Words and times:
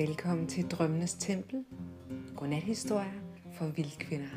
Velkommen 0.00 0.46
til 0.46 0.64
Drømmenes 0.64 1.14
Tempel. 1.14 1.64
Godnathistorier 2.36 3.12
for 3.58 3.66
vildkvinder. 3.66 4.28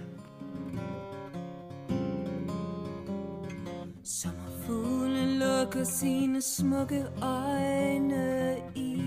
Sommerfuglen 4.03 5.39
lukker 5.39 5.83
sine 5.83 6.41
smukke 6.41 7.05
øjne 7.21 8.57
i 8.75 9.01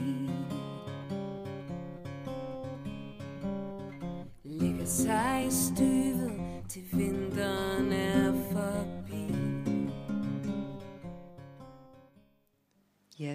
Ligger 4.44 4.86
sig 4.86 5.44
i 5.46 5.50
styr 5.50 6.05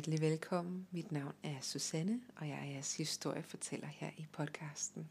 Hjertelig 0.01 0.21
velkommen. 0.21 0.87
Mit 0.91 1.11
navn 1.11 1.33
er 1.43 1.55
Susanne, 1.61 2.21
og 2.35 2.47
jeg 2.47 2.59
er 2.59 2.71
jeres 2.71 2.97
historiefortæller 2.97 3.87
her 3.87 4.09
i 4.17 4.25
podcasten. 4.31 5.09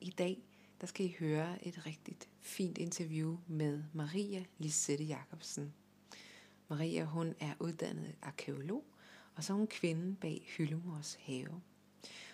I 0.00 0.10
dag 0.10 0.38
der 0.80 0.86
skal 0.86 1.06
I 1.06 1.16
høre 1.18 1.66
et 1.66 1.86
rigtig 1.86 2.16
fint 2.40 2.78
interview 2.78 3.36
med 3.46 3.82
Maria 3.92 4.44
Lisette 4.58 5.04
Jacobsen. 5.04 5.74
Maria 6.68 7.04
hun 7.04 7.34
er 7.40 7.52
uddannet 7.60 8.14
arkeolog, 8.22 8.84
og 9.36 9.44
så 9.44 9.52
er 9.52 9.56
hun 9.56 9.66
kvinden 9.66 10.16
bag 10.16 10.46
Hyllemors 10.56 11.18
have. 11.22 11.60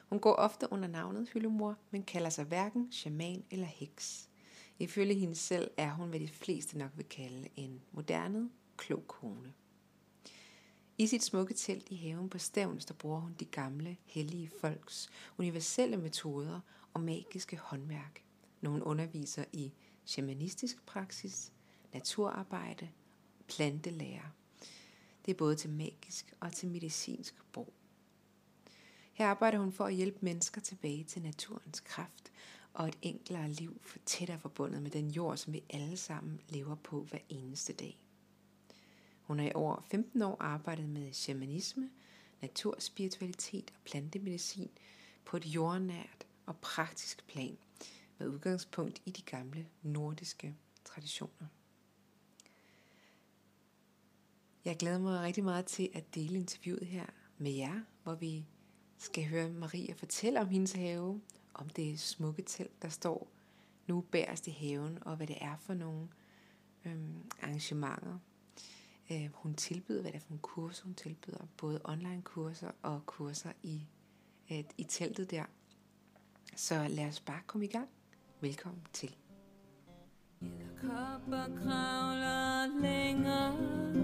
Hun 0.08 0.18
går 0.18 0.34
ofte 0.34 0.72
under 0.72 0.88
navnet 0.88 1.28
Hyllemor, 1.28 1.76
men 1.90 2.02
kalder 2.02 2.30
sig 2.30 2.44
hverken 2.44 2.92
shaman 2.92 3.44
eller 3.50 3.66
heks. 3.66 4.28
Ifølge 4.78 5.14
hende 5.14 5.34
selv 5.34 5.70
er 5.76 5.90
hun, 5.90 6.08
hvad 6.08 6.20
de 6.20 6.28
fleste 6.28 6.78
nok 6.78 6.90
vil 6.96 7.06
kalde 7.08 7.48
en 7.56 7.82
moderne, 7.92 8.50
klog 8.76 9.06
kone. 9.06 9.52
I 11.02 11.06
sit 11.06 11.22
smukke 11.22 11.54
telt 11.54 11.90
i 11.90 11.96
haven 11.96 12.28
på 12.28 12.38
Stævns, 12.38 12.84
der 12.84 12.94
bruger 12.94 13.20
hun 13.20 13.34
de 13.40 13.44
gamle, 13.44 13.96
hellige 14.04 14.50
folks 14.60 15.10
universelle 15.38 15.96
metoder 15.96 16.60
og 16.94 17.00
magiske 17.00 17.56
håndværk, 17.56 18.24
når 18.60 18.70
hun 18.70 18.82
underviser 18.82 19.44
i 19.52 19.72
shamanistisk 20.04 20.86
praksis, 20.86 21.52
naturarbejde 21.92 22.88
plantelære. 23.48 24.30
Det 25.26 25.30
er 25.30 25.36
både 25.36 25.56
til 25.56 25.70
magisk 25.70 26.34
og 26.40 26.52
til 26.52 26.68
medicinsk 26.68 27.34
brug. 27.52 27.72
Her 29.12 29.26
arbejder 29.26 29.58
hun 29.58 29.72
for 29.72 29.84
at 29.84 29.94
hjælpe 29.94 30.18
mennesker 30.20 30.60
tilbage 30.60 31.04
til 31.04 31.22
naturens 31.22 31.80
kraft 31.80 32.32
og 32.72 32.88
et 32.88 32.98
enklere 33.02 33.48
liv 33.48 33.80
for 33.84 33.98
tættere 34.06 34.38
forbundet 34.38 34.82
med 34.82 34.90
den 34.90 35.10
jord, 35.10 35.36
som 35.36 35.52
vi 35.52 35.64
alle 35.70 35.96
sammen 35.96 36.40
lever 36.48 36.74
på 36.74 37.02
hver 37.02 37.20
eneste 37.28 37.72
dag. 37.72 37.98
Hun 39.22 39.38
har 39.38 39.46
i 39.46 39.52
over 39.54 39.80
15 39.90 40.22
år 40.22 40.36
arbejdet 40.40 40.88
med 40.88 41.12
shamanisme, 41.12 41.90
naturspiritualitet 42.40 43.72
og 43.74 43.80
plantemedicin 43.84 44.70
på 45.24 45.36
et 45.36 45.46
jordnært 45.46 46.26
og 46.46 46.56
praktisk 46.56 47.26
plan 47.26 47.58
med 48.18 48.28
udgangspunkt 48.28 49.02
i 49.06 49.10
de 49.10 49.22
gamle 49.22 49.66
nordiske 49.82 50.56
traditioner. 50.84 51.48
Jeg 54.64 54.76
glæder 54.76 54.98
mig 54.98 55.20
rigtig 55.20 55.44
meget 55.44 55.66
til 55.66 55.90
at 55.94 56.14
dele 56.14 56.38
interviewet 56.38 56.86
her 56.86 57.06
med 57.38 57.52
jer, 57.52 57.80
hvor 58.02 58.14
vi 58.14 58.46
skal 58.98 59.24
høre 59.24 59.48
Maria 59.48 59.92
fortælle 59.92 60.40
om 60.40 60.48
hendes 60.48 60.72
have, 60.72 61.20
om 61.54 61.68
det 61.68 62.00
smukke 62.00 62.42
telt, 62.42 62.82
der 62.82 62.88
står 62.88 63.28
nu 63.86 64.00
bærest 64.00 64.46
i 64.46 64.50
haven, 64.50 64.98
og 65.00 65.16
hvad 65.16 65.26
det 65.26 65.36
er 65.40 65.56
for 65.56 65.74
nogle 65.74 66.08
øhm, 66.84 67.30
arrangementer, 67.42 68.18
øh, 69.10 69.30
hun 69.34 69.54
tilbyder, 69.54 70.02
hvad 70.02 70.12
det 70.12 70.16
er 70.16 70.22
for 70.22 70.32
en 70.32 70.38
kurser, 70.38 70.84
hun 70.84 70.94
tilbyder, 70.94 71.46
både 71.56 71.80
online 71.84 72.22
kurser 72.22 72.70
og 72.82 73.06
kurser 73.06 73.52
i, 73.62 73.86
øh, 74.52 74.64
i 74.78 74.84
teltet 74.84 75.30
der. 75.30 75.44
Så 76.56 76.88
lad 76.88 77.06
os 77.06 77.20
bare 77.20 77.40
komme 77.46 77.66
i 77.66 77.68
gang. 77.68 77.88
Velkommen 78.40 78.82
til. 78.92 79.16
Kopper 80.80 81.46
kravler 81.62 82.80
længere 82.80 84.01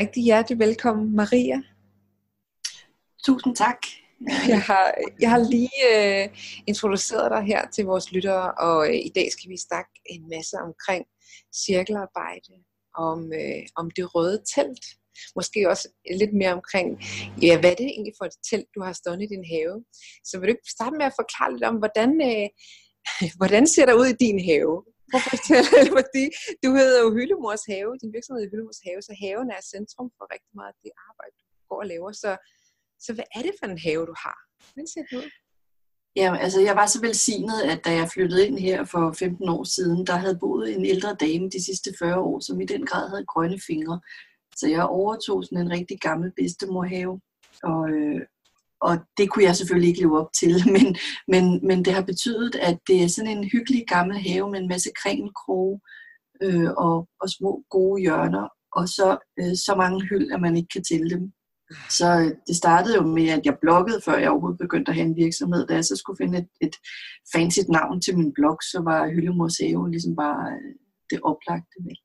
Rigtig 0.00 0.22
hjertelig 0.24 0.58
velkommen, 0.58 1.16
Maria. 1.16 1.58
Tusind 3.26 3.56
tak. 3.56 3.80
Jeg 4.52 4.62
har, 4.62 4.94
jeg 5.20 5.30
har 5.30 5.42
lige 5.54 5.80
øh, 5.94 6.28
introduceret 6.66 7.30
dig 7.30 7.42
her 7.42 7.70
til 7.74 7.84
vores 7.84 8.12
lyttere, 8.12 8.54
og 8.66 8.88
øh, 8.88 8.94
i 9.08 9.12
dag 9.14 9.28
skal 9.32 9.50
vi 9.50 9.56
snakke 9.68 9.90
en 10.06 10.28
masse 10.34 10.56
omkring 10.66 11.04
cirkelarbejde, 11.64 12.54
om, 13.06 13.32
øh, 13.40 13.62
om 13.80 13.90
det 13.96 14.14
røde 14.14 14.42
telt. 14.54 14.84
Måske 15.36 15.68
også 15.72 15.88
lidt 16.20 16.34
mere 16.40 16.52
omkring, 16.52 16.88
ja, 17.42 17.60
hvad 17.60 17.70
er 17.70 17.78
det 17.82 17.88
egentlig 17.94 18.14
for 18.18 18.24
et 18.24 18.38
telt, 18.50 18.68
du 18.74 18.80
har 18.86 18.92
stående 18.92 19.24
i 19.24 19.32
din 19.34 19.46
have. 19.54 19.84
Så 20.28 20.32
vil 20.38 20.46
du 20.46 20.52
ikke 20.54 20.76
starte 20.76 20.96
med 20.96 21.06
at 21.06 21.18
forklare 21.20 21.52
lidt 21.52 21.64
om, 21.70 21.76
hvordan, 21.82 22.10
øh, 22.30 22.48
hvordan 23.38 23.64
ser 23.66 23.86
der 23.86 24.00
ud 24.02 24.06
i 24.06 24.20
din 24.24 24.40
have? 24.50 24.72
Prøv 25.10 25.20
at 25.24 25.30
fortælle, 25.34 25.70
fordi 25.98 26.24
du 26.64 26.68
hedder 26.78 26.98
jo 27.04 27.08
Hyllemors 27.16 27.64
Have, 27.72 27.90
din 28.02 28.12
virksomhed 28.16 28.42
er 28.44 28.50
Hyllemors 28.52 28.80
Have, 28.86 29.00
så 29.08 29.12
haven 29.22 29.48
er 29.56 29.62
centrum 29.74 30.08
for 30.16 30.24
rigtig 30.34 30.52
meget 30.58 30.72
af 30.74 30.78
det 30.84 30.92
arbejde, 31.08 31.34
du 31.58 31.62
går 31.70 31.80
og 31.84 31.88
laver. 31.92 32.12
Så, 32.22 32.30
så 33.04 33.10
hvad 33.16 33.28
er 33.36 33.42
det 33.46 33.54
for 33.58 33.66
en 33.66 33.82
have, 33.86 34.02
du 34.10 34.16
har? 34.24 34.38
Hvordan 34.66 34.86
ser 34.92 35.04
det 35.10 35.16
ud? 35.20 35.28
Ja, 36.16 36.36
altså 36.44 36.60
jeg 36.60 36.76
var 36.76 36.86
så 36.86 37.00
velsignet, 37.00 37.60
at 37.72 37.84
da 37.84 37.90
jeg 38.00 38.08
flyttede 38.14 38.46
ind 38.46 38.58
her 38.58 38.84
for 38.84 39.12
15 39.12 39.48
år 39.48 39.64
siden, 39.64 40.06
der 40.06 40.16
havde 40.16 40.38
boet 40.38 40.76
en 40.76 40.84
ældre 40.86 41.16
dame 41.24 41.50
de 41.50 41.64
sidste 41.64 41.90
40 41.98 42.20
år, 42.20 42.40
som 42.40 42.60
i 42.60 42.66
den 42.66 42.86
grad 42.86 43.08
havde 43.08 43.26
grønne 43.26 43.60
fingre. 43.66 44.00
Så 44.56 44.68
jeg 44.68 44.84
overtog 44.84 45.44
sådan 45.44 45.58
en 45.58 45.70
rigtig 45.70 46.00
gammel 46.00 46.32
bedstemorhave, 46.36 47.20
og, 47.62 47.90
øh, 47.90 48.20
og 48.80 48.98
det 49.16 49.30
kunne 49.30 49.44
jeg 49.44 49.56
selvfølgelig 49.56 49.88
ikke 49.88 50.00
leve 50.00 50.20
op 50.20 50.32
til, 50.40 50.52
men, 50.74 50.96
men, 51.28 51.66
men 51.66 51.84
det 51.84 51.92
har 51.92 52.02
betydet, 52.02 52.54
at 52.54 52.78
det 52.86 53.02
er 53.02 53.08
sådan 53.08 53.36
en 53.36 53.50
hyggelig 53.52 53.84
gammel 53.88 54.18
have 54.18 54.50
med 54.50 54.60
en 54.60 54.68
masse 54.68 54.90
kringelkroge 55.02 55.80
øh, 56.42 56.70
og, 56.70 57.08
og 57.20 57.28
små 57.30 57.64
gode 57.70 58.00
hjørner, 58.00 58.48
og 58.72 58.88
så, 58.88 59.18
øh, 59.40 59.56
så 59.66 59.74
mange 59.76 60.04
hyld, 60.08 60.32
at 60.32 60.40
man 60.40 60.56
ikke 60.56 60.72
kan 60.74 60.84
tælle 60.84 61.10
dem. 61.10 61.32
Så 61.90 62.08
øh, 62.20 62.30
det 62.46 62.56
startede 62.56 62.96
jo 62.96 63.02
med, 63.02 63.28
at 63.28 63.40
jeg 63.44 63.58
bloggede, 63.60 64.00
før 64.04 64.16
jeg 64.18 64.30
overhovedet 64.30 64.58
begyndte 64.58 64.90
at 64.90 64.96
have 64.96 65.06
en 65.06 65.16
virksomhed. 65.16 65.66
Da 65.66 65.74
jeg 65.74 65.84
så 65.84 65.96
skulle 65.96 66.16
finde 66.22 66.38
et, 66.38 66.48
et 66.60 66.76
fancy 67.34 67.60
navn 67.68 68.00
til 68.00 68.18
min 68.18 68.32
blog, 68.34 68.58
så 68.62 68.80
var 68.84 69.08
Hyllemors 69.08 69.58
Have 69.58 69.90
ligesom 69.90 70.16
bare 70.16 70.52
øh, 70.52 70.74
det 71.10 71.20
oplagte 71.22 71.76
valg. 71.86 72.02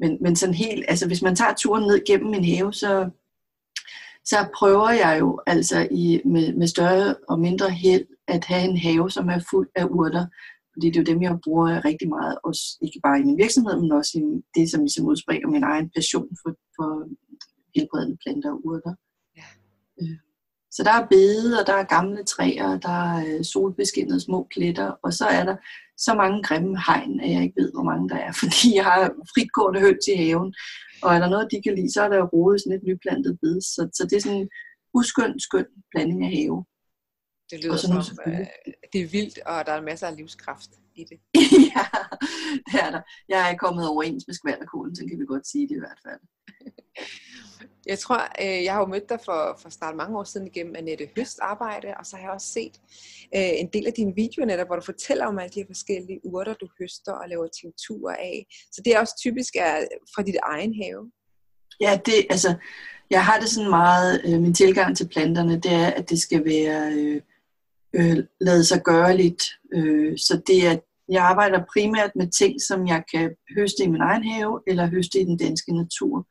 Men, 0.00 0.18
men 0.22 0.36
sådan 0.36 0.54
helt, 0.54 0.84
altså 0.88 1.06
hvis 1.06 1.22
man 1.22 1.36
tager 1.36 1.54
turen 1.54 1.86
ned 1.86 2.04
gennem 2.06 2.30
min 2.30 2.44
have, 2.44 2.72
så, 2.72 3.10
så 4.30 4.38
prøver 4.58 4.90
jeg 4.90 5.16
jo 5.20 5.40
altså 5.46 5.88
i, 5.90 6.20
med, 6.24 6.54
med 6.54 6.66
større 6.66 7.14
og 7.28 7.40
mindre 7.40 7.70
held 7.70 8.06
at 8.28 8.44
have 8.44 8.64
en 8.70 8.76
have, 8.76 9.10
som 9.10 9.28
er 9.28 9.40
fuld 9.50 9.68
af 9.74 9.84
urter. 9.84 10.26
Fordi 10.72 10.86
det 10.86 10.96
er 10.96 11.00
jo 11.00 11.12
dem, 11.12 11.22
jeg 11.22 11.38
bruger 11.44 11.84
rigtig 11.84 12.08
meget, 12.08 12.38
også 12.44 12.78
ikke 12.82 13.00
bare 13.02 13.20
i 13.20 13.24
min 13.24 13.38
virksomhed, 13.38 13.80
men 13.80 13.92
også 13.92 14.12
i 14.18 14.22
det, 14.56 14.70
som 14.70 14.80
ligesom 14.80 15.06
udspringer 15.06 15.48
min 15.48 15.64
egen 15.72 15.90
passion 15.90 16.28
for, 16.42 16.50
for 16.76 16.88
helbredende 17.74 18.16
planter 18.22 18.50
og 18.50 18.66
urter. 18.66 18.94
Ja. 19.36 19.48
Øh, 20.02 20.18
så 20.70 20.82
der 20.84 20.92
er 20.92 21.06
bede, 21.06 21.60
og 21.60 21.66
der 21.66 21.72
er 21.72 21.84
gamle 21.96 22.24
træer, 22.24 22.78
der 22.78 22.96
er 23.12 23.26
øh, 23.26 23.44
solbeskinnede 23.44 24.20
små 24.20 24.46
pletter, 24.54 24.90
og 25.02 25.12
så 25.12 25.26
er 25.26 25.44
der 25.44 25.56
så 25.98 26.14
mange 26.14 26.42
grimme 26.42 26.78
hegn, 26.86 27.20
at 27.20 27.30
jeg 27.30 27.42
ikke 27.42 27.60
ved, 27.60 27.72
hvor 27.72 27.82
mange 27.82 28.08
der 28.08 28.16
er, 28.16 28.32
fordi 28.42 28.76
jeg 28.76 28.84
har 28.84 29.00
fritgående 29.34 29.80
høns 29.80 30.06
i 30.14 30.16
haven. 30.22 30.54
Og 31.02 31.14
er 31.14 31.18
der 31.18 31.28
noget, 31.28 31.52
de 31.52 31.62
kan 31.62 31.74
lide, 31.74 31.92
så 31.92 32.02
er 32.02 32.08
der 32.08 32.30
rodet 32.34 32.60
sådan 32.60 32.78
et 32.78 32.84
nyplantet 32.88 33.38
bed. 33.42 33.60
Så, 33.60 33.88
så 33.96 34.02
det 34.04 34.16
er 34.16 34.20
sådan 34.20 34.40
en 34.40 34.48
uskøn, 34.94 35.40
skøn 35.40 35.66
blanding 35.90 36.24
af 36.24 36.30
have. 36.36 36.64
Det 37.50 37.64
lyder 37.64 37.76
som 37.76 38.18
øh, 38.26 38.46
det 38.92 39.00
er 39.00 39.06
vildt, 39.06 39.38
og 39.38 39.66
der 39.66 39.72
er 39.72 39.80
masser 39.80 40.06
af 40.06 40.16
livskraft 40.16 40.70
i 40.94 41.04
det. 41.04 41.18
ja, 41.74 41.84
det 42.66 42.80
er 42.82 42.90
der. 42.90 43.00
Jeg 43.28 43.52
er 43.52 43.56
kommet 43.56 43.88
overens 43.88 44.24
med 44.26 44.34
skvalderkoden, 44.34 44.96
så 44.96 45.04
kan 45.08 45.18
vi 45.18 45.24
godt 45.26 45.46
sige 45.46 45.68
det 45.68 45.76
i 45.76 45.78
hvert 45.78 46.00
fald. 46.06 46.20
Jeg 47.86 47.98
tror, 47.98 48.20
øh, 48.42 48.64
jeg 48.64 48.72
har 48.72 48.80
jo 48.80 48.86
mødt 48.86 49.08
dig 49.08 49.18
for, 49.24 49.58
for 49.62 49.70
snart 49.70 49.96
mange 49.96 50.18
år 50.18 50.24
siden 50.24 50.46
igennem 50.46 50.74
Annette 50.76 51.08
Høst 51.16 51.38
arbejde, 51.42 51.94
og 51.98 52.06
så 52.06 52.16
har 52.16 52.22
jeg 52.22 52.32
også 52.32 52.46
set 52.46 52.80
øh, 53.36 53.52
en 53.62 53.68
del 53.72 53.86
af 53.86 53.92
dine 53.92 54.14
videoer 54.14 54.46
netop, 54.46 54.66
hvor 54.66 54.76
du 54.76 54.82
fortæller 54.82 55.26
om 55.26 55.38
alle 55.38 55.50
de 55.54 55.60
her 55.60 55.66
forskellige 55.66 56.20
urter, 56.24 56.54
du 56.54 56.68
høster 56.78 57.12
og 57.12 57.28
laver 57.28 57.46
tinkturer 57.60 58.16
af. 58.16 58.46
Så 58.72 58.82
det 58.84 58.94
er 58.94 59.00
også 59.00 59.14
typisk 59.20 59.56
er 59.56 59.74
fra 60.14 60.22
dit 60.22 60.36
egen 60.42 60.74
have. 60.82 61.10
Ja, 61.80 62.00
det, 62.06 62.14
altså, 62.30 62.54
Jeg 63.10 63.24
har 63.24 63.40
det 63.40 63.48
sådan 63.48 63.70
meget, 63.70 64.20
øh, 64.24 64.40
min 64.40 64.54
tilgang 64.54 64.96
til 64.96 65.08
planterne, 65.08 65.60
det 65.60 65.72
er, 65.72 65.86
at 65.86 66.10
det 66.10 66.20
skal 66.20 66.44
være 66.44 66.92
øh, 66.92 67.22
øh, 67.96 68.18
lade 68.40 68.64
sig 68.64 68.82
gøre 68.84 69.16
lidt. 69.16 69.42
Øh, 69.74 70.18
så 70.18 70.40
det 70.46 70.66
er, 70.66 70.76
jeg 71.08 71.22
arbejder 71.22 71.70
primært 71.74 72.10
med 72.16 72.28
ting, 72.38 72.60
som 72.68 72.86
jeg 72.86 73.02
kan 73.14 73.30
høste 73.58 73.84
i 73.84 73.88
min 73.88 74.00
egen 74.00 74.24
have, 74.24 74.60
eller 74.66 74.86
høste 74.86 75.20
i 75.20 75.24
den 75.24 75.36
danske 75.36 75.72
natur. 75.72 76.26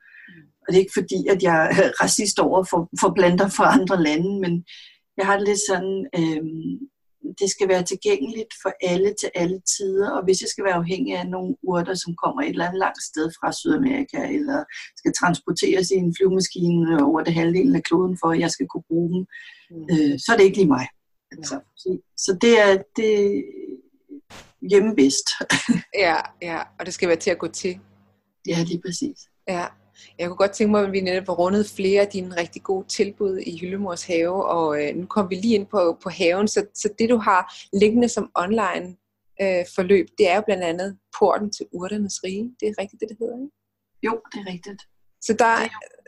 Og 0.61 0.67
det 0.67 0.75
er 0.75 0.85
ikke 0.85 0.99
fordi, 1.01 1.19
at 1.33 1.43
jeg 1.43 1.57
er 1.65 2.03
racist 2.03 2.39
over 2.39 2.63
for, 2.69 2.89
for 3.01 3.13
planter 3.17 3.49
fra 3.57 3.73
andre 3.79 4.03
lande, 4.03 4.39
men 4.39 4.53
jeg 5.17 5.25
har 5.25 5.37
det 5.37 5.47
lidt 5.47 5.63
sådan, 5.69 6.07
øh, 6.19 6.43
det 7.39 7.49
skal 7.55 7.67
være 7.73 7.83
tilgængeligt 7.83 8.53
for 8.61 8.71
alle 8.91 9.09
til 9.21 9.29
alle 9.35 9.59
tider, 9.73 10.09
og 10.11 10.23
hvis 10.23 10.41
jeg 10.41 10.49
skal 10.49 10.63
være 10.63 10.81
afhængig 10.83 11.17
af 11.17 11.27
nogle 11.27 11.55
urter, 11.63 11.93
som 11.93 12.15
kommer 12.23 12.41
et 12.41 12.49
eller 12.49 12.67
andet 12.67 12.79
langt 12.85 13.03
sted 13.11 13.27
fra 13.37 13.51
Sydamerika, 13.51 14.19
eller 14.37 14.59
skal 14.99 15.13
transporteres 15.21 15.87
i 15.91 15.95
en 15.95 16.15
flyvemaskine 16.17 17.03
over 17.07 17.19
det 17.23 17.33
halvdelen 17.33 17.75
af 17.75 17.83
kloden, 17.83 18.17
for 18.21 18.27
at 18.31 18.39
jeg 18.39 18.51
skal 18.51 18.67
kunne 18.67 18.87
bruge 18.89 19.09
dem, 19.13 19.21
mm. 19.71 19.87
øh, 19.91 20.13
så 20.23 20.27
er 20.31 20.37
det 20.37 20.47
ikke 20.47 20.57
lige 20.61 20.75
mig. 20.77 20.85
Altså, 21.31 21.59
så, 21.75 21.97
så 22.17 22.37
det 22.41 22.59
er 22.59 22.77
det 22.95 23.43
hjemme 24.69 24.95
bedst. 24.95 25.27
Ja, 26.05 26.15
ja, 26.41 26.61
og 26.79 26.85
det 26.85 26.93
skal 26.93 27.09
være 27.09 27.17
til 27.17 27.31
at 27.31 27.39
gå 27.39 27.47
til. 27.47 27.79
ja, 28.47 28.63
lige 28.63 28.81
præcis. 28.85 29.17
Ja. 29.47 29.65
Jeg 30.19 30.27
kunne 30.27 30.37
godt 30.37 30.51
tænke 30.51 30.71
mig, 30.71 30.85
at 30.85 30.91
vi 30.91 31.01
netop 31.01 31.25
har 31.25 31.33
rundet 31.33 31.69
flere 31.75 32.01
af 32.01 32.07
dine 32.07 32.37
rigtig 32.37 32.63
gode 32.63 32.87
tilbud 32.87 33.37
i 33.37 33.57
Hyllemors 33.57 34.05
have, 34.05 34.45
og 34.45 34.83
øh, 34.83 34.95
nu 34.95 35.05
kom 35.05 35.29
vi 35.29 35.35
lige 35.35 35.55
ind 35.55 35.67
på, 35.67 35.97
på 36.03 36.09
haven, 36.09 36.47
så, 36.47 36.65
så 36.73 36.89
det 36.99 37.09
du 37.09 37.17
har 37.17 37.53
liggende 37.73 38.09
som 38.09 38.31
online 38.35 38.87
øh, 39.41 39.65
forløb, 39.75 40.07
det 40.17 40.29
er 40.29 40.35
jo 40.35 40.41
blandt 40.41 40.63
andet 40.63 40.97
porten 41.19 41.51
til 41.51 41.65
urternes 41.71 42.23
rige. 42.23 42.55
Det 42.59 42.67
er 42.67 42.73
rigtigt, 42.81 42.99
det 42.99 43.09
det 43.09 43.17
hedder, 43.19 43.37
ikke? 43.37 43.51
Jo, 44.03 44.21
det 44.33 44.39
er 44.39 44.51
rigtigt. 44.53 44.81
Så 45.21 45.33
der, 45.39 45.53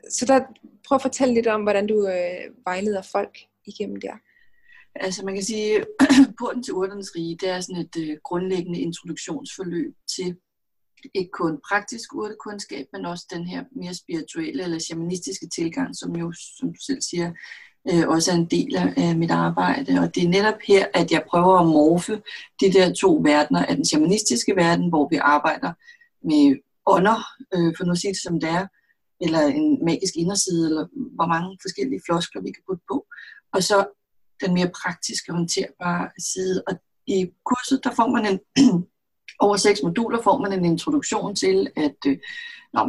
så 0.10 0.26
der, 0.26 0.40
prøv 0.88 0.96
at 0.96 1.02
fortælle 1.02 1.34
lidt 1.34 1.48
om, 1.48 1.62
hvordan 1.62 1.88
du 1.88 2.08
øh, 2.08 2.66
vejleder 2.66 3.02
folk 3.02 3.38
igennem 3.66 4.02
der. 4.02 4.14
Altså 5.00 5.26
man 5.26 5.34
kan 5.34 5.44
sige, 5.44 5.86
porten 6.40 6.64
til 6.64 6.74
urternes 6.74 7.16
rige, 7.16 7.38
det 7.42 7.50
er 7.50 7.62
sådan 7.62 7.82
et 7.82 7.96
øh, 7.98 8.18
grundlæggende 8.24 8.80
introduktionsforløb 8.80 9.94
til 10.16 10.36
ikke 11.14 11.32
kun 11.32 11.60
praktisk 11.70 12.16
urtekundskab, 12.16 12.86
men 12.94 13.06
også 13.06 13.26
den 13.34 13.48
her 13.48 13.64
mere 13.72 13.94
spirituelle 13.94 14.64
eller 14.64 14.80
shamanistiske 14.80 15.48
tilgang, 15.56 15.96
som 15.96 16.16
jo, 16.16 16.34
som 16.58 16.68
du 16.74 16.80
selv 16.82 17.02
siger, 17.02 17.32
øh, 17.92 18.08
også 18.08 18.32
er 18.32 18.36
en 18.36 18.46
del 18.46 18.76
af, 18.76 19.16
mit 19.18 19.32
arbejde. 19.32 20.00
Og 20.02 20.16
det 20.16 20.24
er 20.24 20.30
netop 20.30 20.60
her, 20.68 20.86
at 20.94 21.12
jeg 21.12 21.24
prøver 21.30 21.60
at 21.60 21.68
morfe 21.68 22.22
de 22.62 22.74
der 22.74 22.94
to 22.94 23.22
verdener 23.24 23.66
af 23.66 23.76
den 23.76 23.86
shamanistiske 23.86 24.56
verden, 24.56 24.90
hvor 24.90 25.08
vi 25.12 25.16
arbejder 25.16 25.74
med 26.28 26.58
ånder, 26.86 27.20
øh, 27.56 27.74
for 27.78 27.86
nu 27.86 27.92
at 27.92 27.98
sige 27.98 28.14
det 28.14 28.22
som 28.22 28.40
det 28.40 28.50
er, 28.50 28.68
eller 29.22 29.42
en 29.42 29.86
magisk 29.86 30.16
inderside, 30.16 30.66
eller 30.70 30.86
hvor 31.16 31.28
mange 31.28 31.58
forskellige 31.62 32.02
floskler 32.06 32.42
vi 32.42 32.52
kan 32.52 32.64
putte 32.68 32.84
på. 32.92 33.06
Og 33.54 33.64
så 33.64 33.78
den 34.42 34.54
mere 34.54 34.72
praktiske, 34.84 35.32
håndterbare 35.32 36.10
side. 36.20 36.64
Og 36.68 36.74
i 37.08 37.32
kurset, 37.46 37.84
der 37.84 37.92
får 37.96 38.08
man 38.08 38.26
en, 38.26 38.40
over 39.46 39.58
seks 39.58 39.84
moduler 39.84 40.22
får 40.22 40.38
man 40.38 40.54
en 40.54 40.66
introduktion 40.66 41.36
til, 41.36 41.68
at 41.76 41.98
øh, 42.08 42.18
nå, 42.74 42.82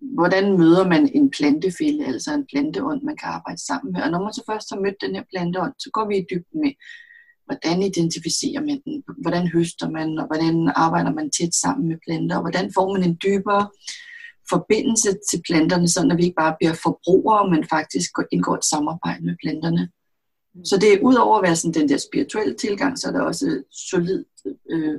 hvordan 0.00 0.58
møder 0.58 0.88
man 0.88 1.10
en 1.14 1.30
plantefælde, 1.30 2.06
altså 2.06 2.34
en 2.34 2.46
planteånd, 2.46 3.02
man 3.02 3.16
kan 3.16 3.28
arbejde 3.28 3.66
sammen 3.66 3.92
med. 3.92 4.02
Og 4.02 4.10
når 4.10 4.22
man 4.22 4.32
så 4.32 4.42
først 4.50 4.70
har 4.70 4.80
mødt 4.80 5.00
den 5.00 5.14
her 5.14 5.24
planteånd, 5.30 5.72
så 5.78 5.90
går 5.92 6.08
vi 6.08 6.16
i 6.16 6.26
dybden 6.30 6.60
med, 6.60 6.72
hvordan 7.46 7.82
identificerer 7.82 8.60
man 8.60 8.80
den, 8.84 9.04
hvordan 9.22 9.48
høster 9.48 9.88
man, 9.90 10.18
og 10.18 10.26
hvordan 10.26 10.72
arbejder 10.76 11.12
man 11.12 11.30
tæt 11.30 11.54
sammen 11.54 11.88
med 11.88 11.98
planter, 12.06 12.36
og 12.36 12.42
hvordan 12.42 12.72
får 12.76 12.92
man 12.92 13.02
en 13.04 13.18
dybere 13.24 13.68
forbindelse 14.50 15.10
til 15.30 15.42
planterne, 15.48 15.88
så 15.88 16.14
vi 16.16 16.22
ikke 16.22 16.42
bare 16.44 16.56
bliver 16.58 16.74
forbrugere, 16.86 17.50
men 17.50 17.64
faktisk 17.76 18.10
indgår 18.32 18.54
et 18.56 18.64
samarbejde 18.64 19.24
med 19.24 19.36
planterne. 19.42 19.90
Så 20.64 20.78
det 20.80 20.92
er 20.92 21.00
udover 21.02 21.36
at 21.36 21.42
være 21.42 21.56
sådan 21.56 21.74
den 21.74 21.88
der 21.88 21.96
spirituelle 21.96 22.54
tilgang, 22.54 22.98
så 22.98 23.08
er 23.08 23.12
der 23.12 23.20
også 23.20 23.62
solid 23.70 24.24
øh, 24.70 24.98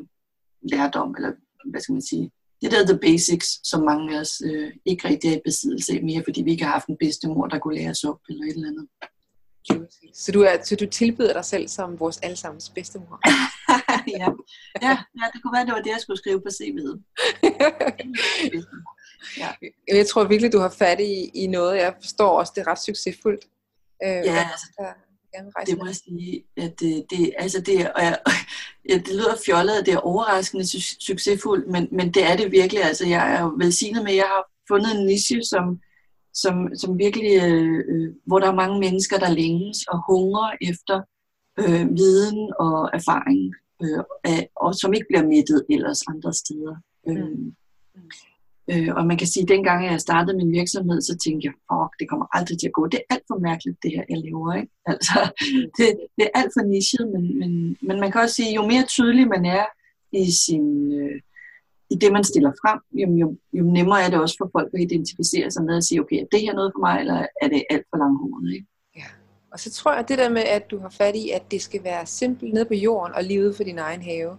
lærdom, 0.72 1.16
eller 1.16 1.31
hvad 1.72 1.81
skal 1.81 1.94
man 1.94 2.01
sige, 2.01 2.31
det 2.62 2.72
der 2.72 2.86
the 2.86 3.00
basics, 3.00 3.69
som 3.69 3.84
mange 3.84 4.16
af 4.16 4.19
os 4.19 4.42
øh, 4.46 4.72
ikke 4.86 5.07
rigtig 5.07 5.30
er 5.30 5.38
i 5.38 5.42
besiddelse 5.46 5.94
af 5.94 6.04
mere, 6.04 6.24
fordi 6.24 6.42
vi 6.42 6.51
ikke 6.51 6.63
har 6.63 6.72
haft 6.72 6.88
en 6.88 6.98
bedstemor, 7.00 7.48
der 7.48 7.60
kunne 7.60 7.75
lære 7.75 7.90
os 7.90 8.04
op, 8.04 8.19
eller 8.30 8.44
et 8.44 8.50
eller 8.56 8.68
andet. 8.68 8.88
Så 10.13 10.31
du, 10.31 10.42
er, 10.42 10.63
så 10.63 10.75
du 10.75 10.86
tilbyder 10.86 11.34
dig 11.34 11.46
selv 11.46 11.68
som 11.68 12.00
vores 12.00 12.18
allesammens 12.18 12.69
bedstemor? 12.69 13.19
ja. 14.19 14.28
ja, 14.81 14.98
ja, 15.19 15.25
det 15.34 15.42
kunne 15.44 15.54
være, 15.54 15.66
det 15.66 15.74
var 15.74 15.81
det, 15.81 15.90
jeg 15.90 16.00
skulle 16.02 16.18
skrive 16.18 16.42
på 16.42 16.50
CV'et. 16.50 16.95
ja. 19.42 19.50
Jeg 19.88 20.07
tror 20.07 20.28
virkelig, 20.28 20.54
du 20.54 20.60
har 20.60 20.69
fat 20.69 21.00
i, 21.00 21.31
i 21.34 21.48
noget, 21.48 21.78
jeg 21.78 21.95
forstår 22.02 22.40
også, 22.40 22.52
det 22.56 22.62
er 22.62 22.68
ret 22.68 22.84
succesfuldt. 22.84 23.45
Øh, 24.04 24.10
Ja, 24.10 24.50
altså, 24.52 24.68
det 25.66 25.78
må 25.78 25.86
jeg 25.86 25.96
sige, 25.96 26.44
at 26.58 26.80
det, 26.80 27.06
det, 27.10 27.34
altså 27.38 27.62
det, 27.62 27.92
og 27.92 28.02
jeg, 28.04 28.18
ja, 28.90 28.94
det 28.94 29.14
lyder 29.14 29.36
fjollet, 29.46 29.74
at 29.74 29.86
det 29.86 29.94
er 29.94 29.98
overraskende 29.98 30.64
su- 30.64 30.98
succesfuldt, 31.00 31.68
men, 31.68 31.88
men 31.92 32.14
det 32.14 32.24
er 32.24 32.36
det 32.38 32.52
virkelig. 32.52 32.84
Altså 32.84 33.08
jeg 33.08 33.36
er 33.36 33.42
jo 33.42 33.54
velsignet 33.58 34.04
med, 34.04 34.12
at 34.12 34.18
jeg 34.18 34.26
har 34.26 34.44
fundet 34.68 35.00
en 35.00 35.06
niche, 35.06 35.44
som, 35.44 35.80
som, 36.34 36.76
som 36.76 36.98
virkelig, 36.98 37.44
øh, 37.44 37.84
øh, 37.90 38.14
hvor 38.26 38.40
der 38.40 38.48
er 38.48 38.62
mange 38.64 38.80
mennesker, 38.80 39.18
der 39.20 39.30
længes 39.30 39.78
og 39.88 39.98
hungrer 40.10 40.52
efter 40.62 41.02
øh, 41.60 41.98
viden 41.98 42.54
og 42.60 42.90
erfaring, 42.94 43.56
øh, 43.84 44.04
af, 44.24 44.50
og 44.56 44.76
som 44.76 44.94
ikke 44.94 45.08
bliver 45.10 45.28
mættet 45.28 45.66
ellers 45.70 46.02
andre 46.08 46.34
steder. 46.34 46.76
Mm. 47.08 47.18
Øh, 47.18 47.38
og 48.98 49.06
man 49.06 49.18
kan 49.18 49.27
sige, 49.27 49.44
at 49.44 49.50
dengang 49.50 49.86
jeg 49.86 50.01
startede 50.01 50.38
min 50.38 50.51
virksomhed, 50.51 51.01
så 51.01 51.18
tænkte 51.24 51.45
jeg, 51.45 51.54
fuck, 51.69 51.92
det 52.00 52.10
kommer 52.10 52.25
aldrig 52.38 52.60
til 52.60 52.68
at 52.68 52.74
gå. 52.74 52.88
Det 52.88 53.00
er 53.00 53.13
alt 53.13 53.24
for 53.27 53.39
mærkeligt, 53.39 53.77
det 53.83 53.92
her, 53.95 54.04
jeg 54.10 54.18
lever. 54.18 54.54
Ikke? 54.54 54.71
Altså, 54.94 55.19
det, 55.77 55.88
det 56.18 56.24
er 56.27 56.39
alt 56.39 56.51
for 56.56 56.63
nichet, 56.74 57.06
men, 57.13 57.24
men, 57.39 57.51
men 57.88 58.00
man 58.00 58.12
kan 58.12 58.21
også 58.21 58.36
sige, 58.36 58.56
jo 58.56 58.62
mere 58.71 58.86
tydelig 58.95 59.27
man 59.27 59.45
er 59.45 59.66
i, 60.12 60.31
sin, 60.45 60.66
øh, 61.01 61.18
i 61.94 61.95
det, 62.01 62.12
man 62.12 62.24
stiller 62.24 62.51
frem, 62.62 62.80
jo, 63.01 63.07
jo, 63.21 63.27
jo 63.54 63.63
nemmere 63.77 64.01
er 64.04 64.10
det 64.10 64.19
også 64.19 64.36
for 64.42 64.50
folk 64.56 64.69
at 64.74 64.81
identificere 64.81 65.51
sig 65.51 65.63
med 65.63 65.77
at 65.77 65.83
sige, 65.83 66.01
okay, 66.01 66.18
er 66.24 66.27
det 66.31 66.42
her 66.42 66.54
noget 66.54 66.71
for 66.75 66.80
mig, 66.88 67.00
eller 67.00 67.25
er 67.42 67.48
det 67.48 67.63
alt 67.69 67.86
for 67.89 67.98
langhåret? 67.98 68.54
Ikke? 68.54 68.68
Ja. 68.95 69.07
Og 69.51 69.60
så 69.60 69.71
tror 69.71 69.92
jeg, 69.92 70.00
at 70.00 70.10
det 70.10 70.18
der 70.18 70.30
med, 70.30 70.44
at 70.57 70.71
du 70.71 70.77
har 70.80 70.89
fat 70.89 71.16
i, 71.16 71.30
at 71.30 71.51
det 71.51 71.62
skal 71.62 71.83
være 71.83 72.06
simpelt 72.06 72.54
nede 72.54 72.66
på 72.66 72.74
jorden 72.74 73.16
og 73.16 73.24
livet 73.24 73.56
for 73.56 73.63
din 73.63 73.80
egen 73.80 74.01
have, 74.01 74.38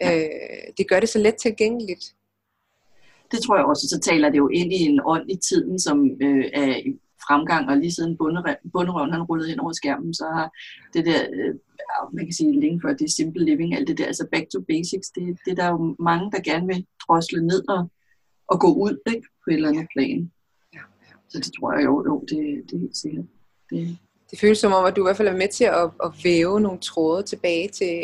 ja. 0.00 0.16
øh, 0.16 0.62
det 0.78 0.88
gør 0.88 1.00
det 1.00 1.08
så 1.08 1.18
let 1.18 1.36
tilgængeligt 1.36 2.14
det 3.32 3.42
tror 3.42 3.56
jeg 3.56 3.64
også, 3.64 3.88
så 3.88 4.00
taler 4.00 4.28
det 4.30 4.38
jo 4.38 4.48
ind 4.48 4.72
i 4.72 4.80
en 4.82 5.00
ånd 5.04 5.30
i 5.30 5.36
tiden, 5.36 5.78
som 5.78 6.10
øh, 6.20 6.44
er 6.52 6.76
i 6.76 6.98
fremgang, 7.26 7.70
og 7.70 7.76
lige 7.76 7.92
siden 7.92 8.16
bunderøven 8.72 9.12
han 9.12 9.22
rullede 9.22 9.50
hen 9.50 9.60
over 9.60 9.72
skærmen, 9.72 10.14
så 10.14 10.24
har 10.24 10.50
det 10.94 11.04
der, 11.06 11.20
øh, 11.32 11.54
man 12.12 12.24
kan 12.26 12.32
sige 12.32 12.60
længe 12.60 12.80
før, 12.82 12.92
det 12.92 13.04
er 13.04 13.16
simple 13.16 13.44
living, 13.44 13.74
alt 13.74 13.88
det 13.88 13.98
der, 13.98 14.06
altså 14.06 14.28
back 14.32 14.46
to 14.50 14.60
basics, 14.60 15.08
det, 15.16 15.38
det 15.46 15.56
der 15.56 15.64
er 15.64 15.70
jo 15.70 15.96
mange, 15.98 16.30
der 16.32 16.40
gerne 16.40 16.66
vil 16.66 16.86
drosle 17.08 17.46
ned 17.46 17.68
og, 17.68 17.90
og 18.48 18.60
gå 18.60 18.74
ud 18.74 18.94
ikke, 19.06 19.28
på 19.44 19.50
et 19.50 19.54
eller 19.54 19.68
andet 19.68 19.86
plan. 19.96 20.32
Ja, 20.74 20.82
ja. 21.08 21.14
Så 21.28 21.38
det 21.38 21.52
tror 21.58 21.72
jeg 21.72 21.84
jo, 21.84 22.04
jo 22.08 22.20
det, 22.20 22.38
det 22.66 22.76
er 22.76 22.80
helt 22.80 22.96
sikkert. 22.96 23.24
Det, 23.70 23.98
det 24.30 24.40
føles 24.40 24.58
som 24.58 24.72
om, 24.72 24.84
at 24.84 24.96
du 24.96 25.02
i 25.02 25.06
hvert 25.06 25.16
fald 25.16 25.28
er 25.28 25.36
med 25.36 25.48
til 25.48 25.64
at, 25.64 25.90
at 26.04 26.10
væve 26.24 26.60
nogle 26.60 26.80
tråde 26.80 27.22
tilbage 27.22 27.68
til, 27.68 27.94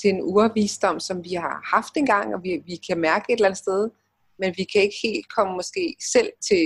til 0.00 0.10
en 0.10 0.22
urvisdom, 0.22 1.00
som 1.00 1.24
vi 1.24 1.32
har 1.34 1.60
haft 1.76 1.96
engang, 1.96 2.34
og 2.34 2.42
vi, 2.42 2.62
vi 2.66 2.76
kan 2.88 2.98
mærke 2.98 3.24
et 3.28 3.36
eller 3.36 3.48
andet 3.48 3.58
sted, 3.58 3.90
men 4.40 4.54
vi 4.56 4.64
kan 4.72 4.82
ikke 4.82 5.00
helt 5.02 5.26
komme 5.36 5.52
måske 5.60 5.96
selv 6.12 6.30
til 6.48 6.62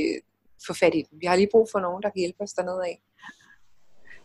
få 0.66 0.73
fat 0.81 0.95
i 0.95 1.02
den. 1.07 1.21
Vi 1.21 1.26
har 1.26 1.37
lige 1.37 1.54
brug 1.54 1.66
for 1.73 1.81
nogen, 1.81 2.02
der 2.02 2.11
kan 2.11 2.23
hjælpe 2.25 2.43
os 2.43 2.52
dernede 2.59 2.83
af. 2.90 2.97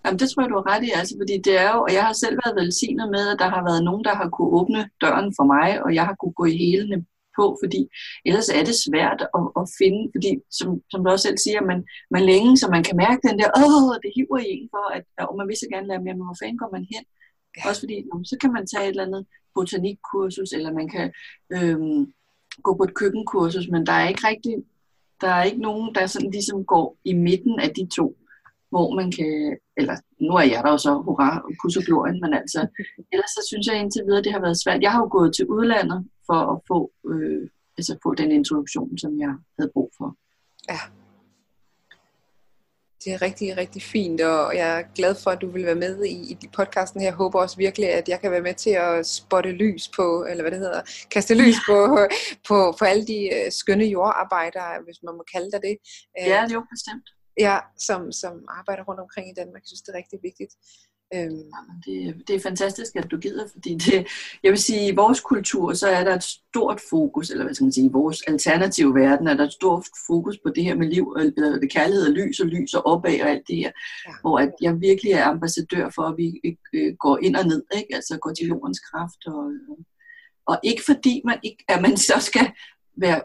Jamen, 0.06 0.20
det 0.20 0.28
tror 0.30 0.42
jeg, 0.44 0.50
du 0.50 0.60
har 0.62 0.70
ret 0.72 0.84
i, 0.88 0.92
altså, 1.00 1.16
fordi 1.22 1.36
det 1.48 1.56
er 1.66 1.70
jo, 1.76 1.80
og 1.88 1.92
jeg 1.98 2.04
har 2.08 2.14
selv 2.14 2.36
været 2.44 2.58
velsignet 2.60 3.08
med, 3.16 3.24
at 3.34 3.40
der 3.44 3.50
har 3.56 3.64
været 3.70 3.84
nogen, 3.84 4.04
der 4.08 4.16
har 4.20 4.30
kunne 4.36 4.54
åbne 4.60 4.82
døren 5.04 5.30
for 5.38 5.46
mig, 5.54 5.68
og 5.84 5.90
jeg 5.98 6.06
har 6.10 6.16
kunne 6.20 6.38
gå 6.40 6.46
i 6.54 6.58
hælene 6.64 6.98
på, 7.38 7.46
fordi 7.62 7.82
ellers 8.28 8.50
er 8.58 8.64
det 8.70 8.76
svært 8.86 9.22
at, 9.38 9.46
at 9.60 9.66
finde, 9.80 10.02
fordi 10.16 10.32
som, 10.58 10.68
som 10.92 11.00
du 11.04 11.08
også 11.12 11.26
selv 11.28 11.40
siger, 11.46 11.62
man, 11.72 11.80
man 12.16 12.24
længe, 12.32 12.52
så 12.62 12.66
man 12.76 12.84
kan 12.88 12.98
mærke 13.06 13.22
den 13.28 13.36
der, 13.40 13.50
åh, 13.64 13.92
det 14.04 14.12
hiver 14.18 14.40
i 14.46 14.50
en 14.56 14.68
for, 14.74 14.86
at 14.98 15.04
og 15.30 15.36
man 15.40 15.48
vil 15.50 15.62
så 15.62 15.68
gerne 15.74 15.88
lære 15.88 16.04
mere, 16.06 16.18
men 16.18 16.28
hvor 16.28 16.40
fanden 16.42 16.62
går 16.62 16.72
man 16.76 16.86
hen? 16.94 17.04
Ja. 17.58 17.62
Også 17.68 17.82
fordi, 17.84 17.96
så 18.32 18.36
kan 18.42 18.52
man 18.56 18.64
tage 18.72 18.86
et 18.86 18.94
eller 18.96 19.08
andet 19.08 19.24
botanikkursus, 19.56 20.52
eller 20.58 20.72
man 20.80 20.88
kan 20.96 21.06
øhm, 21.56 22.02
gå 22.64 22.76
på 22.76 22.84
et 22.84 22.94
køkkenkursus, 22.94 23.68
men 23.68 23.86
der 23.86 23.94
er 23.94 24.08
ikke 24.08 24.28
rigtig, 24.28 24.56
der 25.22 25.28
er 25.28 25.44
ikke 25.44 25.62
nogen, 25.62 25.96
der 25.96 26.08
sådan 26.08 26.32
ligesom 26.32 26.66
går 26.66 26.98
i 27.04 27.14
midten 27.14 27.60
af 27.60 27.70
de 27.70 27.88
to, 27.96 28.16
hvor 28.70 28.96
man 28.96 29.12
kan, 29.12 29.58
eller 29.78 29.96
nu 30.22 30.34
er 30.34 30.42
jeg 30.42 30.64
der 30.64 30.72
jo 30.72 30.78
så, 30.78 30.94
hurra, 31.06 31.40
og 31.40 31.84
glorien, 31.86 32.22
men 32.22 32.34
altså, 32.34 32.68
ellers 33.14 33.30
så 33.30 33.42
synes 33.48 33.68
jeg 33.68 33.80
indtil 33.80 34.06
videre, 34.06 34.24
det 34.24 34.32
har 34.32 34.42
været 34.42 34.62
svært. 34.64 34.82
Jeg 34.82 34.92
har 34.92 35.00
jo 35.00 35.10
gået 35.12 35.36
til 35.36 35.46
udlandet 35.46 36.08
for 36.26 36.40
at 36.54 36.62
få, 36.68 36.92
øh, 37.10 37.50
altså 37.78 37.98
få 38.04 38.14
den 38.14 38.32
introduktion, 38.32 38.98
som 38.98 39.20
jeg 39.20 39.34
havde 39.60 39.72
brug 39.74 39.92
for. 39.98 40.16
Ja, 40.70 40.80
det 43.04 43.14
er 43.14 43.22
rigtig, 43.22 43.58
rigtig 43.58 43.82
fint, 43.82 44.22
og 44.22 44.56
jeg 44.56 44.80
er 44.80 44.84
glad 44.96 45.16
for, 45.24 45.32
at 45.32 45.42
du 45.42 45.50
vil 45.52 45.66
være 45.66 45.76
med 45.76 46.06
i, 46.06 46.32
i 46.32 46.50
podcasten 46.54 47.02
her. 47.02 47.08
Jeg 47.08 47.16
håber 47.16 47.40
også 47.40 47.58
virkelig, 47.58 47.90
at 47.94 48.10
jeg 48.10 48.20
kan 48.22 48.32
være 48.32 48.42
med 48.42 48.54
til 48.54 48.70
at 48.70 49.08
spotte 49.08 49.52
lys 49.52 49.88
på, 49.96 50.26
eller 50.30 50.44
hvad 50.44 50.52
det 50.52 50.60
hedder, 50.60 50.82
kaste 51.12 51.34
lys 51.36 51.56
på, 51.70 51.78
på, 52.48 52.76
på 52.80 52.86
alle 52.86 53.08
de 53.08 53.20
uh, 53.36 53.52
skønne 53.52 53.86
jordarbejdere, 53.86 54.72
hvis 54.86 55.00
man 55.04 55.16
må 55.18 55.24
kalde 55.34 55.52
det 55.52 55.62
det. 55.62 55.76
Ja, 56.18 56.24
det 56.44 56.52
er 56.52 56.60
jo 56.62 56.66
bestemt. 56.76 57.08
ja, 57.48 57.58
som, 57.88 58.12
som 58.12 58.34
arbejder 58.60 58.84
rundt 58.84 59.02
omkring 59.06 59.26
i 59.30 59.38
Danmark. 59.40 59.62
Jeg 59.64 59.70
synes, 59.72 59.82
det 59.82 59.92
er 59.94 59.98
rigtig 60.02 60.20
vigtigt. 60.30 60.54
Øhm, 61.16 61.44
Det, 61.86 62.28
det 62.28 62.36
er 62.36 62.40
fantastisk, 62.40 62.96
at 62.96 63.12
du 63.12 63.18
gider, 63.18 63.48
fordi 63.52 63.76
det, 63.76 64.08
jeg 64.44 64.52
vil 64.52 64.58
sige, 64.60 64.88
i 64.88 64.96
vores 64.96 65.20
kultur, 65.20 65.74
så 65.74 65.88
er 65.88 66.04
der 66.04 66.16
et 66.16 66.24
stort 66.24 66.82
fokus, 66.90 67.30
eller 67.30 67.44
hvad 67.44 67.54
skal 67.54 67.64
man 67.66 67.72
sige, 67.74 67.86
i 67.86 67.92
vores 67.94 68.22
alternative 68.28 68.96
verden, 68.96 69.28
er 69.28 69.34
der 69.34 69.44
et 69.44 69.54
stort 69.54 69.86
fokus 70.08 70.38
på 70.46 70.52
det 70.56 70.64
her 70.64 70.76
med 70.76 70.88
liv, 70.88 71.08
og 71.08 71.22
eller 71.22 71.68
kærlighed 71.72 72.08
og 72.08 72.14
lys 72.14 72.40
og 72.40 72.46
lys 72.48 72.74
og 72.74 72.86
opad 72.86 73.22
og 73.22 73.30
alt 73.30 73.48
det 73.48 73.56
her, 73.56 73.72
Ja. 74.08 74.12
hvor 74.22 74.40
at 74.40 74.52
jeg 74.62 74.82
virkelig 74.82 75.12
er 75.12 75.24
ambassadør 75.26 75.90
for, 75.96 76.04
at 76.04 76.18
vi 76.18 76.28
øh, 76.74 76.96
går 77.00 77.18
ind 77.22 77.36
og 77.36 77.46
ned, 77.48 77.64
ikke? 77.78 77.96
altså 77.96 78.18
går 78.22 78.34
til 78.34 78.48
jordens 78.48 78.80
kraft, 78.80 79.28
og, 79.28 79.52
og 80.46 80.60
ikke 80.64 80.84
fordi 80.86 81.22
man, 81.26 81.38
ikke, 81.44 81.64
at 81.68 81.82
man 81.82 81.98
så 81.98 82.14
skal 82.20 82.48
være 82.98 83.22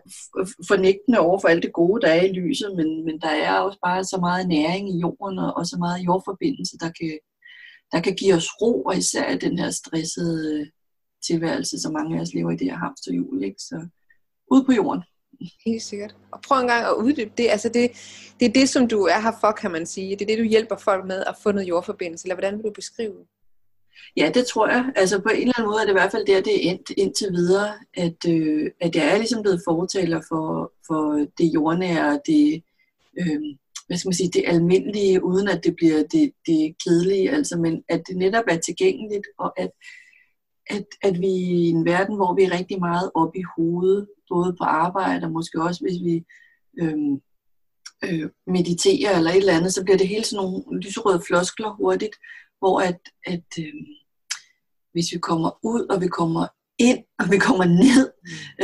fornægtende 0.69 1.19
over 1.19 1.39
for 1.41 1.49
alt 1.49 1.63
det 1.63 1.73
gode, 1.73 2.01
der 2.03 2.09
er 2.09 2.23
i 2.23 2.33
lyset, 2.33 2.77
men, 2.77 3.05
men 3.05 3.21
der 3.21 3.29
er 3.29 3.59
også 3.59 3.79
bare 3.85 4.05
så 4.05 4.17
meget 4.21 4.49
næring 4.49 4.91
i 4.95 4.99
jorden, 4.99 5.39
og, 5.39 5.57
og 5.57 5.67
så 5.67 5.77
meget 5.79 6.05
jordforbindelse, 6.07 6.79
der 6.79 6.91
kan, 7.01 7.19
der 7.93 8.01
kan 8.01 8.15
give 8.15 8.35
os 8.35 8.49
ro, 8.61 8.83
og 8.83 8.97
især 8.97 9.31
i 9.31 9.39
den 9.39 9.59
her 9.59 9.71
stressede 9.71 10.61
øh, 10.61 10.67
tilværelse, 11.27 11.81
som 11.81 11.93
mange 11.93 12.17
af 12.17 12.21
os 12.21 12.35
lever 12.35 12.51
i 12.51 12.57
det 12.57 12.71
her 12.71 12.77
hamsterhjul. 12.77 13.45
Ikke? 13.45 13.57
Så 13.59 13.89
ud 14.51 14.65
på 14.65 14.73
jorden. 14.73 15.03
Helt 15.67 15.83
sikkert. 15.83 16.17
Og 16.31 16.41
prøv 16.43 16.61
en 16.61 16.69
gang 16.69 16.85
at 16.87 16.95
uddybe 16.95 17.33
det. 17.39 17.49
Altså 17.51 17.69
det, 17.69 17.91
det 18.41 18.49
er 18.49 18.53
det, 18.53 18.69
som 18.69 18.89
du 18.89 19.03
er 19.03 19.21
her 19.21 19.33
for, 19.41 19.53
kan 19.53 19.71
man 19.71 19.87
sige. 19.87 20.11
Det 20.11 20.23
er 20.23 20.27
det, 20.27 20.39
du 20.39 20.45
hjælper 20.45 20.77
folk 20.77 21.07
med 21.07 21.25
at 21.27 21.37
få 21.43 21.53
noget 21.53 21.69
jordforbindelse. 21.69 22.27
Eller 22.27 22.35
hvordan 22.35 22.57
vil 22.57 22.65
du 22.65 22.71
beskrive 22.71 23.13
det? 23.13 23.27
Ja, 24.17 24.31
det 24.35 24.47
tror 24.47 24.69
jeg. 24.69 24.93
Altså 24.97 25.21
på 25.21 25.29
en 25.29 25.41
eller 25.41 25.53
anden 25.59 25.71
måde 25.71 25.81
er 25.81 25.85
det 25.85 25.93
i 25.93 26.01
hvert 26.01 26.11
fald 26.11 26.27
der, 26.27 26.41
det 26.41 26.67
er 26.67 26.71
endt 26.71 26.91
indtil 26.91 27.33
videre, 27.33 27.75
at, 27.95 28.17
øh, 28.29 28.71
at 28.81 28.97
jeg 28.97 29.13
er 29.13 29.17
ligesom 29.17 29.43
blevet 29.43 29.63
fortaler 29.69 30.21
for, 30.29 30.73
for 30.87 31.27
det 31.39 31.55
jordnære, 31.55 32.21
det, 32.27 32.63
øh, 33.21 33.43
hvad 33.87 33.97
skal 33.97 34.09
man 34.09 34.15
sige, 34.15 34.31
det 34.31 34.45
almindelige, 34.47 35.25
uden 35.25 35.49
at 35.49 35.65
det 35.65 35.77
bliver 35.77 36.03
det, 36.13 36.33
det 36.47 36.75
kedelige, 36.85 37.31
altså, 37.31 37.59
men 37.59 37.83
at 37.89 38.03
det 38.09 38.17
netop 38.17 38.45
er 38.49 38.59
tilgængeligt, 38.59 39.27
og 39.39 39.61
at, 39.61 39.71
at, 40.71 40.85
at 41.03 41.21
vi 41.21 41.27
i 41.27 41.69
en 41.69 41.85
verden, 41.85 42.17
hvor 42.17 42.35
vi 42.35 42.43
er 42.43 42.59
rigtig 42.59 42.79
meget 42.81 43.11
oppe 43.15 43.39
i 43.39 43.45
hovedet, 43.57 44.09
både 44.29 44.57
på 44.59 44.65
arbejde 44.65 45.27
og 45.27 45.33
måske 45.33 45.63
også 45.63 45.81
hvis 45.85 45.99
vi 46.05 46.25
øh, 46.81 46.99
øh, 48.05 48.31
mediterer 48.47 49.17
eller 49.17 49.31
et 49.31 49.37
eller 49.37 49.57
andet, 49.59 49.75
så 49.75 49.85
bliver 49.85 49.99
det 49.99 50.09
hele 50.09 50.25
sådan 50.25 50.45
nogle 50.45 50.81
lyserøde 50.81 51.23
floskler 51.27 51.71
hurtigt, 51.71 52.17
hvor 52.59 52.81
at, 52.81 53.01
at 53.27 53.49
øh, 53.59 53.75
hvis 54.93 55.13
vi 55.13 55.19
kommer 55.19 55.51
ud, 55.63 55.87
og 55.91 56.01
vi 56.01 56.09
kommer 56.09 56.47
ind, 56.79 57.05
og 57.19 57.27
vi 57.31 57.39
kommer 57.39 57.65
ned 57.65 58.05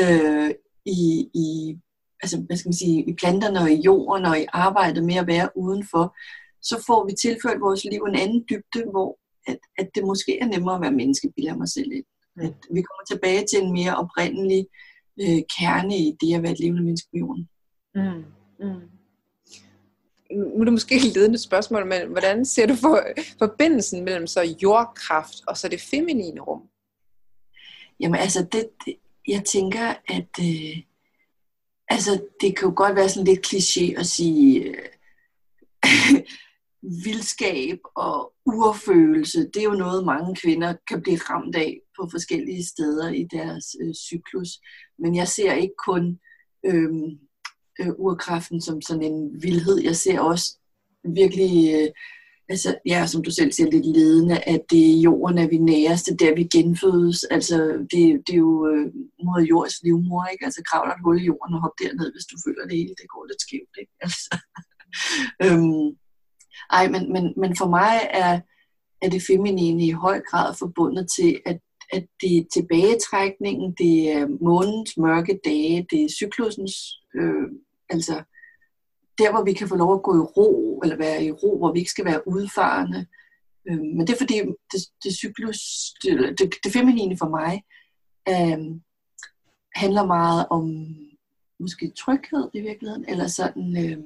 øh, 0.03 0.51
i, 0.87 1.31
i, 1.35 1.79
altså, 2.23 2.41
hvad 2.47 2.57
skal 2.57 2.69
man 2.69 2.83
sige, 2.85 3.05
i 3.11 3.15
planterne 3.15 3.61
og 3.61 3.71
i 3.71 3.83
jorden 3.83 4.25
og 4.25 4.41
i 4.41 4.47
arbejdet 4.53 5.05
med 5.05 5.15
at 5.15 5.27
være 5.27 5.49
udenfor, 5.57 6.17
så 6.63 6.85
får 6.87 7.07
vi 7.07 7.13
tilført 7.23 7.61
vores 7.61 7.85
liv 7.85 8.03
en 8.03 8.15
anden 8.15 8.45
dybde, 8.51 8.91
hvor 8.91 9.19
at, 9.47 9.59
at 9.79 9.91
det 9.95 10.05
måske 10.05 10.39
er 10.39 10.47
nemmere 10.47 10.75
at 10.75 10.81
være 10.81 10.93
menneske, 10.93 11.33
bilder 11.37 11.57
mig 11.57 11.69
selv 11.69 11.93
ind. 11.93 12.05
At 12.41 12.55
vi 12.75 12.83
kommer 12.83 13.05
tilbage 13.11 13.47
til 13.51 13.63
en 13.63 13.73
mere 13.73 13.97
oprindelig 13.97 14.67
øh, 15.21 15.43
kerne 15.59 15.97
i 15.97 16.17
det 16.21 16.35
at 16.35 16.43
være 16.43 16.53
et 16.53 16.61
levende 16.61 16.83
menneske 16.83 17.09
på 17.13 17.19
jorden. 17.19 17.49
Mm. 17.95 18.25
Mm. 18.61 18.91
Nu 20.37 20.61
er 20.61 20.65
det 20.65 20.73
måske 20.73 20.97
et 20.97 21.15
ledende 21.15 21.39
spørgsmål, 21.39 21.87
men 21.87 22.09
hvordan 22.09 22.45
ser 22.45 22.67
du 22.67 22.75
for, 22.75 23.03
forbindelsen 23.39 24.05
mellem 24.05 24.27
så 24.27 24.57
jordkraft 24.63 25.35
og 25.47 25.57
så 25.57 25.69
det 25.69 25.81
feminine 25.81 26.41
rum? 26.41 26.63
Jamen 28.01 28.21
altså, 28.21 28.47
det, 28.53 28.69
det, 28.85 28.95
jeg 29.29 29.45
tænker, 29.45 29.95
at 30.09 30.31
øh, 30.41 30.83
altså, 31.91 32.23
det 32.41 32.57
kan 32.57 32.69
jo 32.69 32.75
godt 32.77 32.97
være 32.97 33.09
sådan 33.09 33.27
lidt 33.27 33.47
kliché 33.47 34.01
at 34.01 34.07
sige 34.07 34.65
øh, 34.65 34.85
vildskab 37.05 37.79
og 37.95 38.33
urfølelse. 38.47 39.51
Det 39.55 39.57
er 39.57 39.65
jo 39.65 39.83
noget, 39.85 40.05
mange 40.05 40.37
kvinder 40.37 40.75
kan 40.89 41.03
blive 41.03 41.17
ramt 41.17 41.57
af 41.57 41.81
på 41.97 42.09
forskellige 42.11 42.67
steder 42.67 43.09
i 43.09 43.25
deres 43.33 43.65
øh, 43.81 43.95
cyklus. 43.95 44.49
Men 44.99 45.15
jeg 45.17 45.29
ser 45.29 45.53
ikke 45.53 45.75
kun 45.87 46.19
øh, 46.67 46.93
øh, 47.81 47.93
urkraften 47.99 48.61
som 48.61 48.83
sådan 48.83 49.03
en 49.03 49.43
vildhed. 49.43 49.79
Jeg 49.83 49.97
ser 49.97 50.21
også 50.21 50.59
virkelig... 51.05 51.75
Øh, 51.75 51.89
altså, 52.51 52.79
ja, 52.87 53.07
som 53.07 53.23
du 53.23 53.31
selv 53.31 53.53
siger, 53.53 53.71
lidt 53.71 53.87
ledende, 53.87 54.39
at 54.53 54.63
det 54.71 54.83
er 54.91 55.01
jorden 55.01 55.39
er 55.39 55.49
vi 55.49 55.59
næreste, 55.59 56.17
der 56.17 56.35
vi 56.35 56.45
genfødes. 56.45 57.25
Altså, 57.25 57.57
det, 57.91 58.03
det 58.27 58.33
er 58.33 58.45
jo 58.49 58.67
øh, 58.71 58.87
mod 59.25 59.43
jords 59.51 59.83
livmor, 59.83 60.25
ikke? 60.33 60.45
Altså, 60.45 60.63
kravler 60.71 60.95
et 60.95 61.05
hul 61.05 61.21
i 61.23 61.25
jorden 61.25 61.55
og 61.55 61.61
hop 61.61 61.77
derned, 61.83 62.13
hvis 62.13 62.29
du 62.31 62.37
føler 62.47 62.65
det 62.69 62.77
hele, 62.77 62.95
det 63.01 63.09
går 63.13 63.25
lidt 63.27 63.43
skævt, 63.47 63.75
ikke? 63.83 63.95
Altså, 64.05 64.31
øhm, 65.45 65.89
ej, 66.79 66.85
men, 66.95 67.13
men, 67.15 67.25
men 67.43 67.57
for 67.57 67.69
mig 67.79 67.95
er, 68.11 68.41
er 69.03 69.09
det 69.11 69.27
feminine 69.31 69.87
i 69.87 69.91
høj 69.91 70.21
grad 70.31 70.55
forbundet 70.59 71.07
til, 71.17 71.41
at, 71.47 71.59
at 71.93 72.05
det 72.21 72.33
er 72.37 72.45
tilbagetrækningen, 72.53 73.75
det 73.83 73.95
er 74.13 74.27
månens 74.51 74.93
mørke 74.97 75.41
dage, 75.45 75.87
det 75.91 76.01
er 76.05 76.17
cyklusens, 76.21 76.75
øh, 77.19 77.49
altså, 77.95 78.17
der, 79.21 79.31
hvor 79.31 79.45
vi 79.45 79.53
kan 79.53 79.69
få 79.69 79.77
lov 79.77 79.95
at 79.95 80.03
gå 80.03 80.13
i 80.17 80.27
ro, 80.37 80.81
eller 80.83 80.97
være 80.97 81.25
i 81.25 81.31
ro, 81.31 81.59
hvor 81.59 81.73
vi 81.73 81.79
ikke 81.79 81.91
skal 81.91 82.05
være 82.05 82.29
udfarende. 82.29 83.07
Øh, 83.69 83.81
men 83.97 84.01
det 84.01 84.11
er 84.11 84.19
fordi, 84.19 84.39
det, 84.73 84.81
det 85.05 85.13
cyklus, 85.15 85.61
det, 86.03 86.39
det, 86.39 86.55
det 86.65 86.73
feminine 86.73 87.17
for 87.17 87.29
mig, 87.29 87.53
øh, 88.29 88.61
handler 89.75 90.05
meget 90.07 90.47
om 90.51 90.65
måske 91.61 91.91
tryghed 91.91 92.51
i 92.55 92.61
virkeligheden, 92.61 93.05
eller 93.09 93.27
sådan 93.27 93.69
øh, 93.85 93.99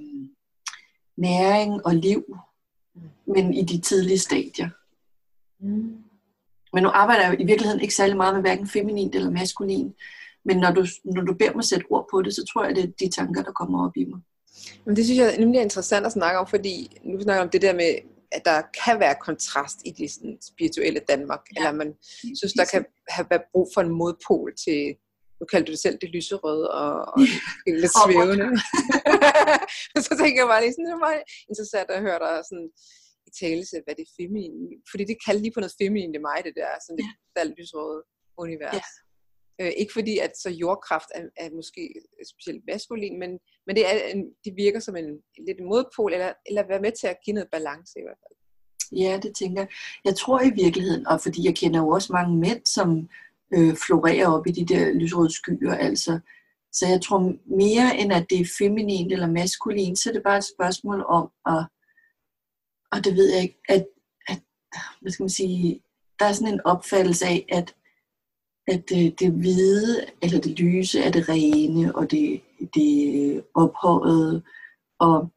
næring 1.16 1.86
og 1.86 1.94
liv, 1.94 2.24
men 3.26 3.54
i 3.54 3.62
de 3.62 3.80
tidlige 3.80 4.18
stadier. 4.18 4.68
Mm. 5.58 6.04
Men 6.72 6.82
nu 6.82 6.88
arbejder 6.88 7.22
jeg 7.24 7.40
i 7.40 7.44
virkeligheden 7.44 7.80
ikke 7.80 7.94
særlig 7.94 8.16
meget 8.16 8.34
med 8.34 8.42
hverken 8.42 8.66
feminin 8.66 9.10
eller 9.14 9.30
maskulin. 9.30 9.94
Men 10.44 10.56
når 10.56 10.70
du, 10.70 10.86
når 11.04 11.22
du 11.22 11.34
beder 11.34 11.54
mig 11.54 11.64
sætte 11.64 11.86
ord 11.90 12.08
på 12.10 12.22
det, 12.22 12.34
så 12.34 12.44
tror 12.52 12.64
jeg, 12.64 12.76
det 12.76 12.84
er 12.84 12.92
de 13.00 13.10
tanker, 13.10 13.42
der 13.42 13.52
kommer 13.52 13.86
op 13.86 13.96
i 13.96 14.04
mig. 14.04 14.20
Men 14.84 14.96
det 14.96 15.04
synes 15.04 15.18
jeg 15.18 15.38
nemlig 15.38 15.58
er 15.58 15.62
interessant 15.62 16.06
at 16.06 16.12
snakke 16.12 16.38
om, 16.38 16.46
fordi 16.46 16.96
nu 17.04 17.20
snakker 17.20 17.42
om 17.42 17.50
det 17.50 17.62
der 17.62 17.74
med, 17.74 17.90
at 18.32 18.42
der 18.44 18.62
kan 18.84 19.00
være 19.00 19.16
kontrast 19.28 19.78
i 19.84 19.90
det 19.90 20.10
sådan, 20.10 20.38
spirituelle 20.50 21.00
Danmark, 21.08 21.42
ja. 21.44 21.60
eller 21.60 21.72
man 21.72 21.94
synes, 22.38 22.52
der 22.60 22.64
kan 22.72 22.84
have 23.08 23.26
været 23.30 23.44
brug 23.52 23.66
for 23.74 23.80
en 23.80 23.92
modpol 24.00 24.50
til, 24.64 24.80
nu 25.40 25.44
kalder 25.50 25.66
du 25.66 25.72
det 25.72 25.84
selv 25.86 25.98
det 26.02 26.10
lyserøde 26.16 26.66
og, 26.80 26.92
og 27.12 27.18
lidt 27.82 27.94
Og 27.96 28.02
svævende. 28.04 28.46
så 30.06 30.12
tænker 30.20 30.38
jeg 30.42 30.50
bare 30.52 30.62
lige 30.62 30.74
sådan, 30.74 30.88
det 30.90 31.06
meget 31.08 31.22
interessant 31.50 31.88
at 31.96 32.04
høre 32.06 32.20
dig 32.24 32.34
sådan 32.48 32.68
i 33.28 33.30
talelse, 33.42 33.76
hvad 33.84 33.94
det 33.96 34.04
er 34.08 34.14
feminin. 34.18 34.68
Fordi 34.90 35.04
det 35.10 35.16
kalder 35.24 35.42
lige 35.42 35.54
på 35.54 35.60
noget 35.60 35.78
feminin 35.80 36.14
i 36.18 36.22
mig, 36.28 36.38
det 36.46 36.54
der, 36.60 36.70
sådan 36.84 36.98
det 37.00 37.06
der 37.36 37.44
lyserøde 37.58 38.00
univers. 38.44 38.86
Ja. 38.86 39.03
Øh, 39.60 39.72
ikke 39.76 39.92
fordi, 39.92 40.18
at 40.18 40.32
så 40.38 40.50
jordkraft 40.50 41.08
er, 41.14 41.22
er 41.36 41.50
måske 41.50 41.94
specielt 42.30 42.62
maskulin, 42.70 43.18
men, 43.18 43.30
men 43.66 43.76
det, 43.76 43.86
er 43.86 44.06
en, 44.14 44.24
det 44.44 44.56
virker 44.56 44.80
som 44.80 44.96
en, 44.96 45.18
lidt 45.46 45.60
modpol, 45.68 46.12
eller, 46.12 46.32
eller 46.46 46.68
være 46.68 46.80
med 46.80 46.92
til 47.00 47.06
at 47.06 47.16
give 47.24 47.34
noget 47.34 47.50
balance 47.52 47.92
i 47.98 48.02
hvert 48.02 48.20
fald. 48.22 48.36
Ja, 49.00 49.20
det 49.22 49.36
tænker 49.36 49.60
jeg. 49.62 49.68
Jeg 50.04 50.16
tror 50.16 50.40
i 50.40 50.54
virkeligheden, 50.64 51.06
og 51.06 51.20
fordi 51.20 51.46
jeg 51.46 51.56
kender 51.56 51.80
jo 51.80 51.88
også 51.88 52.12
mange 52.12 52.36
mænd, 52.36 52.66
som 52.66 53.08
øh, 53.54 53.74
florerer 53.86 54.28
op 54.28 54.46
i 54.46 54.50
de 54.50 54.66
der 54.74 54.92
lyserøde 54.92 55.34
skyer, 55.34 55.74
altså. 55.74 56.20
Så 56.72 56.86
jeg 56.86 57.02
tror 57.02 57.18
mere 57.56 57.96
end 57.98 58.12
at 58.12 58.26
det 58.30 58.40
er 58.40 58.54
feminin 58.58 59.12
eller 59.12 59.26
maskulin, 59.26 59.96
så 59.96 60.08
er 60.08 60.12
det 60.12 60.22
bare 60.22 60.38
et 60.38 60.52
spørgsmål 60.54 61.04
om 61.08 61.30
at, 61.46 61.66
og 62.92 63.04
det 63.04 63.14
ved 63.14 63.32
jeg 63.32 63.42
ikke, 63.42 63.60
at, 63.68 63.86
at 64.28 64.40
hvad 65.00 65.12
skal 65.12 65.22
man 65.22 65.30
sige, 65.30 65.82
der 66.18 66.24
er 66.24 66.32
sådan 66.32 66.54
en 66.54 66.60
opfattelse 66.64 67.26
af, 67.26 67.46
at, 67.48 67.74
at 68.66 68.88
det, 68.88 69.20
det 69.20 69.32
hvide 69.32 70.04
eller 70.22 70.40
det 70.40 70.60
lyse 70.60 71.00
er 71.00 71.10
det 71.10 71.28
rene, 71.28 71.96
og 71.96 72.10
det, 72.10 72.40
det 72.74 73.44
ophøjede, 73.54 74.42
og 74.98 75.30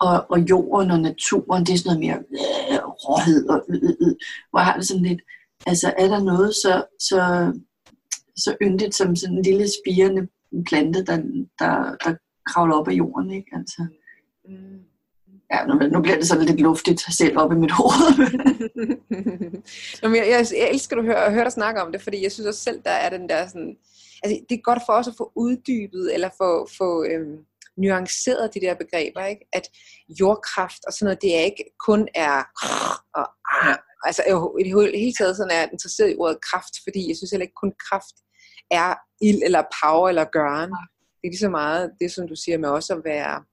og, 0.00 0.26
og 0.30 0.38
jorden 0.40 0.90
og 0.90 1.00
naturen, 1.00 1.66
det 1.66 1.72
er 1.72 1.78
sådan 1.78 1.88
noget 1.88 2.00
mere 2.00 2.18
øh, 2.72 2.84
råhed 2.84 3.48
og 3.48 3.64
øh, 3.68 3.74
øh, 3.82 3.96
øh, 4.00 4.14
hvor 4.50 4.58
jeg 4.58 4.66
har 4.66 4.76
det 4.76 4.86
sådan 4.86 5.02
lidt, 5.02 5.20
altså 5.66 5.94
er 5.98 6.08
der 6.08 6.20
noget 6.22 6.54
så, 6.54 6.84
så, 7.00 7.52
så 8.36 8.56
yndigt 8.62 8.94
som 8.94 9.16
sådan 9.16 9.36
en 9.36 9.42
lille 9.42 9.66
spirende 9.68 10.28
plante, 10.66 11.04
der, 11.04 11.16
der, 11.58 11.96
der 12.04 12.16
kravler 12.46 12.74
op 12.74 12.88
af 12.88 12.92
jorden, 12.92 13.30
ikke? 13.30 13.50
Altså, 13.52 13.86
Mm 14.48 14.80
ja, 15.52 15.64
nu, 15.66 15.74
nu 15.74 16.00
bliver 16.02 16.16
det 16.16 16.28
sådan 16.28 16.44
lidt 16.44 16.60
luftigt 16.60 17.00
selv 17.00 17.38
op 17.38 17.52
i 17.52 17.54
mit 17.54 17.70
hoved. 17.70 18.14
Nå, 20.02 20.08
jeg, 20.08 20.28
jeg, 20.28 20.46
jeg 20.58 20.70
elsker 20.70 20.96
at 20.96 21.04
høre, 21.04 21.24
at 21.24 21.32
høre 21.32 21.44
dig 21.44 21.52
snakke 21.52 21.82
om 21.82 21.92
det, 21.92 22.02
fordi 22.02 22.22
jeg 22.22 22.32
synes 22.32 22.46
også 22.46 22.62
selv, 22.62 22.82
der 22.84 22.90
er 22.90 23.10
den 23.10 23.28
der 23.28 23.46
sådan, 23.46 23.76
altså 24.22 24.40
det 24.48 24.54
er 24.54 24.62
godt 24.62 24.82
for 24.86 24.92
os 24.92 25.08
at 25.08 25.14
få 25.18 25.32
uddybet, 25.36 26.14
eller 26.14 26.30
få, 26.40 26.68
få 26.78 27.04
øhm, 27.04 27.36
nuanceret 27.76 28.54
de 28.54 28.60
der 28.60 28.74
begreber, 28.74 29.24
ikke? 29.24 29.46
at 29.52 29.66
jordkraft 30.20 30.82
og 30.86 30.92
sådan 30.92 31.06
noget, 31.06 31.22
det 31.22 31.36
er 31.36 31.40
ikke 31.40 31.64
kun 31.86 32.08
er 32.14 32.36
og, 33.18 33.26
ah, 33.54 33.76
altså 34.04 34.22
jeg, 34.26 34.36
i 34.60 34.92
det 34.92 35.00
hele 35.04 35.18
taget 35.18 35.36
sådan 35.36 35.56
er 35.58 35.72
interesseret 35.72 36.10
i 36.10 36.16
ordet 36.18 36.38
kraft, 36.50 36.74
fordi 36.84 37.08
jeg 37.08 37.16
synes 37.16 37.30
heller 37.30 37.48
ikke 37.48 37.62
kun 37.62 37.72
kraft 37.88 38.16
er 38.70 38.94
ild 39.22 39.42
eller 39.42 39.62
power 39.82 40.08
eller 40.08 40.24
gøren. 40.24 40.70
Det 41.18 41.24
er 41.24 41.34
lige 41.34 41.46
så 41.46 41.48
meget 41.48 41.90
det, 42.00 42.12
som 42.12 42.28
du 42.28 42.36
siger 42.44 42.58
med 42.58 42.68
også 42.68 42.92
at 42.94 43.04
være 43.04 43.44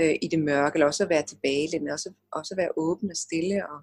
øh, 0.00 0.14
i 0.22 0.28
det 0.28 0.38
mørke, 0.38 0.74
eller 0.74 0.86
også 0.86 1.02
at 1.02 1.10
være 1.10 1.26
tilbagelænet, 1.26 1.92
også, 1.92 2.12
også 2.32 2.54
at 2.54 2.58
være 2.58 2.72
åben 2.76 3.10
og 3.10 3.16
stille. 3.16 3.70
Og, 3.70 3.80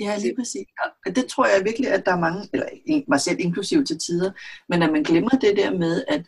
Ja, 0.00 0.18
lige 0.18 0.34
præcis. 0.36 0.66
Og 1.06 1.16
det 1.16 1.26
tror 1.26 1.46
jeg 1.46 1.64
virkelig, 1.64 1.90
at 1.90 2.06
der 2.06 2.12
er 2.12 2.20
mange, 2.20 2.48
eller 2.52 3.02
mig 3.08 3.20
selv 3.20 3.36
inklusiv 3.40 3.84
til 3.84 3.98
tider, 3.98 4.30
men 4.68 4.82
at 4.82 4.92
man 4.92 5.02
glemmer 5.02 5.30
det 5.30 5.56
der 5.56 5.78
med, 5.78 6.04
at, 6.08 6.26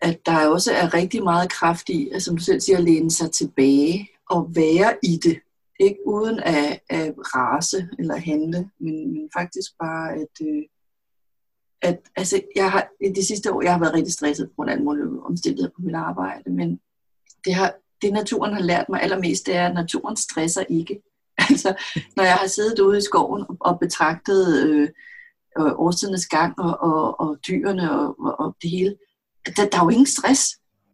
at 0.00 0.26
der 0.26 0.48
også 0.48 0.72
er 0.72 0.94
rigtig 0.94 1.22
meget 1.22 1.52
kraft 1.52 1.88
i, 1.88 2.08
at, 2.08 2.22
som 2.22 2.36
du 2.36 2.42
selv 2.42 2.60
siger, 2.60 2.78
at 2.78 2.84
læne 2.84 3.10
sig 3.10 3.30
tilbage 3.30 4.08
og 4.30 4.56
være 4.56 4.96
i 5.02 5.16
det. 5.22 5.40
Ikke 5.80 5.98
uden 6.06 6.40
at, 6.40 6.80
at 6.90 7.14
rase 7.16 7.88
eller 7.98 8.16
handle, 8.16 8.70
men, 8.80 9.12
men 9.12 9.30
faktisk 9.36 9.70
bare 9.78 10.12
at, 10.12 10.46
øh, 10.46 10.62
at 11.82 11.98
altså, 12.16 12.40
jeg 12.56 12.70
har, 12.70 12.88
i 13.00 13.12
de 13.12 13.26
sidste 13.26 13.52
år, 13.52 13.62
jeg 13.62 13.72
har 13.72 13.80
været 13.80 13.94
rigtig 13.94 14.12
stresset 14.12 14.48
på 14.48 14.54
grund 14.56 14.70
af 14.70 14.74
alle 14.74 14.84
mulige 14.84 15.04
omstændigheder 15.24 15.74
på 15.76 15.82
mit 15.82 15.94
arbejde, 15.94 16.50
men 16.50 16.80
det, 17.44 17.54
har, 17.54 17.74
det 18.02 18.12
naturen 18.12 18.52
har 18.54 18.60
lært 18.60 18.88
mig 18.88 19.02
allermest, 19.02 19.46
det 19.46 19.56
er, 19.56 19.68
at 19.68 19.74
naturen 19.74 20.16
stresser 20.16 20.64
ikke. 20.68 21.02
Altså, 21.50 21.74
når 22.16 22.24
jeg 22.24 22.34
har 22.34 22.46
siddet 22.46 22.78
ude 22.78 22.98
i 22.98 23.00
skoven 23.00 23.44
og, 23.60 23.78
betragtet 23.80 24.66
øh, 24.66 24.88
øh, 25.58 25.72
årstidernes 25.74 26.26
gang 26.26 26.58
og, 26.58 26.80
og, 26.80 27.20
og 27.20 27.38
dyrene 27.48 27.92
og, 27.92 28.16
og, 28.20 28.40
og 28.40 28.56
det 28.62 28.70
hele, 28.70 28.96
der, 29.56 29.68
der 29.68 29.78
er 29.78 29.84
jo 29.84 29.88
ingen 29.88 30.06
stress. 30.06 30.42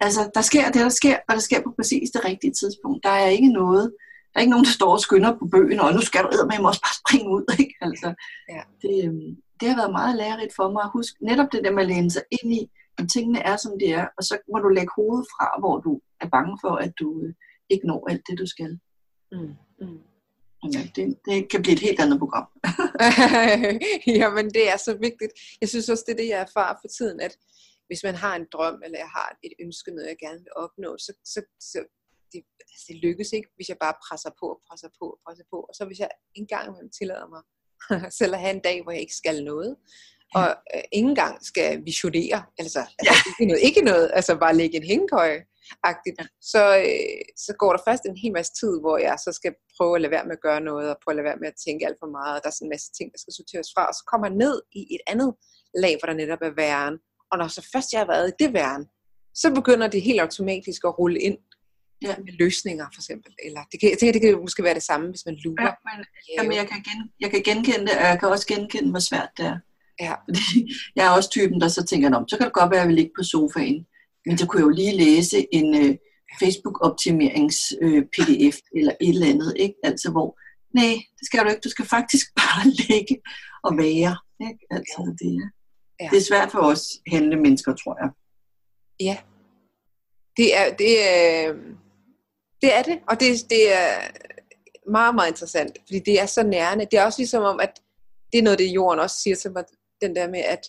Altså, 0.00 0.30
der 0.34 0.40
sker 0.40 0.64
det, 0.70 0.80
der 0.80 0.88
sker, 0.88 1.16
og 1.28 1.34
der 1.34 1.40
sker 1.40 1.62
på 1.62 1.72
præcis 1.78 2.10
det 2.10 2.24
rigtige 2.24 2.52
tidspunkt. 2.60 3.04
Der 3.04 3.10
er 3.10 3.26
ikke 3.26 3.52
noget, 3.52 3.92
der 4.32 4.36
er 4.38 4.40
ikke 4.40 4.50
nogen, 4.50 4.64
der 4.64 4.70
står 4.70 4.92
og 4.92 5.00
skynder 5.00 5.38
på 5.38 5.46
bøgen, 5.52 5.80
og 5.80 5.92
nu 5.94 6.00
skal 6.00 6.22
du 6.22 6.28
med 6.50 6.66
også 6.66 6.80
bare 6.80 6.98
springe 7.02 7.30
ud. 7.30 7.44
Ikke? 7.62 7.74
Altså, 7.80 8.14
Ja. 8.48 8.62
det, 8.82 9.04
øhm, 9.04 9.36
det 9.60 9.68
har 9.68 9.76
været 9.76 9.92
meget 9.92 10.16
lærerigt 10.16 10.54
for 10.56 10.70
mig 10.70 10.82
at 10.82 10.90
huske 10.92 11.16
netop 11.26 11.52
det 11.52 11.64
der 11.64 11.72
med 11.72 11.82
at 11.82 11.88
læne 11.88 12.10
sig 12.10 12.22
ind 12.30 12.52
i, 12.52 12.70
at 12.98 13.10
tingene 13.14 13.40
er, 13.50 13.56
som 13.56 13.78
de 13.80 13.86
er, 14.00 14.06
og 14.16 14.22
så 14.28 14.38
må 14.52 14.58
du 14.58 14.68
lægge 14.68 14.92
hovedet 14.96 15.26
fra, 15.34 15.46
hvor 15.60 15.76
du 15.86 16.00
er 16.20 16.28
bange 16.28 16.58
for, 16.62 16.74
at 16.84 16.92
du 17.00 17.22
øh, 17.22 17.34
ikke 17.68 17.86
når 17.86 18.10
alt 18.10 18.22
det, 18.28 18.38
du 18.38 18.46
skal. 18.46 18.80
mm, 19.32 19.54
mm. 19.80 20.00
Ja, 20.74 20.82
det, 20.96 21.04
det 21.28 21.50
kan 21.50 21.62
blive 21.62 21.76
et 21.78 21.86
helt 21.88 22.00
andet 22.00 22.18
program. 22.18 22.46
Jamen, 24.20 24.46
det 24.56 24.64
er 24.72 24.76
så 24.76 24.92
vigtigt. 25.06 25.32
Jeg 25.60 25.68
synes 25.68 25.88
også, 25.88 26.04
det 26.06 26.12
er 26.12 26.22
det, 26.22 26.28
jeg 26.28 26.40
erfarer 26.48 26.74
for 26.82 26.88
tiden, 26.98 27.20
at 27.20 27.34
hvis 27.86 28.02
man 28.04 28.14
har 28.14 28.34
en 28.36 28.46
drøm, 28.52 28.82
eller 28.84 28.98
jeg 28.98 29.12
har 29.18 29.28
et 29.46 29.54
ønske, 29.64 29.90
noget 29.90 30.08
jeg 30.08 30.18
gerne 30.26 30.40
vil 30.46 30.54
opnå, 30.64 30.90
så, 30.98 31.12
så, 31.24 31.40
så 31.70 31.78
det, 32.32 32.40
altså, 32.72 32.84
det 32.88 32.96
lykkes 33.06 33.30
ikke, 33.32 33.48
hvis 33.56 33.68
jeg 33.68 33.78
bare 33.80 34.00
presser 34.06 34.32
på, 34.40 34.48
presser 34.68 34.90
på, 35.00 35.06
presser 35.24 35.44
på. 35.52 35.58
Og 35.68 35.74
så 35.74 35.82
hvis 35.84 35.98
jeg 36.04 36.10
engang 36.34 36.64
imellem 36.66 36.90
tillader 36.98 37.28
mig 37.34 37.42
selv 38.18 38.34
at 38.34 38.40
have 38.44 38.54
en 38.54 38.66
dag, 38.68 38.82
hvor 38.82 38.92
jeg 38.92 39.00
ikke 39.00 39.20
skal 39.22 39.44
noget, 39.44 39.76
og 40.34 40.48
øh, 40.74 40.82
ikke 40.92 41.08
engang 41.08 41.46
skal 41.46 41.84
visionere, 41.84 42.42
altså, 42.58 42.78
altså 42.98 43.04
Ja. 43.04 43.14
ikke, 43.30 43.46
noget, 43.50 43.62
ikke 43.68 43.80
noget, 43.90 44.10
altså 44.14 44.36
bare 44.44 44.54
lægge 44.56 44.76
en 44.76 44.82
hængekøje, 44.92 45.40
agtigt, 45.84 46.20
så, 46.52 46.62
øh, 46.78 47.22
så 47.36 47.52
går 47.58 47.72
der 47.72 47.82
først 47.88 48.02
en 48.04 48.16
hel 48.22 48.32
masse 48.32 48.52
tid, 48.60 48.72
hvor 48.80 48.96
jeg 48.98 49.16
så 49.24 49.30
skal 49.38 49.52
prøve 49.76 49.94
at 49.96 50.00
lade 50.02 50.10
være 50.10 50.24
med 50.24 50.32
at 50.38 50.44
gøre 50.48 50.60
noget, 50.60 50.86
og 50.90 50.96
prøve 51.04 51.12
at 51.12 51.16
lade 51.16 51.28
være 51.30 51.40
med 51.42 51.48
at 51.48 51.58
tænke 51.66 51.86
alt 51.86 51.98
for 52.02 52.10
meget, 52.18 52.34
og 52.36 52.40
der 52.42 52.48
er 52.48 52.56
sådan 52.56 52.66
en 52.66 52.74
masse 52.76 52.88
ting, 52.98 53.06
der 53.12 53.18
skal 53.22 53.34
sorteres 53.38 53.68
fra, 53.74 53.82
og 53.90 53.94
så 53.98 54.02
kommer 54.10 54.26
jeg 54.28 54.36
ned 54.44 54.56
i 54.80 54.82
et 54.96 55.02
andet 55.12 55.30
lag, 55.82 55.92
hvor 55.98 56.06
der 56.10 56.16
netop 56.22 56.42
er 56.48 56.54
væren, 56.62 56.94
og 57.30 57.38
når 57.40 57.48
så 57.56 57.62
først 57.72 57.92
jeg 57.92 58.00
har 58.00 58.10
været 58.14 58.28
i 58.32 58.36
det 58.42 58.50
væren, 58.58 58.84
så 59.42 59.46
begynder 59.58 59.88
det 59.88 60.02
helt 60.02 60.20
automatisk 60.26 60.80
at 60.84 60.98
rulle 60.98 61.20
ind 61.28 61.38
Ja. 62.02 62.14
med 62.26 62.32
løsninger, 62.32 62.86
for 62.94 63.00
eksempel. 63.02 63.32
Eller 63.46 63.62
det 63.72 63.80
kan, 63.80 63.90
jeg 63.90 63.98
tænker, 63.98 64.12
det 64.12 64.22
kan 64.22 64.40
måske 64.40 64.62
være 64.62 64.74
det 64.74 64.82
samme, 64.82 65.06
hvis 65.10 65.26
man 65.26 65.34
lurer. 65.44 65.64
Ja, 65.64 65.72
men, 65.88 66.04
jamen, 66.36 66.56
jeg, 66.60 66.66
kan 66.72 66.80
gen, 66.88 67.00
jeg 67.20 67.30
kan 67.30 67.42
genkende 67.42 67.86
det, 67.86 67.96
og 68.02 68.06
jeg 68.12 68.18
kan 68.20 68.28
også 68.28 68.46
genkende, 68.46 68.90
hvor 68.90 69.00
svært 69.10 69.30
det 69.36 69.46
er. 69.46 69.58
Ja. 70.00 70.14
Fordi 70.28 70.72
jeg 70.96 71.06
er 71.06 71.10
også 71.10 71.30
typen, 71.30 71.60
der 71.60 71.68
så 71.68 71.84
tænker, 71.84 72.16
om 72.16 72.28
så 72.28 72.36
kan 72.36 72.44
det 72.44 72.52
godt 72.52 72.70
være, 72.70 72.80
at 72.80 72.84
jeg 72.84 72.88
vil 72.88 72.96
ligge 72.96 73.12
på 73.18 73.22
sofaen. 73.22 73.86
Men 74.26 74.38
så 74.38 74.46
kunne 74.46 74.60
jeg 74.60 74.66
jo 74.66 74.70
lige 74.82 74.96
læse 74.96 75.46
en 75.54 75.74
øh, 75.82 75.96
Facebook-optimerings-pdf 76.40 78.56
eller 78.76 78.92
et 79.00 79.08
eller 79.08 79.26
andet. 79.26 79.54
Ikke? 79.56 79.74
Altså 79.84 80.10
hvor, 80.10 80.38
nej, 80.74 80.94
det 81.18 81.26
skal 81.26 81.44
du 81.44 81.48
ikke. 81.48 81.60
Du 81.64 81.70
skal 81.70 81.84
faktisk 81.84 82.26
bare 82.42 82.66
ligge 82.88 83.16
og 83.62 83.76
være. 83.76 84.16
Ikke? 84.48 84.66
Altså, 84.70 85.16
det, 85.20 85.28
er, 85.36 85.48
Ja. 86.00 86.08
det 86.10 86.16
er 86.18 86.22
svært 86.22 86.50
for 86.50 86.58
os 86.58 86.82
handle 87.06 87.36
mennesker, 87.36 87.74
tror 87.74 87.96
jeg. 88.02 88.10
Ja. 89.00 89.18
Det 90.36 90.56
er 90.56 90.76
det, 90.76 91.08
er, 91.08 91.52
det, 92.62 92.76
er 92.76 92.82
det. 92.82 92.98
og 93.08 93.20
det, 93.20 93.50
det 93.50 93.72
er 93.72 94.00
meget, 94.90 95.14
meget 95.14 95.28
interessant, 95.28 95.78
fordi 95.86 95.98
det 95.98 96.20
er 96.20 96.26
så 96.26 96.42
nærende. 96.42 96.86
Det 96.90 96.98
er 96.98 97.04
også 97.04 97.18
ligesom 97.18 97.42
om, 97.42 97.60
at 97.60 97.80
det 98.32 98.38
er 98.38 98.42
noget, 98.42 98.58
det 98.58 98.74
jorden 98.74 99.00
også 99.00 99.16
siger 99.22 99.36
til 99.36 99.52
mig, 99.52 99.64
den 100.00 100.16
der 100.16 100.28
med 100.28 100.38
at, 100.40 100.60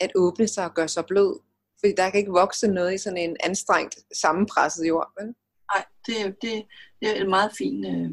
at 0.00 0.10
åbne 0.14 0.48
sig 0.48 0.64
og 0.64 0.74
gøre 0.74 0.88
sig 0.88 1.04
blød. 1.08 1.40
Fordi 1.80 1.92
der 1.96 2.10
kan 2.10 2.20
ikke 2.20 2.32
vokse 2.32 2.68
noget 2.68 2.94
i 2.94 2.98
sådan 2.98 3.16
en 3.18 3.36
anstrengt, 3.44 3.94
sammenpresset 4.22 4.88
jord. 4.88 5.12
Vel? 5.20 5.34
Nej, 5.74 5.84
det, 6.06 6.20
er- 6.20 6.32
det, 6.42 6.64
det 7.00 7.08
er 7.16 7.20
et 7.22 7.28
meget 7.28 7.52
fint, 7.58 7.86
øh, 7.86 8.10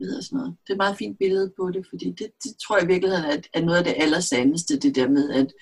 hedder 0.00 0.20
sådan 0.20 0.36
noget, 0.36 0.56
det 0.62 0.68
er 0.70 0.74
et 0.74 0.84
meget 0.84 0.96
fint 0.96 1.18
billede 1.18 1.52
på 1.58 1.70
det, 1.70 1.86
fordi 1.90 2.04
det, 2.10 2.28
det 2.42 2.56
tror 2.62 2.76
jeg 2.76 2.84
i 2.84 2.92
virkeligheden 2.92 3.24
er, 3.24 3.38
er 3.54 3.60
noget 3.64 3.78
af 3.78 3.84
det 3.84 3.94
allersandeste, 3.96 4.78
det 4.78 4.94
der 4.94 5.08
med, 5.08 5.30
at 5.30 5.52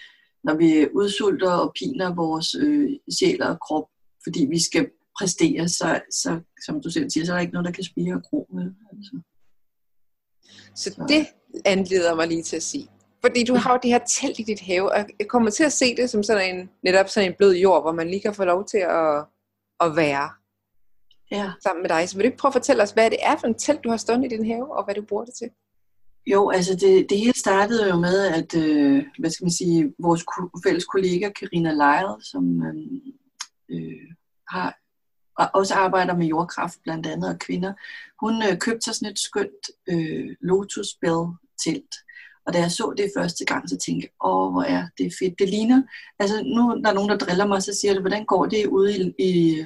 når 0.45 0.55
vi 0.55 0.89
udsulter 0.95 1.51
og 1.51 1.73
piner 1.79 2.15
vores 2.15 2.55
øh, 2.55 2.91
sjæl 3.19 3.43
og 3.43 3.61
krop, 3.61 3.89
fordi 4.25 4.47
vi 4.51 4.63
skal 4.63 4.91
præstere, 5.19 5.69
så, 5.69 6.01
så, 6.11 6.41
som 6.67 6.83
du 6.83 6.91
selv 6.91 7.11
siger, 7.11 7.25
så 7.27 7.33
er 7.33 7.37
der 7.37 7.41
ikke 7.41 7.53
noget, 7.53 7.67
der 7.67 7.73
kan 7.73 7.85
spire 7.85 8.15
og 8.15 8.23
gro. 8.23 8.49
Vel? 8.53 8.75
Altså. 8.93 9.21
Så 10.75 11.05
det 11.09 11.27
anleder 11.65 12.15
mig 12.15 12.29
lige 12.29 12.43
til 12.43 12.57
at 12.57 12.63
sige. 12.63 12.89
Fordi 13.25 13.45
du 13.45 13.55
har 13.55 13.73
jo 13.73 13.79
det 13.83 13.91
her 13.91 13.99
telt 13.99 14.39
i 14.39 14.43
dit 14.43 14.61
have, 14.61 14.93
og 14.93 15.07
jeg 15.19 15.29
kommer 15.29 15.51
til 15.51 15.65
at 15.65 15.73
se 15.73 15.97
det 15.97 16.11
som 16.11 16.23
sådan 16.23 16.55
en, 16.55 16.71
netop 16.83 17.09
sådan 17.09 17.31
en 17.31 17.35
blød 17.39 17.55
jord, 17.55 17.83
hvor 17.83 17.93
man 17.93 18.09
lige 18.09 18.21
kan 18.21 18.35
få 18.35 18.45
lov 18.45 18.67
til 18.67 18.79
at, 18.79 19.25
at 19.81 19.97
være 19.97 20.31
Ja. 21.31 21.53
sammen 21.63 21.83
med 21.83 21.89
dig. 21.89 22.09
Så 22.09 22.17
vil 22.17 22.25
du 22.25 22.27
ikke 22.27 22.39
prøve 22.39 22.51
at 22.51 22.53
fortælle 22.55 22.83
os, 22.83 22.91
hvad 22.91 23.11
det 23.11 23.19
er 23.23 23.37
for 23.37 23.47
en 23.47 23.55
telt, 23.55 23.85
du 23.85 23.91
har 23.91 23.97
stående 23.97 24.27
i 24.27 24.29
din 24.29 24.47
have, 24.47 24.77
og 24.77 24.85
hvad 24.85 24.95
du 24.95 25.03
bruger 25.03 25.25
det 25.25 25.35
til? 25.35 25.51
Jo, 26.27 26.51
altså 26.51 26.75
det, 26.75 27.07
det 27.11 27.19
hele 27.19 27.39
startede 27.39 27.89
jo 27.89 27.97
med, 27.97 28.27
at 28.27 28.57
øh, 28.57 29.05
hvad 29.19 29.31
skal 29.31 29.45
man 29.45 29.51
sige, 29.53 29.95
vores 29.99 30.25
fælles 30.67 30.85
kollega 30.85 31.31
Karina 31.31 31.73
Lyle, 31.73 32.25
som 32.25 32.63
øh, 32.63 32.75
øh, 33.71 34.09
har 34.49 34.79
og 35.39 35.51
også 35.55 35.75
arbejder 35.75 36.17
med 36.17 36.27
jordkraft 36.27 36.79
blandt 36.83 37.07
andet 37.07 37.31
og 37.31 37.39
kvinder, 37.39 37.73
hun 38.21 38.43
øh, 38.43 38.59
købte 38.59 38.81
sig 38.85 38.95
sådan 38.95 39.13
et 39.13 39.19
skønt 39.19 39.65
øh, 39.89 40.37
Lotus 40.41 40.89
Bell 41.01 41.25
telt. 41.65 41.95
Og 42.47 42.53
da 42.55 42.59
jeg 42.59 42.71
så 42.71 42.95
det 42.97 43.13
første 43.17 43.45
gang, 43.45 43.69
så 43.69 43.77
tænkte 43.77 44.05
jeg, 44.07 44.29
åh, 44.31 44.53
hvor 44.53 44.63
er 44.63 44.83
det 44.99 45.15
fedt. 45.19 45.39
Det 45.39 45.49
ligner, 45.49 45.83
altså 46.19 46.43
nu 46.43 46.83
der 46.83 46.91
er 46.91 46.95
nogen, 46.95 47.11
der 47.11 47.19
driller 47.19 47.47
mig, 47.47 47.63
så 47.63 47.75
siger 47.81 47.93
det, 47.93 48.03
hvordan 48.03 48.25
går 48.25 48.47
det 48.47 48.67
ude 48.67 48.99
i, 48.99 49.13
i 49.19 49.65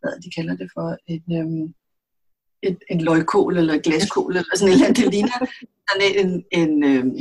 hvad 0.00 0.12
de 0.22 0.30
kalder 0.36 0.56
det 0.56 0.70
for, 0.74 0.96
et, 1.14 1.24
øhm, 1.38 1.74
et, 2.62 2.78
en 2.90 3.00
løgkål 3.00 3.56
eller 3.56 3.74
et 3.74 3.82
glaskål, 3.82 4.36
eller 4.36 4.56
sådan 4.56 4.68
et 4.68 4.74
eller 4.74 4.86
andet. 4.86 5.04
Det 5.04 5.14
ligner 5.14 5.38
sådan 5.88 6.26
en, 6.26 6.44
en 6.60 6.84
øhm, 6.84 7.16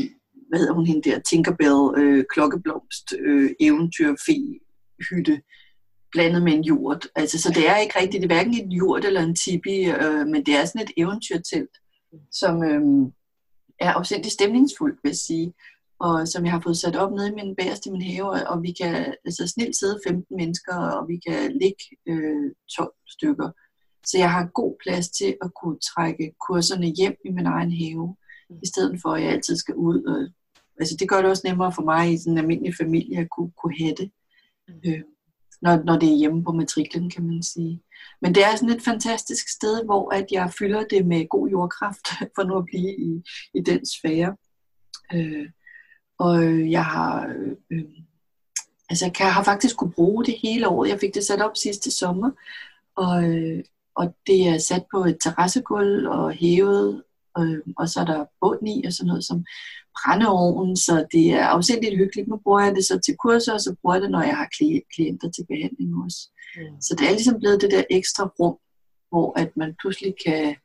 hvad 0.49 0.59
hedder 0.59 0.73
hun 0.73 0.85
hende 0.85 1.09
der, 1.09 1.19
Tinkerbell, 1.19 1.81
øh, 2.01 2.25
klokkeblomst, 2.33 3.13
øh, 3.19 3.49
eventyrfe, 3.59 4.59
hytte, 5.09 5.41
blandet 6.11 6.43
med 6.43 6.53
en 6.53 6.63
jord. 6.63 7.01
Altså, 7.15 7.41
så 7.41 7.49
det 7.55 7.69
er 7.69 7.77
ikke 7.77 7.99
rigtigt, 7.99 8.21
det 8.21 8.31
er 8.31 8.35
hverken 8.35 8.53
et 8.53 8.73
jord 8.73 9.05
eller 9.05 9.21
en 9.21 9.35
tipi, 9.35 9.85
øh, 9.85 10.27
men 10.27 10.45
det 10.45 10.55
er 10.55 10.65
sådan 10.65 10.81
et 10.81 10.91
eventyrtelt, 10.97 11.75
som 12.31 12.63
øh, 12.63 13.11
er 13.79 13.91
afsindig 13.93 14.31
stemningsfuldt, 14.31 14.99
vil 15.03 15.09
jeg 15.09 15.15
sige, 15.15 15.53
og 15.99 16.27
som 16.27 16.43
jeg 16.45 16.51
har 16.53 16.59
fået 16.61 16.77
sat 16.77 16.95
op 16.95 17.11
nede 17.11 17.27
i 17.29 17.31
min 17.31 17.55
bagerste 17.55 17.89
i 17.89 17.91
min 17.91 18.01
have, 18.01 18.47
og- 18.47 18.63
vi 18.63 18.71
kan 18.71 19.15
altså 19.25 19.47
snilt 19.47 19.75
sidde 19.79 19.99
15 20.07 20.37
mennesker, 20.37 20.75
og 20.75 21.07
vi 21.07 21.17
kan 21.27 21.51
ligge 21.51 21.83
øh, 22.07 22.51
12 22.77 22.93
stykker. 23.07 23.49
Så 24.05 24.17
jeg 24.17 24.31
har 24.31 24.45
god 24.53 24.75
plads 24.83 25.09
til 25.09 25.37
at 25.41 25.51
kunne 25.61 25.79
trække 25.79 26.31
kurserne 26.47 26.85
hjem 26.85 27.15
i 27.25 27.29
min 27.31 27.45
egen 27.45 27.71
have, 27.71 28.15
i 28.63 28.67
stedet 28.67 28.99
for 29.01 29.09
at 29.09 29.23
jeg 29.23 29.31
altid 29.31 29.55
skal 29.55 29.75
ud. 29.75 30.03
Og, 30.03 30.27
altså 30.79 30.95
det 30.99 31.09
gør 31.09 31.21
det 31.21 31.29
også 31.31 31.47
nemmere 31.47 31.71
for 31.71 31.81
mig 31.81 32.13
i 32.13 32.17
sådan 32.17 32.33
en 32.33 32.37
almindelig 32.37 32.73
familie 32.75 33.17
at 33.19 33.29
kunne, 33.29 33.51
kunne 33.61 33.77
have 33.79 33.95
det, 33.99 34.11
øh, 34.85 35.01
når, 35.61 35.83
når 35.83 35.99
det 35.99 36.09
er 36.09 36.17
hjemme 36.17 36.43
på 36.43 36.51
matriklen, 36.51 37.09
kan 37.09 37.27
man 37.27 37.43
sige. 37.43 37.81
Men 38.21 38.35
det 38.35 38.43
er 38.43 38.55
sådan 38.55 38.75
et 38.75 38.81
fantastisk 38.81 39.49
sted, 39.49 39.85
hvor 39.85 40.13
at 40.13 40.25
jeg 40.31 40.53
fylder 40.59 40.83
det 40.83 41.05
med 41.05 41.29
god 41.29 41.49
jordkraft, 41.49 42.07
for 42.35 42.43
nu 42.43 42.57
at 42.57 42.65
blive 42.65 42.97
i, 42.97 43.23
i 43.53 43.61
den 43.61 43.85
sfære. 43.85 44.35
Øh, 45.13 45.49
og 46.19 46.71
jeg 46.71 46.85
har, 46.85 47.27
øh, 47.27 47.55
øh, 47.71 47.85
altså 48.89 49.05
jeg 49.05 49.13
kan, 49.13 49.25
har 49.25 49.43
faktisk 49.43 49.77
kunne 49.77 49.91
bruge 49.91 50.25
det 50.25 50.35
hele 50.41 50.67
året. 50.67 50.89
Jeg 50.89 50.99
fik 50.99 51.13
det 51.13 51.23
sat 51.23 51.41
op 51.41 51.57
sidste 51.57 51.91
sommer, 51.91 52.31
og, 52.95 53.23
øh, 53.23 53.63
og 53.95 54.15
det 54.27 54.47
er 54.47 54.57
sat 54.57 54.85
på 54.91 55.03
et 55.03 55.17
terrassegulv 55.21 56.07
og 56.07 56.31
hævet, 56.31 57.03
øh, 57.39 57.59
og 57.77 57.89
så 57.89 57.99
er 57.99 58.05
der 58.05 58.25
bund 58.41 58.69
i 58.69 58.83
og 58.85 58.93
sådan 58.93 59.07
noget 59.07 59.25
som 59.25 59.45
brændeovn, 59.97 60.77
så 60.77 61.05
det 61.11 61.25
er 61.31 61.45
afsindigt 61.45 61.97
hyggeligt. 61.97 62.27
Nu 62.27 62.37
bruger 62.43 62.61
jeg 62.61 62.75
det 62.75 62.85
så 62.85 62.99
til 63.05 63.15
kurser, 63.23 63.53
og 63.53 63.61
så 63.61 63.75
bruger 63.81 63.95
jeg 63.95 64.01
det, 64.01 64.11
når 64.11 64.21
jeg 64.21 64.37
har 64.37 64.49
kli- 64.55 64.87
klienter 64.95 65.29
til 65.31 65.45
behandling 65.51 66.03
også. 66.03 66.19
Mm. 66.55 66.81
Så 66.81 66.95
det 66.97 67.07
er 67.07 67.11
ligesom 67.11 67.39
blevet 67.39 67.61
det 67.61 67.71
der 67.71 67.83
ekstra 67.89 68.23
rum, 68.39 68.57
hvor 69.09 69.39
at 69.39 69.57
man 69.57 69.75
pludselig 69.81 70.13
kan, 70.25 70.55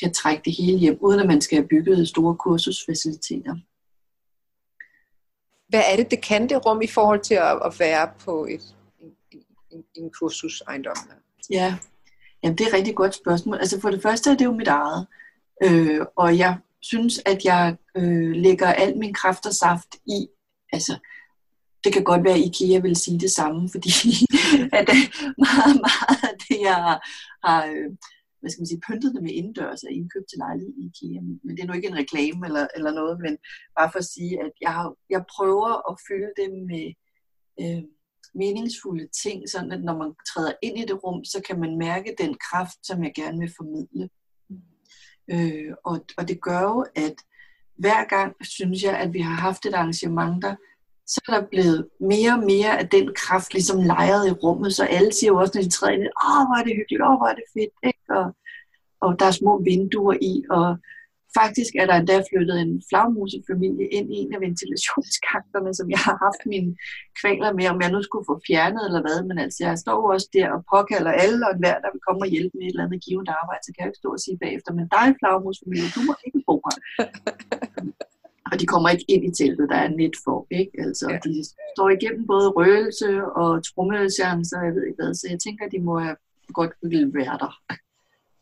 kan 0.00 0.12
trække 0.12 0.42
det 0.44 0.54
hele 0.58 0.78
hjem, 0.78 0.98
uden 1.00 1.20
at 1.20 1.26
man 1.26 1.40
skal 1.40 1.58
have 1.58 1.68
bygget 1.68 2.08
store 2.08 2.36
kursusfaciliteter. 2.36 3.54
Hvad 5.68 5.82
er 5.92 5.96
det, 5.96 6.10
det 6.10 6.22
kan 6.22 6.48
det 6.48 6.66
rum 6.66 6.82
i 6.82 6.86
forhold 6.86 7.20
til 7.20 7.34
at, 7.34 7.58
at 7.64 7.72
være 7.78 8.10
på 8.24 8.46
et, 8.50 8.76
en, 9.00 9.10
en, 9.70 9.84
en 9.94 10.10
kursusejendom? 10.10 10.96
Ja, 11.50 11.78
Jamen, 12.42 12.58
det 12.58 12.64
er 12.64 12.68
et 12.68 12.74
rigtig 12.74 12.94
godt 12.94 13.14
spørgsmål. 13.14 13.56
Altså 13.56 13.80
for 13.80 13.90
det 13.90 14.02
første 14.02 14.30
er 14.30 14.34
det 14.34 14.44
jo 14.44 14.52
mit 14.52 14.68
eget. 14.68 15.06
Øh, 15.64 16.06
og 16.16 16.38
jeg 16.38 16.58
synes, 16.80 17.22
at 17.26 17.44
jeg 17.44 17.76
øh, 17.96 18.30
lægger 18.30 18.66
al 18.66 18.98
min 18.98 19.14
kraft 19.14 19.46
og 19.46 19.54
saft 19.54 19.96
i, 20.06 20.28
altså 20.72 20.98
det 21.84 21.92
kan 21.92 22.04
godt 22.04 22.24
være, 22.24 22.34
at 22.34 22.46
IKEA 22.46 22.78
vil 22.80 22.96
sige 22.96 23.20
det 23.20 23.30
samme, 23.30 23.68
fordi 23.74 23.90
at 24.78 24.86
det 24.86 25.02
meget, 25.46 25.76
meget 25.86 26.20
af 26.30 26.34
det, 26.48 26.58
jeg 26.60 26.74
har, 26.74 26.98
har 27.44 27.60
hvad 28.40 28.50
skal 28.50 28.60
man 28.60 28.72
sige, 28.72 28.86
pyntet 28.88 29.14
det 29.14 29.22
med 29.22 29.32
indendørs 29.32 29.82
og 29.82 29.92
indkøbt 29.92 30.28
til 30.28 30.38
lejlighed 30.38 30.74
i 30.78 30.84
IKEA. 30.88 31.20
Men 31.44 31.52
det 31.56 31.62
er 31.62 31.66
nu 31.66 31.72
ikke 31.72 31.88
en 31.88 32.00
reklame 32.02 32.46
eller, 32.46 32.66
eller 32.76 32.92
noget, 33.00 33.16
men 33.24 33.34
bare 33.78 33.90
for 33.92 33.98
at 33.98 34.12
sige, 34.14 34.34
at 34.44 34.52
jeg, 34.60 34.72
har, 34.78 34.88
jeg 35.10 35.22
prøver 35.36 35.70
at 35.90 35.94
fylde 36.08 36.32
det 36.40 36.48
med 36.70 36.86
øh, 37.62 37.82
meningsfulde 38.34 39.06
ting, 39.22 39.38
sådan 39.48 39.72
at 39.72 39.82
når 39.88 39.96
man 40.02 40.10
træder 40.30 40.52
ind 40.62 40.78
i 40.78 40.88
det 40.90 41.04
rum, 41.04 41.24
så 41.24 41.38
kan 41.46 41.60
man 41.60 41.78
mærke 41.78 42.14
den 42.22 42.32
kraft, 42.46 42.78
som 42.88 43.04
jeg 43.04 43.12
gerne 43.14 43.38
vil 43.38 43.52
formidle. 43.56 44.08
Øh, 45.30 45.72
og, 45.84 46.04
og 46.16 46.28
det 46.28 46.40
gør 46.40 46.60
jo, 46.60 46.86
at 46.94 47.14
hver 47.76 48.04
gang 48.04 48.36
synes 48.40 48.82
jeg, 48.82 48.98
at 48.98 49.12
vi 49.12 49.20
har 49.20 49.34
haft 49.34 49.66
et 49.66 49.74
arrangement, 49.74 50.42
der 50.42 50.54
så 51.06 51.20
er 51.28 51.40
der 51.40 51.46
blevet 51.46 51.88
mere 52.00 52.32
og 52.32 52.38
mere 52.38 52.78
af 52.78 52.88
den 52.88 53.14
kraft 53.14 53.52
ligesom 53.52 53.82
lejret 53.82 54.28
i 54.28 54.32
rummet, 54.32 54.74
så 54.74 54.84
alle 54.84 55.12
siger 55.12 55.30
jo 55.30 55.38
også, 55.38 55.52
når 55.54 55.62
de 55.62 55.70
træder 55.70 55.92
ind, 55.92 56.02
åh, 56.02 56.42
hvor 56.46 56.56
er 56.60 56.64
det 56.64 56.76
hyggeligt, 56.76 57.02
åh, 57.02 57.16
hvor 57.18 57.26
er 57.26 57.34
det 57.34 57.44
fedt, 57.56 57.74
ikke? 57.90 58.04
Og, 58.20 58.26
og 59.00 59.18
der 59.18 59.26
er 59.26 59.30
små 59.30 59.62
vinduer 59.62 60.16
i, 60.20 60.44
og 60.50 60.76
faktisk 61.38 61.72
er 61.80 61.86
der 61.86 61.96
endda 61.98 62.16
flyttet 62.30 62.56
en 62.64 62.82
flagmusefamilie 62.88 63.86
ind 63.98 64.06
i 64.14 64.16
en 64.22 64.34
af 64.36 64.40
ventilationskakterne, 64.46 65.70
som 65.78 65.86
jeg 65.94 66.00
har 66.08 66.16
haft 66.26 66.42
mine 66.52 66.70
kvaler 67.20 67.50
med, 67.58 67.66
om 67.72 67.80
jeg 67.82 67.90
nu 67.94 68.00
skulle 68.02 68.28
få 68.30 68.36
fjernet 68.48 68.82
eller 68.88 69.02
hvad, 69.06 69.18
men 69.28 69.36
altså 69.44 69.58
jeg 69.68 69.74
står 69.84 69.98
også 70.14 70.28
der 70.36 70.48
og 70.56 70.60
påkalder 70.74 71.12
alle 71.22 71.42
og 71.50 71.54
hver, 71.60 71.76
der 71.84 71.90
vil 71.92 72.02
komme 72.06 72.20
og 72.24 72.30
hjælpe 72.34 72.54
med 72.56 72.64
et 72.66 72.72
eller 72.74 72.86
andet 72.86 73.04
givet 73.06 73.28
arbejde, 73.40 73.62
så 73.64 73.70
kan 73.72 73.80
jeg 73.82 73.90
ikke 73.90 74.02
stå 74.02 74.10
og 74.16 74.22
sige 74.24 74.38
bagefter, 74.44 74.70
men 74.78 74.86
dig 74.96 75.06
flagmusefamilie, 75.18 75.90
du 75.96 76.00
må 76.08 76.14
ikke 76.26 76.40
bo 76.48 76.56
her. 76.66 76.78
og 78.50 78.54
de 78.60 78.66
kommer 78.72 78.88
ikke 78.94 79.08
ind 79.14 79.24
i 79.30 79.32
teltet, 79.40 79.66
der 79.72 79.78
er 79.86 79.90
net 80.02 80.16
for, 80.24 80.38
ikke? 80.60 80.74
Altså, 80.86 81.06
ja. 81.12 81.18
de 81.26 81.32
står 81.74 81.88
igennem 81.96 82.24
både 82.32 82.46
røgelse 82.58 83.10
og 83.40 83.50
så 84.50 84.56
jeg 84.66 84.72
ved 84.76 84.84
ikke 84.88 85.00
hvad, 85.02 85.14
så 85.14 85.26
jeg 85.30 85.40
tænker, 85.46 85.64
de 85.74 85.80
må 85.88 85.94
have 86.06 86.16
godt 86.52 86.72
ville 86.82 87.14
være 87.14 87.38
der. 87.44 87.52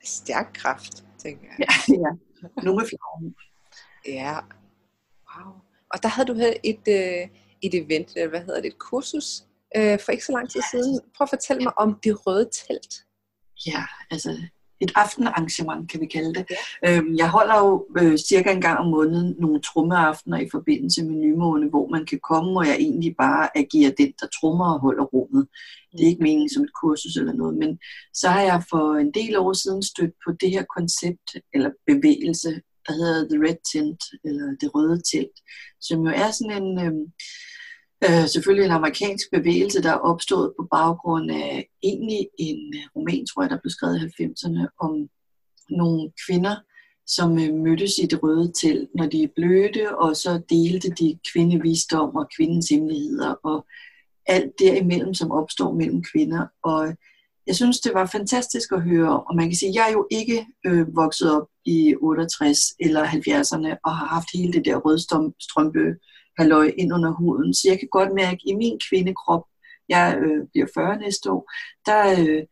Stærk 0.05 0.49
kraft, 0.55 1.05
tænker 1.19 1.47
jeg. 1.59 1.59
Ja, 1.89 1.95
ja. 2.05 2.13
Med 2.63 2.87
flagermus. 2.89 3.53
Ja, 4.07 4.39
wow. 5.31 5.53
Og 5.93 6.03
der 6.03 6.09
havde 6.09 6.29
du 6.29 6.35
havde 6.35 6.57
et, 6.65 6.85
øh, 6.89 7.29
et 7.63 7.75
event, 7.75 8.13
hvad 8.31 8.41
hedder 8.41 8.61
det, 8.61 8.69
et 8.69 8.79
kursus, 8.79 9.43
øh, 9.77 9.99
for 10.01 10.13
ikke 10.13 10.25
så 10.25 10.33
lang 10.33 10.51
tid 10.51 10.61
siden. 10.71 11.01
Prøv 11.17 11.25
at 11.25 11.29
fortælle 11.29 11.63
mig 11.63 11.79
om 11.79 12.01
det 12.05 12.27
røde 12.27 12.51
telt. 12.53 12.95
Ja, 13.67 13.85
altså 14.11 14.31
et 14.81 14.93
aftenarrangement, 14.95 15.91
kan 15.91 16.01
vi 16.01 16.07
kalde 16.07 16.35
det. 16.35 16.47
Ja. 16.83 16.97
Øhm, 16.97 17.17
jeg 17.17 17.31
holder 17.31 17.59
jo 17.59 17.87
øh, 17.99 18.19
cirka 18.19 18.53
en 18.53 18.61
gang 18.61 18.79
om 18.79 18.87
måneden 18.87 19.37
nogle 19.39 19.61
trummeaftener 19.61 20.39
i 20.39 20.49
forbindelse 20.53 21.05
med 21.05 21.15
nymåne, 21.15 21.69
hvor 21.69 21.89
man 21.89 22.07
kan 22.07 22.21
komme, 22.31 22.61
og 22.61 22.67
jeg 22.67 22.77
egentlig 22.77 23.15
bare 23.19 23.59
agerer 23.59 23.93
den, 23.99 24.13
der 24.21 24.27
trummer 24.41 24.73
og 24.75 24.81
holder 24.81 25.05
rummet. 25.05 25.49
Det 25.93 26.03
er 26.03 26.09
ikke 26.09 26.23
meningen 26.23 26.51
som 26.51 26.63
et 26.63 26.75
kursus 26.83 27.17
eller 27.17 27.33
noget, 27.33 27.57
men 27.57 27.79
så 28.15 28.29
har 28.29 28.41
jeg 28.41 28.63
for 28.71 28.95
en 28.95 29.11
del 29.11 29.37
år 29.37 29.53
siden 29.53 29.83
stødt 29.83 30.15
på 30.27 30.33
det 30.41 30.51
her 30.51 30.65
koncept, 30.77 31.37
eller 31.55 31.71
bevægelse, 31.87 32.51
der 32.87 32.93
hedder 32.93 33.29
The 33.29 33.39
Red 33.47 33.61
Tent, 33.73 34.03
eller 34.25 34.47
Det 34.61 34.75
Røde 34.75 35.03
Telt, 35.11 35.39
som 35.81 36.01
jo 36.01 36.13
er 36.17 36.31
sådan 36.31 36.63
en... 36.63 36.87
Øh, 36.87 36.93
øh, 38.05 38.29
selvfølgelig 38.29 38.65
en 38.65 38.79
amerikansk 38.81 39.27
bevægelse, 39.33 39.83
der 39.83 39.91
er 39.91 40.07
opstået 40.11 40.53
på 40.59 40.69
baggrund 40.71 41.31
af 41.31 41.69
egentlig 41.83 42.29
en 42.39 42.75
øh, 42.75 42.83
roman, 42.97 43.27
tror 43.27 43.43
jeg, 43.43 43.51
der 43.51 43.59
blev 43.63 43.71
skrevet 43.71 43.97
i 43.99 44.23
90'erne, 44.23 44.67
om 44.81 45.09
nogle 45.71 46.13
kvinder, 46.27 46.57
som 47.07 47.39
øh, 47.39 47.55
mødtes 47.55 47.99
i 48.03 48.07
det 48.07 48.23
røde 48.23 48.53
telt, 48.61 48.91
når 48.95 49.07
de 49.07 49.31
blødte, 49.37 49.99
og 49.99 50.17
så 50.17 50.41
delte 50.51 50.91
de 50.91 51.19
kvindevisdom 51.33 52.17
og 52.17 52.29
kvindens 52.37 52.69
hemmeligheder, 52.69 53.35
og 53.45 53.67
alt 54.27 54.53
derimellem, 54.59 55.15
som 55.15 55.31
opstår 55.31 55.73
mellem 55.73 56.03
kvinder. 56.13 56.47
Og 56.63 56.97
jeg 57.47 57.57
synes, 57.57 57.81
det 57.81 57.95
var 57.95 58.07
fantastisk 58.07 58.73
at 58.73 58.83
høre, 58.83 59.23
og 59.23 59.37
man 59.37 59.49
kan 59.49 59.57
sige, 59.57 59.73
jeg 59.75 59.89
er 59.89 59.93
jo 59.93 60.07
ikke 60.11 60.47
øh, 60.67 60.97
vokset 60.97 61.33
op 61.37 61.47
i 61.65 61.95
68 62.01 62.59
eller 62.81 63.05
70'erne, 63.05 63.77
og 63.85 63.97
har 63.97 64.07
haft 64.07 64.29
hele 64.35 64.53
det 64.53 64.65
der 64.65 64.77
rødstrømpe 64.77 65.95
halløj 66.39 66.73
ind 66.79 66.93
under 66.93 67.13
huden. 67.13 67.55
Så 67.55 67.69
jeg 67.69 67.79
kan 67.79 67.89
godt 67.89 68.15
mærke, 68.15 68.41
at 68.45 68.51
i 68.51 68.55
min 68.55 68.81
kvindekrop, 68.91 69.45
jeg 69.89 70.19
øh, 70.23 70.47
bliver 70.53 70.67
40 70.75 70.99
næste 70.99 71.31
år, 71.31 71.53
der, 71.87 72.11
øh, 72.21 72.43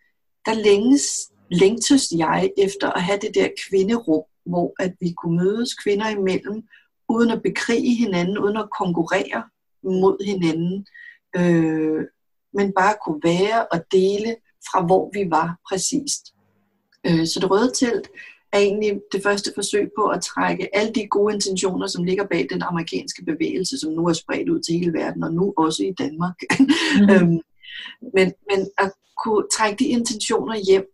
der 0.47 0.55
længes, 0.65 1.05
længtes 1.51 2.03
jeg 2.17 2.51
efter 2.59 2.91
at 2.91 3.03
have 3.03 3.19
det 3.19 3.35
der 3.35 3.49
kvinderum, 3.69 4.25
hvor 4.47 4.75
at 4.79 4.95
vi 5.01 5.13
kunne 5.13 5.37
mødes 5.37 5.75
kvinder 5.75 6.09
imellem, 6.09 6.63
uden 7.09 7.31
at 7.31 7.43
bekrige 7.43 7.95
hinanden, 7.95 8.39
uden 8.39 8.57
at 8.57 8.71
konkurrere 8.79 9.43
mod 9.83 10.25
hinanden, 10.25 10.87
øh, 11.37 12.05
men 12.55 12.73
bare 12.73 12.95
kunne 13.05 13.21
være 13.25 13.67
og 13.67 13.85
dele 13.93 14.37
fra 14.71 14.87
hvor 14.87 15.11
vi 15.15 15.31
var 15.31 15.59
præcist. 15.69 16.35
Øh, 17.07 17.27
så 17.27 17.41
det 17.41 17.51
røde 17.51 17.73
telt 17.75 18.09
er 18.55 18.59
egentlig 18.59 19.01
det 19.13 19.23
første 19.23 19.51
forsøg 19.55 19.91
på 19.99 20.05
at 20.07 20.23
trække 20.23 20.77
alle 20.77 20.93
de 20.93 21.07
gode 21.07 21.35
intentioner, 21.35 21.87
som 21.87 22.05
ligger 22.05 22.27
bag 22.27 22.47
den 22.51 22.63
amerikanske 22.63 23.25
bevægelse, 23.25 23.79
som 23.79 23.93
nu 23.93 24.07
er 24.07 24.13
spredt 24.13 24.49
ud 24.49 24.61
til 24.61 24.75
hele 24.75 24.93
verden, 24.93 25.23
og 25.23 25.35
nu 25.35 25.55
også 25.57 25.83
i 25.83 25.93
Danmark. 25.99 26.35
Mm. 27.01 27.11
øhm, 27.11 27.41
men, 28.15 28.33
men 28.51 28.61
at 28.79 28.93
kunne 29.25 29.45
trække 29.57 29.79
de 29.85 29.85
intentioner 29.85 30.57
hjem, 30.69 30.87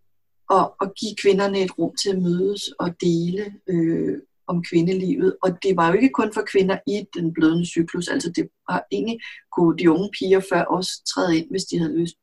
og, 0.50 0.74
og 0.80 0.94
give 1.00 1.14
kvinderne 1.22 1.60
et 1.60 1.78
rum 1.78 1.92
til 2.02 2.10
at 2.10 2.22
mødes 2.22 2.62
og 2.78 2.88
dele 3.00 3.54
øh, 3.68 4.18
om 4.46 4.64
kvindelivet. 4.70 5.36
Og 5.42 5.50
det 5.62 5.76
var 5.76 5.88
jo 5.88 5.94
ikke 5.94 6.08
kun 6.08 6.32
for 6.32 6.42
kvinder 6.52 6.78
i 6.86 7.06
den 7.14 7.32
blødende 7.32 7.66
cyklus, 7.66 8.08
altså 8.08 8.32
det 8.36 8.48
var 8.68 8.86
egentlig, 8.92 9.18
kunne 9.56 9.78
de 9.78 9.90
unge 9.90 10.10
piger 10.18 10.40
før 10.52 10.62
også 10.62 10.90
træde 11.14 11.38
ind, 11.38 11.50
hvis 11.50 11.64
de 11.64 11.78
havde 11.78 11.98
lyst. 11.98 12.18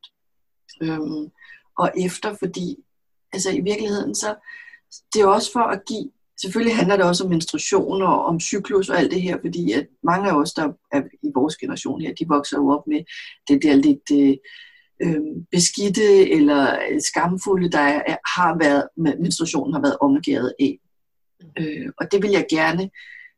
Øhm, 0.82 1.24
og 1.78 1.92
efter, 2.06 2.34
fordi 2.34 2.76
altså 3.32 3.50
i 3.50 3.60
virkeligheden 3.60 4.14
så, 4.14 4.34
det 5.14 5.22
er 5.22 5.26
også 5.26 5.52
for 5.52 5.60
at 5.60 5.80
give, 5.88 6.10
selvfølgelig 6.40 6.76
handler 6.76 6.96
det 6.96 7.04
også 7.04 7.24
om 7.24 7.30
menstruation 7.30 8.02
og 8.02 8.24
om 8.24 8.40
cyklus 8.40 8.88
og 8.88 8.98
alt 8.98 9.10
det 9.10 9.22
her, 9.22 9.36
fordi 9.40 9.72
at 9.72 9.86
mange 10.02 10.30
af 10.30 10.34
os, 10.34 10.52
der 10.52 10.72
er 10.92 11.02
i 11.22 11.30
vores 11.34 11.56
generation 11.56 12.00
her, 12.00 12.14
de 12.14 12.28
vokser 12.28 12.56
jo 12.56 12.68
op 12.68 12.86
med 12.86 13.00
det 13.48 13.62
der 13.62 13.74
lidt 13.74 14.10
øh, 14.12 14.36
øh, 15.02 15.20
beskidte 15.50 16.30
eller 16.30 16.78
skamfulde, 17.08 17.70
der 17.70 17.80
er, 17.80 18.16
har 18.38 18.58
været, 18.58 18.88
menstruationen 18.96 19.74
har 19.74 19.80
været 19.80 19.96
omgivet 20.00 20.52
af. 20.60 20.78
Øh, 21.58 21.88
og 21.98 22.12
det 22.12 22.22
vil 22.22 22.30
jeg 22.30 22.46
gerne 22.50 22.90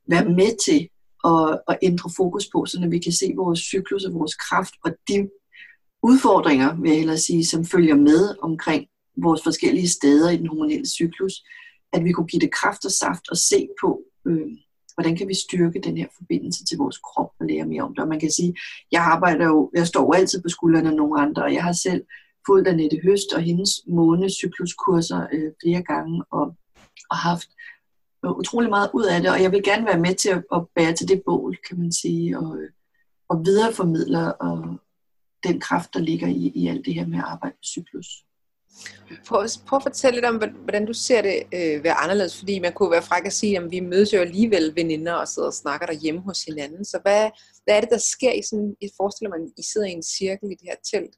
være 0.08 0.24
med 0.24 0.52
til 0.64 0.88
at, 1.24 1.60
at 1.68 1.78
ændre 1.82 2.10
fokus 2.16 2.48
på, 2.52 2.66
så 2.66 2.88
vi 2.90 2.98
kan 2.98 3.12
se 3.12 3.32
vores 3.36 3.60
cyklus 3.60 4.04
og 4.04 4.14
vores 4.14 4.34
kraft 4.34 4.74
og 4.84 4.90
de 5.08 5.28
udfordringer, 6.02 6.76
vil 6.80 6.88
jeg 6.88 6.98
hellere 6.98 7.18
sige, 7.18 7.46
som 7.46 7.64
følger 7.64 7.94
med 7.94 8.34
omkring 8.42 8.86
vores 9.22 9.42
forskellige 9.42 9.88
steder 9.88 10.30
i 10.30 10.36
den 10.36 10.46
hormonelle 10.46 10.88
cyklus, 10.88 11.34
at 11.92 12.04
vi 12.04 12.12
kunne 12.12 12.26
give 12.26 12.40
det 12.40 12.52
kraft 12.52 12.84
og 12.84 12.92
saft 12.92 13.30
og 13.30 13.36
se 13.36 13.68
på, 13.80 14.02
øh, 14.26 14.48
hvordan 14.94 15.16
kan 15.16 15.28
vi 15.28 15.34
styrke 15.34 15.80
den 15.80 15.96
her 15.96 16.06
forbindelse 16.16 16.64
til 16.64 16.78
vores 16.78 16.98
krop 16.98 17.30
og 17.40 17.46
lære 17.46 17.66
mere 17.66 17.82
om 17.82 17.94
det. 17.94 18.02
Og 18.02 18.08
man 18.08 18.20
kan 18.20 18.30
sige, 18.30 18.54
jeg 18.92 19.02
arbejder 19.02 19.46
jo, 19.46 19.70
jeg 19.74 19.86
står 19.86 20.02
jo 20.02 20.12
altid 20.12 20.42
på 20.42 20.48
skuldrene 20.48 20.90
af 20.90 20.96
nogle 20.96 21.20
andre, 21.20 21.42
og 21.44 21.54
jeg 21.54 21.62
har 21.62 21.72
selv 21.72 22.02
fulgt 22.46 22.68
Annette 22.68 23.00
Høst 23.04 23.32
og 23.32 23.40
hendes 23.40 23.70
månecykluskurser 23.88 25.26
øh, 25.32 25.52
flere 25.62 25.82
gange, 25.82 26.24
og, 26.30 26.56
og 27.10 27.16
haft 27.16 27.48
utrolig 28.38 28.70
meget 28.70 28.90
ud 28.94 29.04
af 29.04 29.20
det, 29.20 29.30
og 29.30 29.42
jeg 29.42 29.52
vil 29.52 29.62
gerne 29.62 29.86
være 29.86 30.00
med 30.00 30.14
til 30.14 30.28
at, 30.28 30.44
at 30.54 30.66
bære 30.74 30.94
til 30.94 31.08
det 31.08 31.22
bål, 31.26 31.56
kan 31.68 31.78
man 31.78 31.92
sige, 31.92 32.38
og, 32.38 32.58
og 33.28 33.44
videreformidle 33.44 34.34
og 34.34 34.78
den 35.44 35.60
kraft, 35.60 35.94
der 35.94 36.00
ligger 36.00 36.28
i, 36.28 36.52
i 36.54 36.66
alt 36.66 36.86
det 36.86 36.94
her 36.94 37.06
med 37.06 37.18
at 37.18 37.24
arbejde 37.24 37.54
med 37.56 37.64
cyklus. 37.64 38.06
Prøv, 39.26 39.48
prøv 39.66 39.76
at 39.76 39.82
fortælle 39.82 40.16
lidt 40.16 40.24
om, 40.24 40.36
hvordan 40.36 40.86
du 40.86 40.92
ser 40.92 41.22
det 41.22 41.42
øh, 41.54 41.84
være 41.84 41.94
anderledes, 41.94 42.38
fordi 42.38 42.58
man 42.58 42.72
kunne 42.72 42.90
være 42.90 43.02
fræk 43.02 43.26
at 43.26 43.32
sige, 43.32 43.58
at 43.58 43.70
vi 43.70 43.80
mødes 43.80 44.12
jo 44.12 44.18
alligevel 44.18 44.72
veninder 44.76 45.12
og 45.12 45.28
sidder 45.28 45.48
og 45.48 45.54
snakker 45.54 45.86
derhjemme 45.86 46.20
hos 46.20 46.44
hinanden. 46.44 46.84
Så 46.84 46.98
hvad, 47.02 47.30
hvad 47.64 47.76
er 47.76 47.80
det, 47.80 47.90
der 47.90 47.98
sker 47.98 48.32
i 48.32 48.42
sådan, 48.42 48.74
jeg 48.82 48.90
forestiller 48.96 49.30
mig, 49.30 49.38
I 49.58 49.62
sidder 49.72 49.86
i 49.86 49.90
en 49.90 50.02
cirkel 50.02 50.50
i 50.50 50.54
det 50.54 50.68
her 50.68 50.76
telt? 50.90 51.16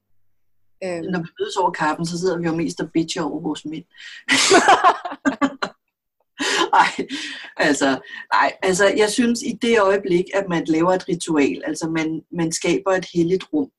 Øhm. 0.84 1.04
Når 1.12 1.18
vi 1.18 1.28
mødes 1.40 1.56
over 1.56 1.70
kaffen, 1.70 2.06
så 2.06 2.18
sidder 2.18 2.38
vi 2.38 2.46
jo 2.46 2.54
mest 2.54 2.80
og 2.80 2.90
bitcher 2.94 3.22
over 3.22 3.40
vores 3.40 3.64
mænd. 3.64 3.84
Nej, 6.78 7.06
altså, 7.56 8.00
nej, 8.32 8.52
altså 8.62 8.86
jeg 8.96 9.10
synes 9.10 9.42
i 9.42 9.58
det 9.62 9.80
øjeblik, 9.80 10.24
at 10.34 10.48
man 10.48 10.64
laver 10.64 10.92
et 10.92 11.08
ritual, 11.08 11.62
altså 11.66 11.88
man, 11.88 12.22
man 12.32 12.52
skaber 12.52 12.92
et 12.92 13.06
helligt 13.14 13.44
rum, 13.52 13.70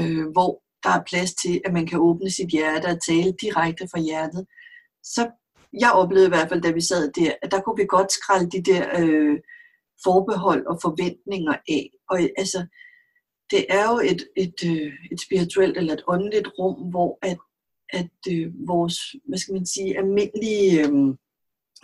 øh, 0.00 0.26
hvor 0.32 0.62
der 0.86 0.92
er 0.92 1.08
plads 1.10 1.34
til, 1.34 1.60
at 1.64 1.72
man 1.72 1.86
kan 1.86 1.98
åbne 1.98 2.30
sit 2.30 2.48
hjerte 2.48 2.86
og 2.86 3.02
tale 3.08 3.32
direkte 3.40 3.88
fra 3.92 4.00
hjertet. 4.00 4.46
Så 5.02 5.30
jeg 5.80 5.92
oplevede 5.92 6.26
i 6.26 6.34
hvert 6.34 6.48
fald, 6.48 6.62
da 6.62 6.70
vi 6.70 6.80
sad 6.80 7.12
der, 7.12 7.32
at 7.42 7.50
der 7.50 7.60
kunne 7.60 7.76
vi 7.76 7.86
godt 7.88 8.12
skralde 8.12 8.50
de 8.50 8.62
der 8.70 8.84
øh, 9.00 9.36
forbehold 10.04 10.66
og 10.66 10.78
forventninger 10.82 11.56
af. 11.68 11.90
Og 12.10 12.18
altså, 12.38 12.66
det 13.50 13.66
er 13.68 13.84
jo 13.92 13.98
et, 14.12 14.22
et, 14.36 14.58
øh, 14.70 14.92
et 15.12 15.20
spirituelt 15.20 15.76
eller 15.76 15.92
et 15.92 16.04
åndeligt 16.08 16.48
rum, 16.58 16.90
hvor 16.90 17.18
at 17.22 17.38
at 17.90 18.10
øh, 18.30 18.52
vores, 18.66 18.96
hvad 19.28 19.38
skal 19.38 19.54
man 19.54 19.66
sige, 19.66 19.98
almindelige 19.98 20.80
øh, 20.80 21.14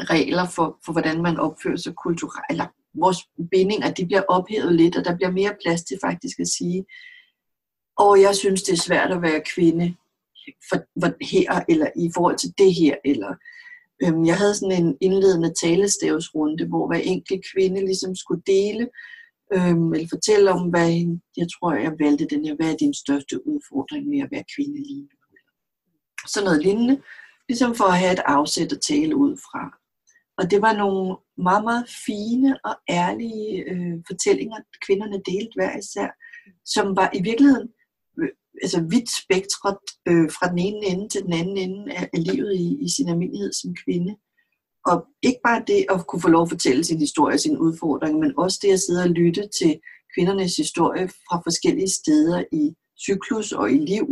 regler 0.00 0.46
for, 0.48 0.78
for, 0.84 0.92
hvordan 0.92 1.22
man 1.22 1.36
opfører 1.36 1.76
sig 1.76 1.94
kulturelt, 1.94 2.46
eller 2.50 2.66
vores 2.94 3.18
bindinger, 3.50 3.90
de 3.90 4.06
bliver 4.06 4.22
ophævet 4.28 4.74
lidt, 4.74 4.96
og 4.96 5.04
der 5.04 5.16
bliver 5.16 5.30
mere 5.30 5.56
plads 5.62 5.82
til 5.82 5.98
faktisk 6.04 6.40
at 6.40 6.48
sige, 6.48 6.84
og 8.04 8.20
jeg 8.20 8.34
synes, 8.36 8.62
det 8.62 8.72
er 8.72 8.86
svært 8.88 9.10
at 9.12 9.22
være 9.22 9.48
kvinde 9.54 9.86
for, 10.68 10.78
for 11.00 11.10
her, 11.32 11.64
eller 11.68 11.88
i 11.96 12.10
forhold 12.14 12.38
til 12.38 12.52
det 12.58 12.74
her, 12.74 12.94
eller 13.04 13.32
øhm, 14.02 14.24
jeg 14.24 14.36
havde 14.36 14.54
sådan 14.54 14.82
en 14.82 14.96
indledende 15.00 15.54
talestavsrunde, 15.62 16.66
hvor 16.68 16.86
hver 16.86 17.02
enkelt 17.14 17.44
kvinde 17.52 17.80
ligesom 17.80 18.14
skulle 18.16 18.42
dele, 18.46 18.84
øhm, 19.54 19.92
eller 19.94 20.08
fortælle 20.10 20.50
om, 20.50 20.62
hvad 20.70 20.90
jeg 21.36 21.48
tror, 21.54 21.74
jeg 21.74 21.92
valgte 22.00 22.26
den 22.32 22.44
her, 22.44 22.54
hvad 22.56 22.72
er 22.72 22.76
din 22.76 22.94
største 22.94 23.46
udfordring 23.46 24.04
med 24.08 24.20
at 24.24 24.32
være 24.34 24.50
kvinde 24.54 24.78
lige 24.88 25.02
nu? 25.02 25.16
Sådan 26.32 26.44
noget 26.44 26.62
lignende, 26.62 26.96
ligesom 27.48 27.74
for 27.74 27.84
at 27.84 27.98
have 27.98 28.12
et 28.12 28.24
afsæt 28.26 28.72
at 28.72 28.84
tale 28.88 29.16
ud 29.16 29.36
fra. 29.46 29.62
Og 30.38 30.50
det 30.50 30.62
var 30.62 30.72
nogle 30.82 31.16
meget, 31.48 31.64
meget 31.64 31.84
fine 32.06 32.50
og 32.64 32.74
ærlige 32.90 33.64
øh, 33.70 33.94
fortællinger, 34.10 34.58
kvinderne 34.86 35.18
delte 35.30 35.54
hver 35.56 35.78
især, 35.78 36.08
som 36.64 36.96
var 36.96 37.10
i 37.14 37.22
virkeligheden 37.22 37.68
altså 38.62 38.80
vidt 38.90 39.10
spektret 39.22 39.78
øh, 40.08 40.30
fra 40.36 40.48
den 40.48 40.58
ene 40.58 40.86
ende 40.86 41.08
til 41.08 41.22
den 41.22 41.32
anden 41.32 41.56
ende 41.56 41.92
af, 41.92 42.08
af 42.14 42.24
livet 42.24 42.54
i, 42.54 42.84
i 42.84 42.88
sin 42.96 43.08
almindelighed 43.08 43.52
som 43.52 43.74
kvinde. 43.84 44.16
Og 44.86 45.06
ikke 45.22 45.40
bare 45.44 45.64
det 45.66 45.86
at 45.90 46.06
kunne 46.06 46.22
få 46.22 46.28
lov 46.28 46.42
at 46.42 46.48
fortælle 46.48 46.84
sin 46.84 46.98
historie 46.98 47.34
og 47.34 47.40
sin 47.40 47.58
udfordring, 47.58 48.18
men 48.18 48.32
også 48.38 48.58
det 48.62 48.72
at 48.72 48.80
sidde 48.80 49.02
og 49.02 49.10
lytte 49.10 49.48
til 49.58 49.80
kvindernes 50.14 50.56
historie 50.56 51.08
fra 51.08 51.36
forskellige 51.46 51.90
steder 51.90 52.44
i 52.52 52.74
cyklus 53.06 53.52
og 53.52 53.72
i 53.72 53.78
liv, 53.78 54.06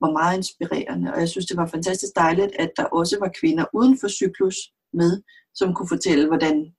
var 0.00 0.10
meget 0.10 0.36
inspirerende. 0.36 1.12
Og 1.14 1.20
jeg 1.20 1.28
synes, 1.28 1.46
det 1.46 1.56
var 1.56 1.66
fantastisk 1.66 2.12
dejligt, 2.16 2.52
at 2.58 2.70
der 2.76 2.84
også 2.84 3.16
var 3.20 3.30
kvinder 3.40 3.64
uden 3.74 3.98
for 4.00 4.08
cyklus 4.08 4.56
med, 4.92 5.22
som 5.54 5.74
kunne 5.74 5.88
fortælle, 5.88 6.26
hvordan 6.26 6.74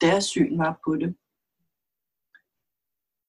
deres 0.00 0.24
syn 0.24 0.58
var 0.58 0.80
på 0.84 0.96
det 0.96 1.14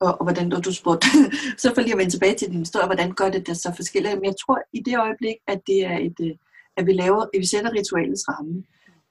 og, 0.01 0.11
og 0.19 0.23
hvordan 0.25 0.49
du 0.49 0.73
spurgte, 0.73 1.07
så 1.61 1.73
for 1.73 1.81
lige 1.81 1.93
at 1.93 1.97
vende 1.97 2.11
tilbage 2.11 2.35
til 2.35 2.47
din 2.47 2.59
historie, 2.59 2.85
hvordan 2.85 3.11
gør 3.11 3.29
det 3.29 3.47
det 3.47 3.57
så 3.57 3.73
forskelligt? 3.75 4.15
Men 4.15 4.25
jeg 4.25 4.35
tror 4.41 4.59
i 4.73 4.79
det 4.79 4.99
øjeblik, 4.99 5.35
at 5.47 5.61
det 5.67 5.85
er 5.85 5.97
et, 5.97 6.19
øh, 6.21 6.35
at 6.77 6.85
vi 6.85 6.93
laver, 6.93 7.21
at 7.21 7.39
vi 7.39 7.45
sætter 7.45 7.71
ritualets 7.71 8.23
ramme, 8.29 8.63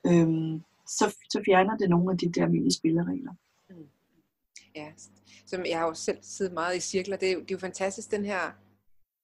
øhm, 0.07 0.63
så, 0.87 1.17
så 1.31 1.43
fjerner 1.47 1.77
det 1.77 1.91
nogle 1.91 2.13
af 2.13 2.19
de 2.19 2.33
der 2.33 2.45
almindelige 2.45 2.79
spilleregler. 2.79 3.33
Mm. 3.71 3.87
Ja, 4.77 4.87
som 5.47 5.67
jeg 5.67 5.79
har 5.79 5.87
jo 5.87 5.95
selv 5.95 6.19
siddet 6.23 6.55
meget 6.55 6.77
i 6.77 6.81
cirkler, 6.81 7.17
det 7.17 7.29
er, 7.29 7.33
jo, 7.33 7.41
det 7.41 7.51
er 7.51 7.55
jo 7.55 7.59
fantastisk 7.59 8.11
den 8.11 8.25
her 8.25 8.41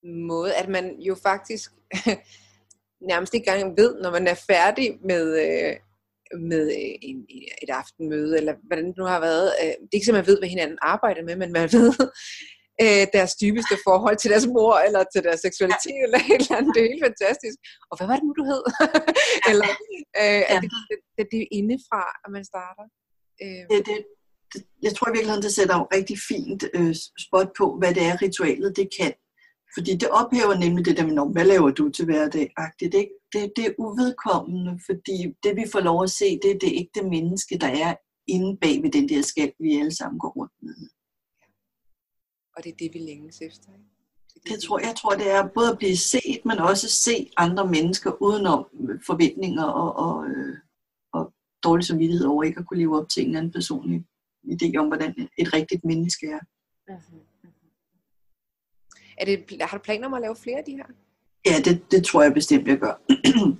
måde, 0.07 0.55
at 0.55 0.68
man 0.68 1.00
jo 1.00 1.14
faktisk 1.22 1.72
nærmest 3.11 3.35
ikke 3.35 3.50
engang 3.50 3.76
ved, 3.76 4.02
når 4.02 4.11
man 4.11 4.26
er 4.26 4.35
færdig 4.35 4.98
med, 5.02 5.24
øh, 5.44 5.76
med 6.51 6.65
øh, 6.81 6.95
en, 7.09 7.19
et 7.62 7.71
aftenmøde, 7.81 8.33
eller 8.39 8.55
hvordan 8.67 8.87
det 8.87 8.97
nu 8.97 9.05
har 9.05 9.21
været. 9.21 9.49
Øh, 9.62 9.75
det 9.81 9.93
er 9.93 9.99
ikke 9.99 10.11
så, 10.11 10.12
man 10.12 10.27
ved, 10.27 10.39
hvad 10.39 10.49
hinanden 10.49 10.79
arbejder 10.83 11.23
med, 11.29 11.37
men 11.37 11.53
man 11.53 11.69
ved 11.77 11.89
øh, 12.85 13.05
deres 13.17 13.33
dybeste 13.43 13.77
forhold 13.87 14.17
til 14.19 14.31
deres 14.33 14.47
mor, 14.57 14.75
eller 14.87 15.03
til 15.12 15.23
deres 15.27 15.41
seksualitet, 15.47 16.01
eller 16.07 16.21
et 16.33 16.41
eller 16.43 16.57
andet. 16.59 16.73
Det 16.75 16.81
er 16.83 16.93
helt 16.95 17.07
fantastisk. 17.11 17.57
Og 17.91 17.95
hvad 17.97 18.07
var 18.11 18.17
det 18.17 18.25
nu, 18.29 18.33
du 18.41 18.45
hed? 18.51 18.62
eller, 19.51 19.69
øh, 20.21 20.43
ja. 20.53 20.57
det, 20.62 20.71
det, 20.91 20.99
det, 21.17 21.25
det 21.33 21.41
er 21.45 21.49
indefra, 21.61 22.03
at 22.25 22.31
man 22.37 22.45
starter. 22.53 22.87
Øh. 23.45 23.65
Det, 23.71 23.79
det, 23.89 23.99
det, 24.53 24.61
jeg 24.87 24.93
tror 24.95 25.09
i 25.09 25.15
virkeligheden, 25.17 25.47
det 25.47 25.55
sætter 25.59 25.95
rigtig 25.97 26.19
fint 26.31 26.62
øh, 26.77 26.95
spot 27.25 27.51
på, 27.59 27.67
hvad 27.81 27.93
det 27.97 28.03
er, 28.11 28.23
ritualet 28.23 28.77
det 28.81 28.89
kan. 28.99 29.12
Fordi 29.77 29.93
det 29.97 30.09
ophæver 30.11 30.55
nemlig 30.65 30.85
det 30.85 30.97
der 30.97 31.07
med, 31.07 31.33
hvad 31.33 31.45
laver 31.45 31.71
du 31.71 31.89
til 31.89 32.05
hverdag? 32.05 32.55
Det, 32.81 32.91
det, 33.33 33.53
det 33.57 33.65
er 33.67 33.75
uvedkommende, 33.79 34.81
fordi 34.87 35.17
det 35.43 35.57
vi 35.57 35.65
får 35.73 35.81
lov 35.81 36.03
at 36.03 36.11
se, 36.11 36.39
det 36.43 36.51
er 36.51 36.59
det 36.59 36.73
ægte 36.83 37.03
menneske, 37.03 37.59
der 37.59 37.67
er 37.67 37.95
inde 38.27 38.57
bag 38.57 38.83
ved 38.83 38.91
den 38.93 39.09
der 39.09 39.23
skab, 39.23 39.53
vi 39.59 39.77
alle 39.81 39.97
sammen 39.97 40.19
går 40.19 40.29
rundt 40.29 40.53
med. 40.62 40.89
Og 42.57 42.65
det 42.65 42.73
er 42.73 42.77
det, 42.77 42.95
vi 42.95 42.99
længes 42.99 43.41
efter, 43.41 43.73
ikke? 43.73 43.85
Det, 44.35 44.43
det 44.49 44.62
tror, 44.62 44.79
jeg 44.79 44.95
tror, 44.97 45.11
det 45.11 45.31
er 45.31 45.49
både 45.55 45.71
at 45.73 45.79
blive 45.79 45.97
set, 45.97 46.41
men 46.45 46.59
også 46.59 46.89
se 46.89 47.31
andre 47.37 47.67
mennesker 47.67 48.23
udenom 48.23 48.67
forventninger 49.07 49.65
og, 49.65 49.97
og, 50.07 50.29
øh, 50.29 50.57
og 51.12 51.33
dårlig 51.65 51.85
samvittighed 51.85 52.27
over 52.27 52.43
ikke 52.43 52.59
at 52.59 52.67
kunne 52.67 52.79
leve 52.79 52.99
op 52.99 53.09
til 53.09 53.23
en 53.23 53.29
eller 53.29 53.39
anden 53.39 53.53
personlig 53.53 54.05
idé 54.45 54.77
om, 54.79 54.87
hvordan 54.87 55.29
et 55.39 55.53
rigtigt 55.55 55.85
menneske 55.85 56.27
er. 56.27 56.41
Mm-hmm. 56.89 57.26
Er 59.18 59.24
det, 59.24 59.62
har 59.62 59.79
du 59.79 59.83
planer 59.83 60.07
om 60.07 60.14
at 60.14 60.20
lave 60.20 60.37
flere 60.37 60.59
af 60.59 60.64
de 60.64 60.72
her? 60.72 60.85
Ja, 61.46 61.61
det, 61.64 61.90
det 61.90 62.05
tror 62.05 62.22
jeg 62.22 62.35
bestemt, 62.35 62.68
jeg 62.68 62.79
gør. 62.79 63.00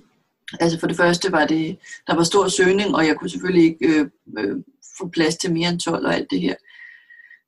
altså 0.61 0.79
for 0.79 0.87
det 0.87 0.97
første 0.97 1.31
var 1.31 1.45
det, 1.45 1.77
der 2.07 2.15
var 2.15 2.23
stor 2.23 2.47
søgning, 2.47 2.95
og 2.95 3.07
jeg 3.07 3.15
kunne 3.15 3.29
selvfølgelig 3.29 3.63
ikke 3.63 3.87
øh, 3.87 4.09
øh, 4.37 4.57
få 4.97 5.07
plads 5.07 5.37
til 5.37 5.53
mere 5.53 5.69
end 5.69 5.79
12 5.79 6.05
og 6.05 6.15
alt 6.15 6.31
det 6.31 6.41
her. 6.41 6.55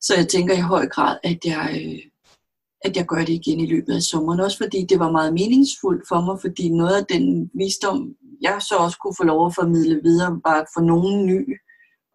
Så 0.02 0.16
jeg 0.18 0.28
tænker 0.28 0.54
i 0.54 0.62
høj 0.62 0.88
grad, 0.88 1.18
at 1.24 1.46
jeg, 1.46 1.82
øh, 1.86 2.00
at 2.82 2.98
jeg 2.98 3.06
gør 3.06 3.26
det 3.26 3.30
igen 3.30 3.60
i 3.60 3.66
løbet 3.66 3.96
af 3.96 4.02
sommeren. 4.02 4.40
Også 4.40 4.58
fordi 4.58 4.86
det 4.90 5.00
var 5.00 5.12
meget 5.12 5.34
meningsfuldt 5.34 6.08
for 6.08 6.22
mig, 6.22 6.38
fordi 6.42 6.70
noget 6.70 6.96
af 6.96 7.06
den 7.06 7.52
visdom, 7.54 8.16
jeg 8.42 8.58
så 8.70 8.76
også 8.76 8.98
kunne 8.98 9.16
få 9.18 9.24
lov 9.24 9.46
at 9.46 9.56
formidle 9.56 10.02
videre, 10.04 10.40
var 10.46 10.70
for 10.74 10.82
nogen 10.82 11.26
ny. 11.26 11.58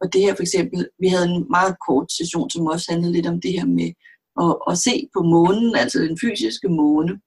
Og 0.01 0.13
det 0.13 0.21
her 0.21 0.35
for 0.35 0.43
eksempel, 0.43 0.89
vi 0.99 1.09
havde 1.09 1.29
en 1.29 1.47
meget 1.51 1.77
kort 1.87 2.13
session, 2.13 2.51
som 2.51 2.67
også 2.67 2.87
handlede 2.93 3.13
lidt 3.13 3.27
om 3.27 3.41
det 3.41 3.53
her 3.53 3.67
med 3.67 3.93
og, 4.37 4.69
og 4.69 4.77
se 4.77 5.09
på 5.15 5.23
månen, 5.23 5.77
altså 5.77 5.99
den 5.99 6.19
fysiske 6.21 6.69
måne, 6.69 7.21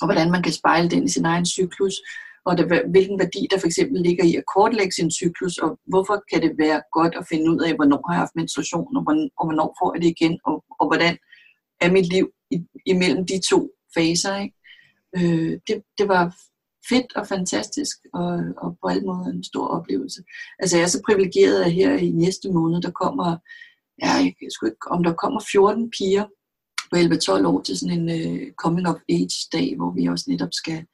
og 0.00 0.06
hvordan 0.06 0.30
man 0.30 0.42
kan 0.42 0.52
spejle 0.52 0.90
den 0.90 1.04
i 1.04 1.08
sin 1.08 1.24
egen 1.24 1.46
cyklus, 1.46 1.94
og 2.46 2.58
det, 2.58 2.64
hvilken 2.90 3.18
værdi 3.18 3.46
der 3.50 3.58
for 3.58 3.66
eksempel 3.66 4.02
ligger 4.02 4.24
i 4.24 4.34
at 4.36 4.44
kortlægge 4.54 4.92
sin 4.92 5.10
cyklus, 5.10 5.58
og 5.58 5.78
hvorfor 5.86 6.22
kan 6.32 6.42
det 6.42 6.52
være 6.58 6.82
godt 6.92 7.14
at 7.14 7.26
finde 7.28 7.50
ud 7.50 7.60
af, 7.60 7.74
hvornår 7.74 8.04
har 8.06 8.14
jeg 8.14 8.20
haft 8.20 8.36
menstruation, 8.36 8.96
og 8.96 9.02
hvornår, 9.02 9.28
og 9.38 9.46
hvornår 9.46 9.76
får 9.80 9.94
jeg 9.94 10.02
det 10.02 10.08
igen, 10.08 10.38
og, 10.44 10.64
og 10.80 10.86
hvordan 10.86 11.18
er 11.80 11.90
mit 11.90 12.08
liv 12.12 12.30
i, 12.50 12.56
imellem 12.86 13.26
de 13.26 13.40
to 13.50 13.70
faser. 13.96 14.36
Ikke? 14.36 14.56
Øh, 15.16 15.52
det, 15.68 15.82
det 15.98 16.08
var 16.08 16.34
fedt 16.88 17.16
og 17.16 17.26
fantastisk, 17.26 17.96
og, 18.14 18.28
og 18.56 18.78
på 18.82 18.88
alle 18.88 19.06
måder 19.06 19.26
en 19.26 19.44
stor 19.44 19.66
oplevelse. 19.66 20.20
Altså 20.58 20.76
jeg 20.76 20.84
er 20.84 20.94
så 20.94 21.02
privilegeret, 21.06 21.62
at 21.62 21.72
her 21.72 21.96
i 21.96 22.10
næste 22.10 22.52
måned, 22.52 22.82
der 22.82 22.90
kommer, 22.90 23.36
ja, 24.02 24.12
jeg 24.42 24.50
skal 24.50 24.68
ikke, 24.68 24.90
om 24.90 25.02
der 25.02 25.12
kommer 25.12 25.40
14 25.52 25.90
piger 25.90 26.24
på 26.96 27.32
11-12 27.32 27.46
år 27.46 27.62
til 27.62 27.78
sådan 27.78 27.98
en 27.98 28.08
uh, 28.16 28.52
coming 28.52 28.88
of 28.88 29.00
age 29.08 29.48
dag, 29.52 29.76
hvor 29.76 29.90
vi 29.90 30.06
også 30.06 30.24
netop 30.28 30.52
skal, 30.52 30.86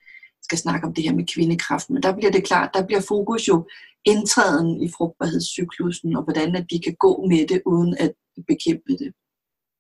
skal 0.43 0.59
snakke 0.59 0.87
om 0.87 0.95
det 0.95 1.05
her 1.05 1.15
med 1.15 1.27
kvindekraft. 1.35 1.91
Men 1.91 2.03
der 2.03 2.17
bliver 2.17 2.31
det 2.31 2.45
klart, 2.45 2.71
der 2.75 2.87
bliver 2.87 3.01
fokus 3.09 3.49
jo 3.49 3.69
indtræden 4.05 4.83
i 4.83 4.89
frugtbarhedscyklusen, 4.97 6.17
og 6.17 6.23
hvordan 6.25 6.57
at 6.57 6.67
de 6.71 6.81
kan 6.81 6.95
gå 6.95 7.27
med 7.27 7.47
det, 7.49 7.63
uden 7.67 7.97
at 7.99 8.13
bekæmpe 8.47 8.93
det. 8.93 9.13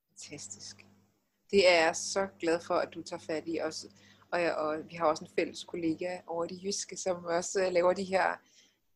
Fantastisk. 0.08 0.76
Det 1.50 1.70
er 1.70 1.84
jeg 1.84 1.96
så 1.96 2.26
glad 2.40 2.58
for, 2.66 2.74
at 2.74 2.88
du 2.94 3.02
tager 3.02 3.22
fat 3.26 3.44
i 3.46 3.60
os. 3.60 3.86
Og, 4.32 4.42
jeg, 4.42 4.54
og 4.54 4.76
vi 4.90 4.94
har 4.94 5.06
også 5.06 5.24
en 5.24 5.30
fælles 5.38 5.64
kollega 5.64 6.18
over 6.26 6.46
det 6.46 6.62
jyske, 6.64 6.96
som 6.96 7.24
også 7.24 7.70
laver 7.72 7.92
de 7.92 8.04
her 8.04 8.26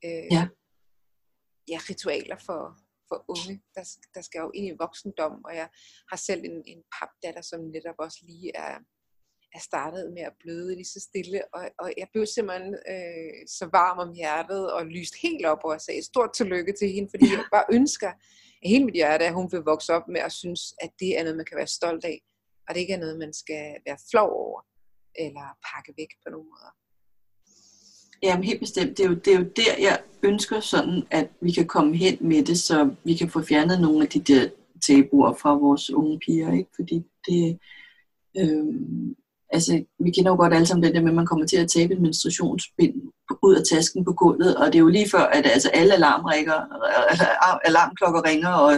øh, 0.04 0.26
ja. 0.30 0.48
Ja, 1.68 1.78
ritualer 1.90 2.36
for, 2.46 2.78
for 3.08 3.24
unge, 3.28 3.62
der, 3.74 3.84
der 4.14 4.20
skal 4.20 4.38
jo 4.38 4.50
ind 4.54 4.66
i 4.66 4.76
voksendom, 4.78 5.44
og 5.44 5.54
jeg 5.54 5.68
har 6.10 6.16
selv 6.16 6.42
en, 6.44 6.62
en 6.66 6.82
papdatter, 6.96 7.42
som 7.42 7.60
netop 7.60 7.98
også 7.98 8.18
lige 8.22 8.50
er, 8.54 8.78
er 9.54 9.60
startet 9.60 10.12
med 10.12 10.22
at 10.22 10.38
bløde 10.40 10.74
lige 10.74 10.94
så 10.94 11.00
stille, 11.08 11.54
og, 11.54 11.62
og 11.78 11.92
jeg 11.96 12.08
blev 12.12 12.26
simpelthen 12.26 12.74
øh, 12.74 13.40
så 13.48 13.64
varm 13.72 13.98
om 13.98 14.14
hjertet, 14.14 14.72
og 14.72 14.86
lyst 14.86 15.14
helt 15.22 15.46
op, 15.46 15.58
og 15.64 15.72
jeg 15.72 15.80
sagde 15.80 16.02
stort 16.02 16.32
tillykke 16.32 16.72
til 16.72 16.88
hende, 16.92 17.08
fordi 17.12 17.26
jeg 17.32 17.44
bare 17.56 17.66
ønsker 17.72 18.12
af 18.62 18.68
hele 18.72 18.84
mit 18.84 18.94
hjerte, 18.94 19.24
at 19.26 19.34
hun 19.34 19.52
vil 19.52 19.60
vokse 19.60 19.92
op 19.92 20.08
med 20.08 20.20
at 20.20 20.32
synes, 20.32 20.62
at 20.84 20.90
det 21.00 21.18
er 21.18 21.22
noget, 21.22 21.36
man 21.36 21.46
kan 21.46 21.58
være 21.58 21.76
stolt 21.78 22.04
af, 22.04 22.18
og 22.68 22.74
det 22.74 22.80
ikke 22.80 22.92
er 22.92 23.04
noget, 23.04 23.18
man 23.18 23.32
skal 23.32 23.66
være 23.86 23.98
flov 24.10 24.30
over, 24.30 24.60
eller 25.24 25.46
pakke 25.68 25.92
væk 25.96 26.12
på 26.22 26.30
nogen 26.30 26.48
måder. 26.52 26.72
Jamen 28.22 28.44
helt 28.44 28.60
bestemt. 28.60 28.98
Det 28.98 29.04
er, 29.04 29.08
jo, 29.08 29.14
det 29.14 29.34
er 29.34 29.38
jo 29.38 29.46
der, 29.56 29.72
jeg 29.80 29.98
ønsker 30.22 30.60
sådan, 30.60 31.02
at 31.10 31.28
vi 31.40 31.52
kan 31.52 31.66
komme 31.66 31.96
hen 31.96 32.16
med 32.20 32.44
det, 32.44 32.58
så 32.58 32.90
vi 33.04 33.14
kan 33.14 33.30
få 33.30 33.42
fjernet 33.42 33.80
nogle 33.80 34.02
af 34.02 34.08
de 34.08 34.20
der 34.20 34.48
tabuer 34.86 35.32
fra 35.32 35.54
vores 35.54 35.90
unge 35.90 36.18
piger. 36.18 36.52
Ikke? 36.52 36.70
Fordi 36.76 37.04
det, 37.28 37.58
øh, 38.38 38.64
altså, 39.50 39.84
vi 39.98 40.10
kender 40.10 40.30
jo 40.30 40.36
godt 40.36 40.54
alle 40.54 40.66
sammen 40.66 40.84
det 40.84 40.94
der 40.94 41.00
med, 41.00 41.10
at 41.10 41.16
man 41.16 41.26
kommer 41.26 41.46
til 41.46 41.56
at 41.56 41.70
tabe 41.70 41.94
et 41.94 42.00
menstruationsbind 42.00 42.94
ud 43.42 43.54
af 43.54 43.64
tasken 43.70 44.04
på 44.04 44.12
gulvet, 44.12 44.56
og 44.56 44.66
det 44.66 44.74
er 44.74 44.86
jo 44.86 44.88
lige 44.88 45.10
før, 45.10 45.24
at 45.38 45.46
altså, 45.46 45.68
alle 45.68 45.94
alarmrækker, 45.94 46.58
alarmklokker 47.68 48.24
ringer, 48.24 48.52
og 48.66 48.72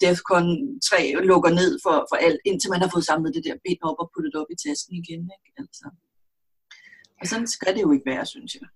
Defcon 0.00 0.46
3 0.90 1.12
lukker 1.30 1.50
ned 1.50 1.78
for, 1.84 1.96
for 2.10 2.16
alt, 2.16 2.40
indtil 2.44 2.70
man 2.70 2.80
har 2.80 2.90
fået 2.94 3.04
samlet 3.04 3.34
det 3.34 3.44
der 3.44 3.62
bind 3.64 3.82
op 3.82 3.98
og 3.98 4.10
puttet 4.14 4.34
op 4.40 4.46
i 4.50 4.56
tasken 4.66 4.94
igen. 5.02 5.22
Ikke? 5.36 5.50
Altså. 5.58 5.84
Og 7.20 7.26
sådan 7.26 7.46
skal 7.46 7.74
det 7.74 7.82
jo 7.82 7.92
ikke 7.92 8.06
være, 8.06 8.26
synes 8.26 8.54
jeg. 8.54 8.68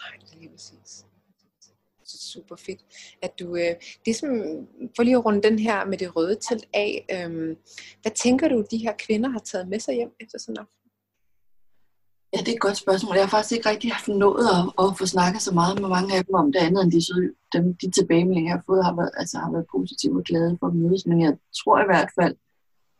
Nej, 0.00 0.18
det 0.20 0.34
er 0.34 0.38
lige 0.38 0.50
præcis. 0.50 1.04
Super 2.06 2.56
fedt, 2.56 2.80
at 3.22 3.38
du, 3.38 3.56
øh, 3.56 3.74
det 4.06 4.16
som, 4.16 4.30
for 4.96 5.02
lige 5.02 5.16
at 5.16 5.24
runde 5.24 5.42
den 5.42 5.58
her 5.58 5.84
med 5.84 5.98
det 5.98 6.16
røde 6.16 6.38
telt 6.48 6.66
af, 6.74 7.06
øh, 7.14 7.56
hvad 8.02 8.12
tænker 8.12 8.48
du, 8.48 8.64
de 8.70 8.78
her 8.78 8.92
kvinder 8.98 9.28
har 9.28 9.38
taget 9.38 9.68
med 9.68 9.80
sig 9.80 9.94
hjem 9.94 10.12
efter 10.20 10.38
sådan 10.38 10.52
en 10.54 10.58
aften? 10.58 10.84
Ja, 12.32 12.38
det 12.38 12.48
er 12.48 12.58
et 12.60 12.66
godt 12.68 12.76
spørgsmål. 12.84 13.16
Jeg 13.16 13.24
har 13.24 13.36
faktisk 13.36 13.52
ikke 13.56 13.68
rigtig 13.68 13.92
haft 13.92 14.08
nået 14.08 14.46
at, 14.56 14.62
at 14.82 14.98
få 14.98 15.06
snakket 15.06 15.42
så 15.42 15.52
meget 15.54 15.80
med 15.80 15.88
mange 15.88 16.16
af 16.16 16.24
dem 16.24 16.34
om 16.34 16.52
det 16.52 16.60
andet, 16.66 16.80
end 16.82 16.92
de, 16.92 17.00
dem, 17.54 17.64
de 17.80 17.90
tilbagemeldinger, 17.90 18.50
jeg 18.50 18.58
har 18.58 18.64
fået, 18.66 18.84
har 18.84 18.96
været, 19.00 19.12
altså, 19.20 19.36
har 19.38 19.50
været 19.52 19.66
positive 19.74 20.16
og 20.20 20.24
glade 20.30 20.56
for 20.60 20.66
at 20.66 20.74
mødes. 20.74 21.06
Men 21.06 21.20
jeg 21.26 21.32
tror 21.58 21.76
i 21.80 21.88
hvert 21.92 22.10
fald, 22.18 22.34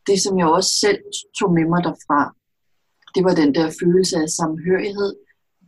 det 0.08 0.18
som 0.24 0.38
jeg 0.38 0.48
også 0.58 0.72
selv 0.84 1.00
tog 1.38 1.50
med 1.56 1.64
mig 1.72 1.80
derfra, 1.88 2.20
det 3.14 3.24
var 3.24 3.34
den 3.34 3.54
der 3.54 3.76
følelse 3.80 4.16
af 4.16 4.28
samhørighed 4.28 5.14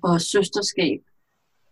og 0.02 0.20
søsterskab 0.20 1.00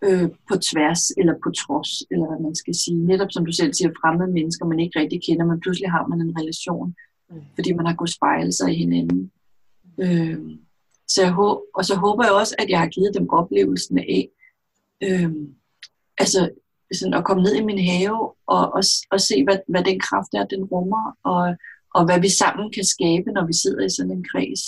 øh, 0.05 0.29
på 0.49 0.55
tværs 0.69 1.03
eller 1.11 1.35
på 1.45 1.51
trods, 1.51 1.91
eller 2.11 2.27
hvad 2.27 2.41
man 2.47 2.55
skal 2.55 2.75
sige. 2.75 3.07
Netop 3.07 3.33
som 3.33 3.47
du 3.47 3.53
selv 3.53 3.75
siger, 3.75 3.91
fremmede 4.01 4.33
mennesker, 4.33 4.67
man 4.67 4.81
ikke 4.81 5.01
rigtig 5.01 5.21
kender, 5.27 5.47
men 5.47 5.61
pludselig 5.61 5.91
har 5.91 6.07
man 6.07 6.21
en 6.21 6.39
relation, 6.41 6.95
mm. 7.31 7.43
fordi 7.55 7.73
man 7.73 7.87
har 7.87 7.95
kunnet 7.95 8.15
spejle 8.15 8.53
sig 8.53 8.73
i 8.73 8.79
hinanden. 8.79 9.31
Øh, 9.99 10.39
så 11.09 11.23
jeg 11.23 11.33
håber, 11.33 11.61
og 11.75 11.85
så 11.85 11.95
håber 11.95 12.25
jeg 12.25 12.33
også, 12.33 12.55
at 12.59 12.69
jeg 12.71 12.79
har 12.79 12.89
givet 12.89 13.15
dem 13.15 13.29
oplevelsen 13.31 13.99
af, 13.99 14.29
øh, 15.03 15.33
altså 16.19 16.51
sådan 16.93 17.15
at 17.15 17.25
komme 17.25 17.43
ned 17.43 17.55
i 17.55 17.65
min 17.65 17.85
have 17.91 18.33
og, 18.47 18.73
og, 18.73 18.83
og 19.11 19.21
se, 19.21 19.45
hvad, 19.45 19.59
hvad 19.69 19.85
den 19.85 20.01
kraft 20.01 20.35
er, 20.35 20.45
den 20.45 20.65
rummer, 20.65 21.17
og, 21.23 21.57
og 21.95 22.05
hvad 22.05 22.21
vi 22.21 22.29
sammen 22.29 22.73
kan 22.73 22.85
skabe, 22.85 23.33
når 23.33 23.47
vi 23.47 23.53
sidder 23.53 23.85
i 23.85 23.95
sådan 23.97 24.13
en 24.13 24.27
kreds. 24.33 24.63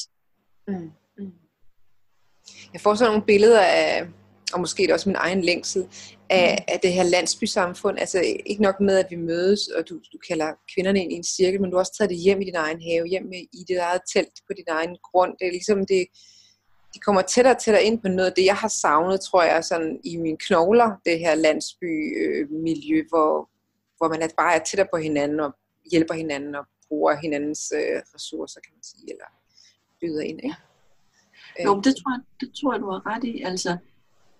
Mm. 0.68 0.90
Mm. 1.18 1.32
Jeg 2.72 2.80
får 2.80 2.94
sådan 2.94 3.10
nogle 3.10 3.26
billeder 3.26 3.60
af, 3.60 4.06
og 4.52 4.60
måske 4.60 4.82
det 4.82 4.92
også 4.92 5.08
min 5.08 5.16
egen 5.16 5.40
længsel, 5.40 5.88
af, 6.30 6.58
mm. 6.58 6.64
af 6.74 6.80
det 6.80 6.92
her 6.92 7.02
landsbysamfund. 7.02 7.98
Altså 7.98 8.22
ikke 8.46 8.62
nok 8.62 8.80
med, 8.80 8.98
at 8.98 9.06
vi 9.10 9.16
mødes, 9.16 9.68
og 9.68 9.88
du, 9.88 9.94
du 9.94 10.18
kalder 10.28 10.52
kvinderne 10.74 11.02
ind 11.02 11.12
i 11.12 11.16
en 11.16 11.24
cirkel, 11.24 11.60
men 11.60 11.70
du 11.70 11.76
har 11.76 11.80
også 11.80 11.96
taget 11.98 12.10
det 12.10 12.18
hjem 12.18 12.40
i 12.40 12.44
din 12.44 12.54
egen 12.54 12.82
have, 12.82 13.06
hjem 13.06 13.32
i 13.32 13.64
dit 13.68 13.76
eget 13.76 14.00
telt 14.12 14.40
på 14.46 14.52
din 14.56 14.68
egen 14.68 14.96
grund. 15.02 15.32
Det 15.38 15.46
er 15.46 15.50
ligesom 15.50 15.86
det, 15.86 16.06
de 16.94 17.00
kommer 17.00 17.22
tættere 17.22 17.54
og 17.54 17.60
tættere 17.60 17.84
ind 17.84 18.00
på 18.00 18.08
noget 18.08 18.30
af 18.30 18.34
det, 18.36 18.44
jeg 18.44 18.56
har 18.56 18.68
savnet, 18.68 19.20
tror 19.20 19.42
jeg, 19.42 19.64
sådan 19.64 20.00
i 20.04 20.16
mine 20.16 20.36
knogler, 20.36 20.90
det 21.04 21.18
her 21.18 21.34
landsbymiljø, 21.34 22.98
øh, 22.98 23.04
hvor, 23.08 23.50
hvor 23.96 24.08
man 24.08 24.30
bare 24.36 24.54
er 24.54 24.64
tættere 24.64 24.88
på 24.92 24.96
hinanden 24.96 25.40
og 25.40 25.52
hjælper 25.90 26.14
hinanden 26.14 26.54
og 26.54 26.64
bruger 26.88 27.14
hinandens 27.14 27.72
øh, 27.76 28.02
ressourcer, 28.14 28.60
kan 28.60 28.72
man 28.74 28.82
sige, 28.82 29.10
eller 29.12 29.28
byder 30.00 30.20
ind. 30.20 30.40
Ikke? 30.42 30.56
Jo, 31.64 31.80
det 31.80 31.94
tror, 31.96 32.12
jeg, 32.12 32.22
det 32.40 32.50
tror 32.60 32.72
jeg, 32.72 32.80
du 32.80 32.90
har 32.90 33.06
ret 33.06 33.24
i. 33.24 33.42
Altså, 33.42 33.76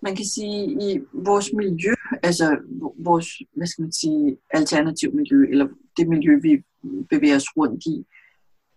man 0.01 0.15
kan 0.15 0.25
sige, 0.25 0.63
i 0.65 0.99
vores 1.13 1.53
miljø, 1.53 1.93
altså 2.23 2.57
vores, 2.97 3.27
hvad 3.55 3.67
skal 3.67 3.81
man 3.81 3.91
sige, 3.91 4.37
alternativ 4.49 5.15
miljø, 5.15 5.47
eller 5.49 5.67
det 5.97 6.07
miljø, 6.07 6.39
vi 6.41 6.63
bevæger 7.09 7.35
os 7.35 7.57
rundt 7.57 7.85
i, 7.85 8.05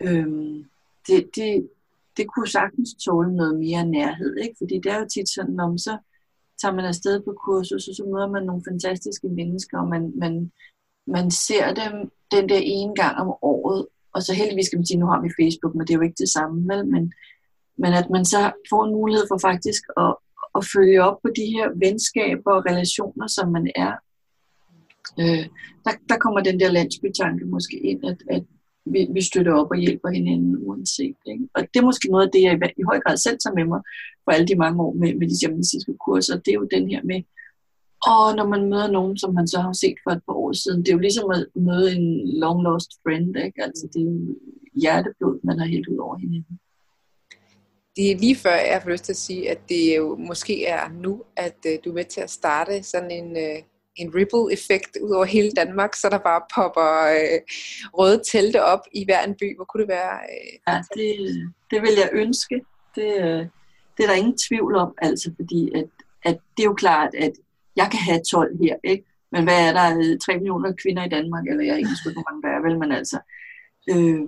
øhm, 0.00 0.64
det, 1.06 1.30
det, 1.36 1.68
det 2.16 2.26
kunne 2.28 2.48
sagtens 2.48 2.94
tåle 3.04 3.36
noget 3.36 3.58
mere 3.58 3.86
nærhed, 3.86 4.36
ikke? 4.36 4.54
fordi 4.58 4.74
det 4.74 4.92
er 4.92 4.98
jo 4.98 5.08
tit 5.14 5.28
sådan, 5.28 5.60
om 5.60 5.78
så 5.78 5.98
tager 6.60 6.74
man 6.74 6.84
afsted 6.84 7.20
på 7.20 7.32
kursus, 7.44 7.88
og 7.88 7.94
så 7.94 8.04
møder 8.04 8.28
man 8.28 8.42
nogle 8.46 8.62
fantastiske 8.68 9.28
mennesker, 9.28 9.78
og 9.78 9.88
man, 9.88 10.12
man, 10.16 10.52
man 11.06 11.30
ser 11.30 11.74
dem 11.74 12.10
den 12.30 12.48
der 12.48 12.60
ene 12.62 12.94
gang 12.94 13.16
om 13.16 13.28
året, 13.42 13.86
og 14.14 14.22
så 14.22 14.34
heldigvis 14.34 14.68
kan 14.68 14.78
man 14.78 14.86
sige, 14.86 15.00
nu 15.00 15.06
har 15.06 15.20
vi 15.22 15.38
Facebook, 15.40 15.74
men 15.74 15.86
det 15.86 15.92
er 15.92 15.98
jo 15.98 16.06
ikke 16.08 16.22
det 16.24 16.32
samme, 16.36 16.58
vel? 16.70 16.86
Men, 16.86 17.12
men 17.82 17.92
at 18.00 18.10
man 18.10 18.24
så 18.24 18.52
får 18.70 18.84
en 18.84 18.92
mulighed 18.92 19.24
for 19.30 19.38
faktisk 19.38 19.82
at, 20.04 20.12
at 20.58 20.62
følge 20.74 21.02
op 21.08 21.18
på 21.24 21.28
de 21.36 21.46
her 21.54 21.66
venskaber 21.84 22.52
og 22.52 22.64
relationer, 22.70 23.26
som 23.26 23.52
man 23.56 23.70
er. 23.86 23.92
Øh, 25.20 25.44
der, 25.84 25.92
der 26.08 26.16
kommer 26.24 26.40
den 26.40 26.60
der 26.60 26.70
landsbytanke 26.70 27.44
måske 27.44 27.76
ind, 27.90 28.04
at, 28.04 28.18
at 28.30 28.44
vi, 28.84 29.06
vi 29.10 29.22
støtter 29.22 29.54
op 29.54 29.70
og 29.70 29.76
hjælper 29.76 30.08
hinanden 30.08 30.56
uanset. 30.66 31.16
Ikke? 31.26 31.48
Og 31.54 31.60
det 31.62 31.80
er 31.80 31.88
måske 31.90 32.10
noget 32.10 32.26
af 32.26 32.32
det, 32.32 32.42
jeg 32.42 32.54
i, 32.54 32.80
i 32.80 32.82
høj 32.90 33.00
grad 33.00 33.16
selv 33.16 33.38
tager 33.38 33.54
med 33.54 33.64
mig 33.64 33.80
for 34.24 34.30
alle 34.32 34.46
de 34.46 34.56
mange 34.64 34.82
år 34.82 34.92
med, 34.92 35.14
med 35.14 35.28
de 35.28 35.38
shamanistiske 35.38 35.94
kurser. 36.06 36.36
Det 36.38 36.50
er 36.50 36.60
jo 36.62 36.68
den 36.76 36.90
her 36.90 37.02
med, 37.04 37.22
og 38.06 38.36
når 38.36 38.46
man 38.46 38.70
møder 38.70 38.90
nogen, 38.90 39.18
som 39.18 39.34
man 39.34 39.48
så 39.48 39.60
har 39.60 39.72
set 39.72 39.98
for 40.04 40.10
et 40.10 40.22
par 40.26 40.34
år 40.34 40.52
siden, 40.52 40.80
det 40.80 40.88
er 40.88 40.92
jo 40.92 41.06
ligesom 41.06 41.30
at 41.30 41.46
møde 41.54 41.96
en 41.96 42.28
long 42.38 42.62
lost 42.62 42.90
friend. 43.02 43.36
Ikke? 43.36 43.62
Altså, 43.62 43.88
det 43.92 44.00
er 44.00 44.04
jo 44.04 44.36
hjerteblod, 44.74 45.40
man 45.44 45.58
har 45.58 45.66
helt 45.66 45.88
ud 45.88 45.98
over 45.98 46.16
hinanden 46.16 46.58
det 47.96 48.12
er 48.12 48.16
lige 48.16 48.36
før, 48.36 48.50
jeg 48.50 48.80
har 48.82 48.90
lyst 48.90 49.04
til 49.04 49.12
at 49.12 49.16
sige, 49.16 49.50
at 49.50 49.58
det 49.68 49.96
jo 49.96 50.16
måske 50.16 50.66
er 50.66 50.88
nu, 50.88 51.22
at 51.36 51.56
uh, 51.66 51.72
du 51.84 51.90
er 51.90 51.94
med 51.94 52.04
til 52.04 52.20
at 52.20 52.30
starte 52.30 52.82
sådan 52.82 53.10
en, 53.10 53.30
uh, 53.30 53.62
en 53.96 54.14
ripple-effekt 54.14 54.98
ud 55.02 55.10
over 55.10 55.24
hele 55.24 55.50
Danmark, 55.50 55.94
så 55.94 56.08
der 56.10 56.18
bare 56.18 56.42
popper 56.54 56.90
uh, 57.20 57.38
røde 57.98 58.22
telte 58.32 58.64
op 58.64 58.80
i 58.92 59.04
hver 59.04 59.24
en 59.24 59.34
by. 59.34 59.56
Hvor 59.56 59.64
kunne 59.64 59.80
det 59.80 59.88
være? 59.88 60.18
Uh, 60.28 60.58
ja, 60.68 60.82
det, 60.94 61.08
det 61.70 61.82
vil 61.82 61.94
jeg 61.96 62.10
ønske. 62.12 62.60
Det, 62.94 63.14
uh, 63.18 63.46
det 63.96 64.02
er 64.04 64.06
der 64.06 64.14
ingen 64.14 64.38
tvivl 64.48 64.76
om, 64.76 64.94
altså, 64.98 65.32
fordi 65.36 65.70
at, 65.74 65.88
at 66.24 66.38
det 66.56 66.62
er 66.62 66.68
jo 66.68 66.74
klart, 66.74 67.14
at 67.14 67.32
jeg 67.76 67.88
kan 67.90 68.00
have 68.00 68.20
12 68.30 68.58
her, 68.62 68.76
ikke? 68.84 69.04
Men 69.32 69.44
hvad 69.44 69.68
er 69.68 69.72
der? 69.72 69.98
Øh, 69.98 70.18
3 70.18 70.34
millioner 70.36 70.72
kvinder 70.82 71.04
i 71.04 71.08
Danmark, 71.08 71.46
eller 71.46 71.64
jeg 71.64 71.72
er 71.72 71.76
ikke 71.76 71.90
hvor 72.04 72.30
mange 72.30 72.42
der 72.42 72.48
er, 72.56 72.60
vel, 72.66 72.78
men 72.78 72.92
altså... 72.92 73.18
Øh, 73.90 74.20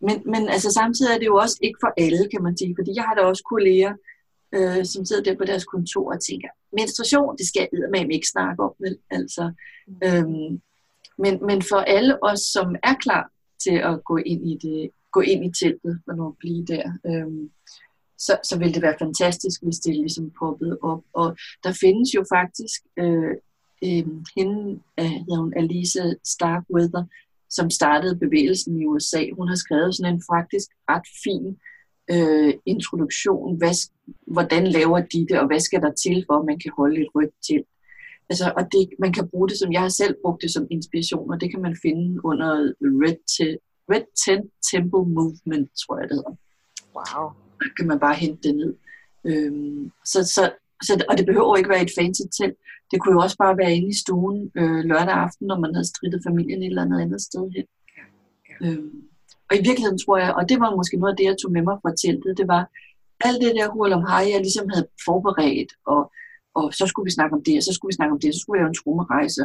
men, 0.00 0.22
men 0.26 0.48
altså 0.48 0.70
samtidig 0.72 1.14
er 1.14 1.18
det 1.18 1.26
jo 1.26 1.36
også 1.36 1.58
ikke 1.62 1.78
for 1.80 1.92
alle, 1.96 2.28
kan 2.32 2.42
man 2.42 2.56
sige, 2.56 2.74
fordi 2.78 2.90
jeg 2.94 3.04
har 3.04 3.14
da 3.14 3.20
også 3.20 3.44
kolleger, 3.50 3.94
øh, 4.54 4.84
som 4.84 5.04
sidder 5.04 5.22
der 5.22 5.36
på 5.36 5.44
deres 5.44 5.64
kontor 5.64 6.12
og 6.12 6.20
tænker, 6.22 6.48
menstruation, 6.72 7.36
det 7.36 7.46
skal 7.46 7.68
jeg 7.72 7.90
med 7.90 8.14
ikke 8.14 8.28
snakke 8.28 8.62
om, 8.62 8.74
vel? 8.78 8.98
Altså, 9.10 9.52
øhm, 10.04 10.60
men, 11.18 11.46
men 11.46 11.62
for 11.62 11.76
alle 11.76 12.22
os, 12.22 12.40
som 12.40 12.76
er 12.82 12.94
klar 12.94 13.30
til 13.64 13.76
at 13.90 14.04
gå 14.04 14.16
ind 14.16 14.48
i 14.48 14.58
det, 14.62 14.90
gå 15.12 15.20
ind 15.20 15.44
i 15.44 15.64
teltet 15.64 16.00
og 16.06 16.16
nu 16.16 16.30
blive 16.38 16.64
der, 16.66 16.92
øhm, 17.06 17.50
så, 18.18 18.38
så 18.44 18.58
vil 18.58 18.74
det 18.74 18.82
være 18.82 18.96
fantastisk, 18.98 19.62
hvis 19.62 19.78
det 19.78 19.94
ligesom 19.94 20.32
poppede 20.38 20.78
op. 20.82 21.02
Og 21.12 21.36
der 21.64 21.72
findes 21.72 22.14
jo 22.14 22.24
faktisk 22.34 22.80
øh, 22.96 23.34
øh, 23.84 24.06
hende, 24.36 24.80
øh, 25.00 25.10
hedder 25.26 25.40
hun 25.40 25.52
Alisa 25.56 26.04
Starkweather, 26.24 27.04
som 27.50 27.70
startede 27.70 28.16
bevægelsen 28.16 28.80
i 28.80 28.86
USA. 28.86 29.22
Hun 29.36 29.48
har 29.48 29.54
skrevet 29.54 29.96
sådan 29.96 30.14
en 30.14 30.22
faktisk 30.32 30.68
ret 30.90 31.08
fin 31.24 31.44
øh, 32.14 32.54
introduktion. 32.66 33.56
Hvad, 33.58 33.74
hvordan 34.26 34.66
laver 34.66 34.98
de 35.00 35.26
det, 35.28 35.38
og 35.40 35.46
hvad 35.46 35.60
skal 35.60 35.80
der 35.80 35.92
til, 35.92 36.24
for 36.26 36.38
at 36.38 36.46
man 36.46 36.58
kan 36.58 36.72
holde 36.76 37.00
et 37.00 37.08
rødt 37.14 37.34
til? 37.48 37.64
Altså, 38.30 38.52
og 38.56 38.62
det, 38.72 38.88
man 38.98 39.12
kan 39.12 39.28
bruge 39.28 39.48
det 39.48 39.58
som, 39.58 39.72
jeg 39.72 39.80
har 39.80 39.88
selv 39.88 40.14
brugt 40.22 40.42
det 40.42 40.50
som 40.52 40.66
inspiration, 40.70 41.30
og 41.32 41.40
det 41.40 41.50
kan 41.50 41.62
man 41.62 41.76
finde 41.82 42.24
under 42.24 42.50
Red, 43.02 43.20
Te- 43.32 43.58
Red 43.92 44.06
Tent 44.22 44.50
Temple 44.70 45.04
Movement, 45.16 45.70
tror 45.82 45.98
jeg 45.98 46.08
det 46.08 46.16
hedder. 46.16 46.36
Wow. 46.96 47.47
Kan 47.76 47.86
man 47.86 47.98
bare 47.98 48.14
hente 48.14 48.48
det 48.48 48.56
ned. 48.56 48.74
Øhm, 49.24 49.90
så, 50.04 50.24
så, 50.24 50.52
så, 50.82 51.04
og 51.08 51.18
det 51.18 51.26
behøver 51.26 51.56
ikke 51.56 51.70
være 51.70 51.82
et 51.82 51.96
fancy 51.98 52.22
telt. 52.38 52.56
Det 52.90 53.00
kunne 53.00 53.14
jo 53.14 53.20
også 53.20 53.36
bare 53.38 53.58
være 53.58 53.74
inde 53.74 53.88
i 53.88 54.00
stuen 54.02 54.50
øh, 54.54 54.80
lørdag 54.90 55.14
aften, 55.26 55.46
når 55.46 55.58
man 55.58 55.74
havde 55.74 55.88
strittet 55.88 56.20
familien 56.26 56.62
et 56.62 56.66
eller 56.66 56.82
andet 56.82 57.00
andet 57.00 57.20
sted 57.22 57.44
hen. 57.56 57.66
Ja, 57.98 58.04
ja. 58.50 58.72
Øhm, 58.72 59.02
og 59.50 59.56
i 59.56 59.62
virkeligheden 59.68 59.98
tror 59.98 60.16
jeg, 60.18 60.34
og 60.34 60.48
det 60.48 60.60
var 60.60 60.76
måske 60.76 60.96
noget 60.96 61.12
af 61.12 61.16
det, 61.16 61.24
jeg 61.24 61.36
tog 61.42 61.52
med 61.52 61.62
mig 61.62 61.76
fra 61.82 61.92
teltet, 62.02 62.38
det 62.38 62.48
var 62.48 62.62
alt 63.20 63.40
det 63.42 63.54
der 63.54 63.68
hul 63.70 63.92
om 63.92 64.04
hej, 64.10 64.24
jeg 64.32 64.40
ligesom 64.40 64.68
havde 64.68 64.86
forberedt, 65.04 65.72
og, 65.86 66.12
og 66.54 66.74
så 66.74 66.86
skulle 66.86 67.06
vi 67.08 67.10
snakke 67.18 67.36
om 67.36 67.42
det, 67.44 67.56
og 67.56 67.62
så 67.62 67.72
skulle 67.72 67.90
vi 67.92 67.98
snakke 67.98 68.12
om 68.12 68.20
det, 68.20 68.34
så 68.34 68.40
skulle 68.40 68.56
vi 68.56 68.62
lave 68.62 68.68
en 68.68 68.80
trommerejse. 68.80 69.44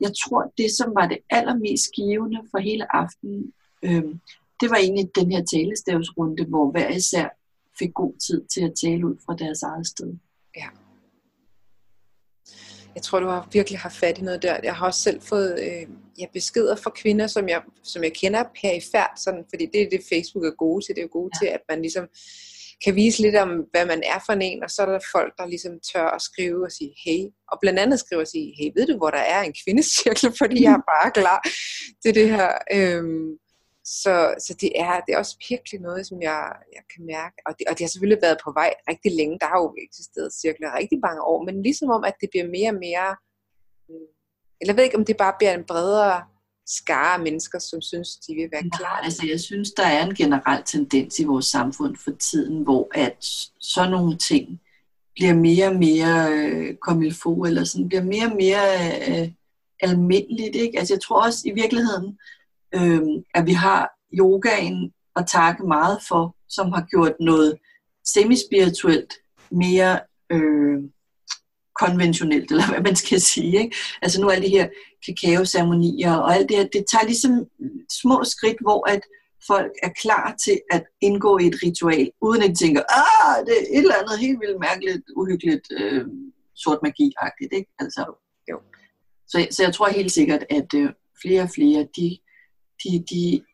Jeg 0.00 0.12
tror, 0.22 0.52
det 0.58 0.70
som 0.78 0.88
var 0.98 1.06
det 1.08 1.18
allermest 1.30 1.86
givende 1.96 2.40
for 2.50 2.58
hele 2.58 2.96
aftenen, 2.96 3.52
øhm, 3.84 4.20
det 4.60 4.70
var 4.70 4.76
egentlig 4.76 5.10
den 5.18 5.32
her 5.32 5.44
talestavsrunde, 5.44 6.44
hvor 6.44 6.70
hver 6.70 6.88
især 6.88 7.26
fik 7.78 7.94
god 7.94 8.14
tid 8.26 8.44
til 8.54 8.60
at 8.60 8.72
tale 8.84 9.06
ud 9.06 9.16
fra 9.26 9.36
deres 9.36 9.62
eget 9.62 9.86
sted. 9.86 10.16
Ja. 10.56 10.68
Jeg 12.94 13.02
tror, 13.02 13.20
du 13.20 13.26
har 13.26 13.48
virkelig 13.52 13.78
har 13.78 13.90
fat 13.90 14.18
i 14.18 14.22
noget 14.22 14.42
der. 14.42 14.56
Jeg 14.62 14.74
har 14.74 14.86
også 14.86 15.00
selv 15.00 15.20
fået 15.22 15.58
øh, 15.60 15.86
ja, 16.18 16.26
beskeder 16.32 16.76
fra 16.76 16.90
kvinder, 16.90 17.26
som 17.26 17.48
jeg, 17.48 17.62
som 17.82 18.04
jeg 18.04 18.12
kender 18.12 18.44
perifært, 18.62 19.14
sådan, 19.16 19.44
fordi 19.50 19.66
det 19.72 19.82
er 19.82 19.90
det, 19.90 20.08
Facebook 20.12 20.44
er 20.44 20.56
gode 20.64 20.84
til. 20.84 20.94
Det 20.94 21.00
er 21.00 21.08
jo 21.08 21.18
gode 21.20 21.30
ja. 21.34 21.38
til, 21.40 21.52
at 21.54 21.60
man 21.68 21.80
ligesom 21.80 22.06
kan 22.84 22.94
vise 22.94 23.22
lidt 23.22 23.36
om, 23.36 23.50
hvad 23.70 23.86
man 23.86 24.02
er 24.12 24.20
for 24.26 24.32
en, 24.32 24.62
og 24.64 24.70
så 24.70 24.82
er 24.82 24.86
der 24.86 25.10
folk, 25.12 25.32
der 25.38 25.46
ligesom 25.46 25.74
tør 25.92 26.08
at 26.16 26.22
skrive 26.22 26.64
og 26.66 26.72
sige, 26.72 26.92
hey, 27.04 27.20
og 27.52 27.58
blandt 27.62 27.78
andet 27.78 28.00
skrive 28.00 28.20
og 28.20 28.26
sige, 28.26 28.54
hey, 28.58 28.70
ved 28.76 28.86
du, 28.86 28.96
hvor 28.96 29.10
der 29.10 29.24
er 29.34 29.42
en 29.42 29.54
kvindecirkel, 29.64 30.32
fordi 30.40 30.62
jeg 30.62 30.72
er 30.72 30.84
bare 30.94 31.10
klar 31.10 31.40
til 32.02 32.14
det 32.14 32.28
her. 32.36 32.50
Øhm, 32.76 33.28
så, 34.02 34.34
så 34.46 34.52
det, 34.60 34.70
er, 34.84 35.00
det 35.04 35.12
er 35.12 35.18
også 35.18 35.36
virkelig 35.50 35.80
noget, 35.80 36.06
som 36.06 36.22
jeg, 36.22 36.40
jeg 36.76 36.84
kan 36.92 37.02
mærke. 37.06 37.36
Og 37.46 37.52
det, 37.58 37.64
og 37.68 37.72
det 37.74 37.82
har 37.84 37.92
selvfølgelig 37.92 38.22
været 38.22 38.38
på 38.44 38.50
vej 38.60 38.70
rigtig 38.90 39.12
længe. 39.20 39.38
Der 39.40 39.48
har 39.52 39.58
jo 39.64 39.74
eksisteret 39.86 40.32
cirkler 40.42 40.78
rigtig 40.80 40.98
mange 41.06 41.22
år. 41.22 41.44
Men 41.46 41.62
ligesom 41.62 41.88
om, 41.90 42.04
at 42.04 42.16
det 42.20 42.28
bliver 42.32 42.48
mere 42.56 42.70
og 42.74 42.78
mere... 42.86 43.08
Mm, 43.88 44.08
eller 44.60 44.72
jeg 44.72 44.76
ved 44.76 44.84
ikke, 44.84 45.00
om 45.00 45.04
det 45.04 45.16
bare 45.16 45.34
bliver 45.38 45.54
en 45.54 45.68
bredere 45.70 46.24
skare 46.66 47.14
af 47.14 47.20
mennesker, 47.20 47.58
som 47.58 47.80
synes, 47.80 48.08
de 48.16 48.34
vil 48.34 48.48
være 48.52 48.70
klar. 48.78 48.96
Nej, 48.96 49.04
altså 49.04 49.26
jeg 49.26 49.40
synes, 49.40 49.70
der 49.70 49.86
er 49.86 50.06
en 50.06 50.14
generel 50.14 50.62
tendens 50.64 51.18
i 51.18 51.24
vores 51.24 51.46
samfund 51.46 51.96
for 52.04 52.10
tiden, 52.10 52.62
hvor 52.62 52.88
at 52.94 53.24
sådan 53.60 53.90
nogle 53.90 54.18
ting 54.18 54.60
bliver 55.14 55.34
mere 55.34 55.66
og 55.66 55.76
mere 55.76 56.32
øh, 56.32 56.76
komilfo, 56.76 57.44
eller 57.44 57.64
sådan 57.64 57.88
bliver 57.88 58.02
mere 58.02 58.26
og 58.30 58.36
mere 58.36 58.64
øh, 59.08 59.28
almindeligt. 59.80 60.56
Ikke? 60.56 60.78
Altså 60.78 60.94
jeg 60.94 61.00
tror 61.00 61.24
også 61.26 61.40
i 61.44 61.52
virkeligheden, 61.52 62.18
øh, 62.74 63.02
at 63.34 63.46
vi 63.46 63.52
har 63.52 63.90
yogaen 64.12 64.92
at 65.16 65.26
takke 65.26 65.66
meget 65.66 65.98
for, 66.08 66.36
som 66.48 66.72
har 66.72 66.86
gjort 66.90 67.12
noget 67.20 67.58
semispirituelt, 68.04 69.14
mere 69.50 70.00
øh, 70.32 70.78
konventionelt, 71.80 72.50
eller 72.50 72.68
hvad 72.70 72.82
man 72.82 72.96
skal 72.96 73.20
sige. 73.20 73.58
Ikke? 73.62 73.76
Altså 74.02 74.20
nu 74.20 74.30
alle 74.30 74.46
de 74.46 74.56
her 74.58 74.68
kakaoceremonier 75.06 76.14
og 76.14 76.34
alt 76.34 76.48
det 76.48 76.56
her, 76.56 76.64
det 76.64 76.84
tager 76.92 77.04
ligesom 77.04 77.46
små 78.02 78.24
skridt, 78.24 78.56
hvor 78.60 78.90
at 78.90 79.00
folk 79.46 79.72
er 79.82 79.90
klar 80.02 80.36
til 80.44 80.60
at 80.70 80.84
indgå 81.00 81.38
i 81.38 81.46
et 81.46 81.56
ritual, 81.62 82.10
uden 82.20 82.42
at 82.42 82.50
de 82.50 82.54
tænker, 82.54 82.82
ah, 83.00 83.46
det 83.46 83.54
er 83.58 83.78
et 83.78 83.78
eller 83.78 84.00
andet 84.02 84.18
helt 84.18 84.40
vildt 84.40 84.60
mærkeligt, 84.60 85.02
uhyggeligt, 85.16 85.66
øh, 85.80 86.04
sort 86.54 86.78
magi-agtigt. 86.82 87.52
Ikke? 87.52 87.70
Altså, 87.78 88.04
Jo. 88.50 88.58
Så, 89.28 89.46
så 89.50 89.62
jeg 89.62 89.74
tror 89.74 89.88
helt 89.88 90.12
sikkert, 90.12 90.44
at 90.50 90.74
øh, 90.74 90.90
flere 91.22 91.42
og 91.42 91.50
flere, 91.54 91.86
de, 91.96 92.18
de, 92.84 93.04
de, 93.10 93.44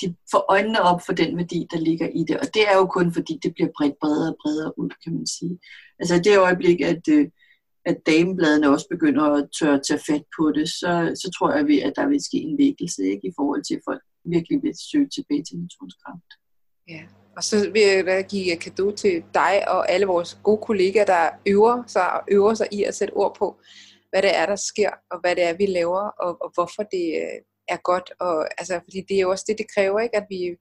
de 0.00 0.14
får 0.30 0.44
øjnene 0.48 0.80
op 0.80 1.00
for 1.06 1.12
den 1.12 1.36
værdi, 1.36 1.66
der 1.72 1.78
ligger 1.80 2.08
i 2.08 2.24
det. 2.28 2.36
Og 2.40 2.46
det 2.54 2.62
er 2.70 2.76
jo 2.76 2.86
kun 2.86 3.12
fordi, 3.12 3.38
det 3.42 3.54
bliver 3.54 3.70
bredt 3.76 3.94
bredere 4.00 4.32
og 4.32 4.38
bredere 4.42 4.78
ud, 4.78 4.90
kan 5.04 5.14
man 5.14 5.26
sige. 5.26 5.58
Altså 5.98 6.14
i 6.14 6.18
det 6.18 6.38
øjeblik, 6.38 6.80
at, 6.80 7.02
øh, 7.10 7.28
at 7.84 7.96
damebladene 8.06 8.70
også 8.70 8.86
begynder 8.90 9.22
at 9.22 9.48
tørre 9.58 9.80
tage 9.88 10.02
fat 10.08 10.24
på 10.36 10.52
det, 10.56 10.68
så, 10.68 10.90
så 11.14 11.30
tror 11.36 11.48
jeg, 11.52 11.84
at 11.84 11.92
der 11.96 12.06
vil 12.08 12.24
ske 12.24 12.38
en 12.38 12.58
vækkelse 12.58 13.02
ikke, 13.02 13.28
i 13.28 13.36
forhold 13.36 13.62
til, 13.64 13.74
at 13.74 13.82
folk 13.88 14.02
virkelig 14.24 14.62
vil 14.62 14.74
søge 14.90 15.08
tilbage 15.08 15.44
til 15.44 15.56
naturens 15.58 15.96
kraft. 16.04 16.30
Ja. 16.88 17.02
Og 17.36 17.44
så 17.44 17.70
vil 17.72 17.82
jeg 17.82 18.06
da 18.06 18.22
give 18.22 18.56
kado 18.56 18.90
til 18.90 19.24
dig 19.34 19.68
og 19.68 19.90
alle 19.90 20.06
vores 20.06 20.38
gode 20.42 20.62
kollegaer, 20.66 21.04
der 21.04 21.30
øver 21.46 21.82
sig 21.86 22.12
og 22.12 22.22
øver 22.28 22.54
sig 22.54 22.68
i 22.72 22.82
at 22.82 22.94
sætte 22.94 23.14
ord 23.14 23.36
på, 23.38 23.60
hvad 24.10 24.22
det 24.22 24.36
er, 24.36 24.46
der 24.46 24.56
sker, 24.56 24.90
og 25.10 25.20
hvad 25.20 25.36
det 25.36 25.44
er, 25.44 25.56
vi 25.56 25.66
laver, 25.66 26.00
og, 26.24 26.42
og 26.42 26.50
hvorfor 26.54 26.82
det 26.82 27.06
øh, 27.22 27.38
er 27.68 27.76
godt. 27.76 28.12
Og, 28.20 28.60
altså, 28.60 28.80
fordi 28.84 29.00
det 29.08 29.16
er 29.16 29.20
jo 29.20 29.30
også 29.30 29.44
det, 29.48 29.58
det 29.58 29.72
kræver, 29.74 30.00
ikke? 30.00 30.16
At, 30.16 30.26
vi, 30.28 30.56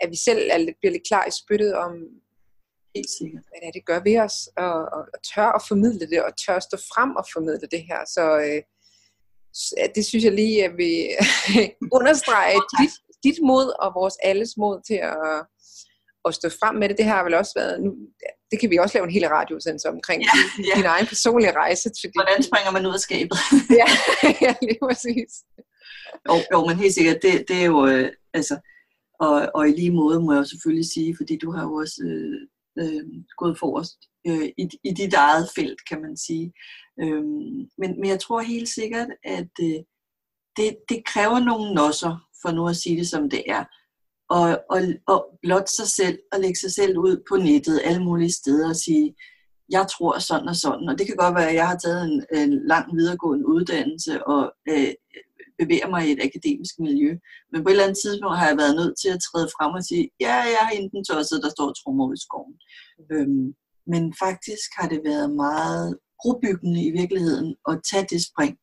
at 0.00 0.10
vi 0.10 0.16
selv 0.16 0.50
er 0.52 0.58
bliver 0.80 0.92
lidt 0.92 1.08
klar 1.08 1.26
i 1.26 1.30
spyttet 1.40 1.74
om, 1.74 1.92
Helt 2.96 3.10
sikkert. 3.18 3.44
hvad 3.48 3.58
det 3.60 3.68
er, 3.68 3.72
det 3.78 3.86
gør 3.86 4.00
ved 4.08 4.18
os, 4.26 4.36
og, 4.56 4.76
og, 4.96 5.02
og 5.14 5.18
tør 5.34 5.48
at 5.58 5.62
formidle 5.68 6.06
det, 6.10 6.22
og 6.22 6.32
tør 6.42 6.56
at 6.56 6.62
stå 6.62 6.76
frem 6.76 7.10
og 7.16 7.24
formidle 7.32 7.68
det 7.74 7.82
her. 7.88 8.00
Så 8.16 8.24
øh, 8.46 8.62
det 9.94 10.06
synes 10.06 10.24
jeg 10.24 10.32
lige, 10.32 10.64
at 10.64 10.76
vi 10.76 10.92
understreger 11.98 12.60
dit, 12.80 12.94
dit 13.24 13.38
mod 13.42 13.66
og 13.84 13.88
vores 13.94 14.16
alles 14.22 14.56
mod 14.56 14.76
til 14.88 15.00
at, 15.12 15.46
at 16.26 16.34
stå 16.34 16.48
frem 16.48 16.74
med 16.74 16.88
det. 16.88 16.98
Det 16.98 17.04
har 17.04 17.24
vel 17.24 17.34
også 17.34 17.52
været, 17.56 17.82
nu, 17.82 17.90
det 18.50 18.60
kan 18.60 18.70
vi 18.70 18.76
også 18.76 18.94
lave 18.98 19.04
en 19.04 19.16
hel 19.16 19.28
radiosendelse 19.28 19.88
omkring, 19.88 20.22
Ja, 20.22 20.28
ja. 20.68 20.74
din 20.76 20.84
egen 20.94 21.06
personlige 21.06 21.52
rejse. 21.62 21.90
Fordi, 22.00 22.12
Hvordan 22.14 22.42
springer 22.42 22.70
man 22.70 22.86
ud 22.86 22.94
af 22.94 23.00
skabet? 23.00 23.38
ja, 23.80 23.86
ja, 24.46 24.54
lige 24.62 24.78
præcis. 24.86 25.30
Jo, 26.28 26.34
jo 26.52 26.66
men 26.66 26.76
helt 26.76 26.94
sikkert, 26.94 27.18
det, 27.22 27.44
det 27.48 27.56
er 27.56 27.64
jo, 27.64 27.86
øh, 27.86 28.08
altså, 28.34 28.56
og, 29.20 29.50
og 29.54 29.68
i 29.68 29.72
lige 29.72 29.94
måde 30.00 30.20
må 30.20 30.32
jeg 30.32 30.38
jo 30.38 30.44
selvfølgelig 30.44 30.88
sige, 30.94 31.16
fordi 31.16 31.38
du 31.38 31.52
har 31.52 31.62
jo 31.62 31.74
også 31.74 31.98
øh, 32.10 32.40
øh, 32.80 33.04
gået 33.36 33.58
forrest 33.58 33.98
øh, 34.28 34.48
i, 34.62 34.64
i 34.84 34.90
dit 35.00 35.14
eget 35.14 35.48
felt, 35.54 35.80
kan 35.90 36.00
man 36.02 36.16
sige. 36.16 36.52
Øhm, 37.02 37.56
men, 37.78 37.90
men 38.00 38.06
jeg 38.06 38.20
tror 38.20 38.40
helt 38.40 38.68
sikkert, 38.68 39.08
at 39.24 39.50
øh, 39.60 39.80
det, 40.56 40.76
det 40.88 41.04
kræver 41.04 41.38
nogle 41.38 41.74
nosser, 41.74 42.28
for 42.42 42.50
nu 42.50 42.68
at 42.68 42.76
sige 42.76 42.96
det 42.96 43.08
som 43.08 43.30
det 43.30 43.42
er, 43.46 43.64
og, 44.30 44.60
og, 44.70 44.80
og 45.06 45.18
blot 45.42 45.68
sig 45.68 45.88
selv, 45.88 46.18
og 46.32 46.40
lægge 46.40 46.58
sig 46.58 46.72
selv 46.72 46.98
ud 46.98 47.22
på 47.28 47.36
nettet, 47.36 47.80
alle 47.84 48.04
mulige 48.04 48.32
steder, 48.32 48.68
og 48.68 48.76
sige, 48.76 49.14
jeg 49.70 49.86
tror 49.94 50.18
sådan 50.18 50.48
og 50.48 50.56
sådan, 50.56 50.88
og 50.88 50.98
det 50.98 51.06
kan 51.06 51.16
godt 51.16 51.34
være, 51.34 51.48
at 51.48 51.54
jeg 51.54 51.68
har 51.68 51.76
taget 51.76 52.02
en, 52.10 52.24
en 52.42 52.66
lang 52.66 52.96
videregående 52.96 53.46
uddannelse, 53.46 54.26
og 54.26 54.52
øh, 54.68 54.92
bevæger 55.58 55.88
mig 55.94 56.02
i 56.08 56.12
et 56.12 56.22
akademisk 56.28 56.74
miljø. 56.78 57.10
Men 57.50 57.62
på 57.62 57.68
et 57.68 57.72
eller 57.72 57.84
andet 57.84 58.02
tidspunkt 58.04 58.38
har 58.38 58.48
jeg 58.48 58.60
været 58.62 58.78
nødt 58.80 58.96
til 59.02 59.10
at 59.14 59.22
træde 59.26 59.48
frem 59.56 59.72
og 59.78 59.84
sige, 59.88 60.04
ja, 60.20 60.34
jeg 60.54 60.62
har 60.66 60.74
enten 60.80 61.04
tosset, 61.04 61.42
der 61.44 61.50
står 61.56 61.72
trommer 61.72 62.12
i 62.16 62.20
skoven. 62.26 62.54
Øhm, 63.12 63.46
men 63.92 64.02
faktisk 64.24 64.68
har 64.78 64.88
det 64.92 65.00
været 65.10 65.30
meget 65.46 65.88
brobyggende 66.20 66.82
i 66.88 66.90
virkeligheden 67.00 67.48
at 67.70 67.74
tage 67.90 68.06
det 68.12 68.20
spring. 68.28 68.54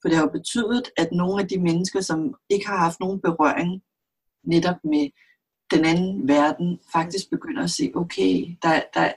For 0.00 0.06
det 0.08 0.16
har 0.16 0.24
jo 0.24 0.38
betydet, 0.38 0.86
at 1.02 1.08
nogle 1.12 1.42
af 1.42 1.48
de 1.48 1.58
mennesker, 1.68 2.00
som 2.00 2.20
ikke 2.54 2.66
har 2.72 2.80
haft 2.86 3.00
nogen 3.00 3.20
berøring 3.26 3.70
netop 4.44 4.76
med 4.84 5.10
den 5.70 5.84
anden 5.84 6.28
verden, 6.28 6.80
faktisk 6.92 7.30
begynder 7.30 7.62
at 7.64 7.70
se, 7.70 7.92
okay, 7.94 8.56
der, 8.62 8.82
der, 8.94 9.12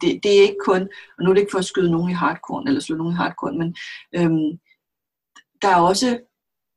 det, 0.00 0.22
det 0.22 0.38
er 0.38 0.42
ikke 0.42 0.62
kun, 0.64 0.82
og 1.18 1.24
nu 1.24 1.30
er 1.30 1.34
det 1.34 1.40
ikke 1.40 1.50
for 1.52 1.58
at 1.58 1.64
skyde 1.64 1.90
nogen 1.90 2.10
i 2.10 2.14
hardcore, 2.14 2.64
eller 2.66 2.80
slå 2.80 2.96
nogen 2.96 3.12
i 3.12 3.16
hardcore, 3.16 3.52
men 3.52 3.76
øhm, 4.14 4.58
der 5.62 5.68
er 5.68 5.80
også 5.80 6.18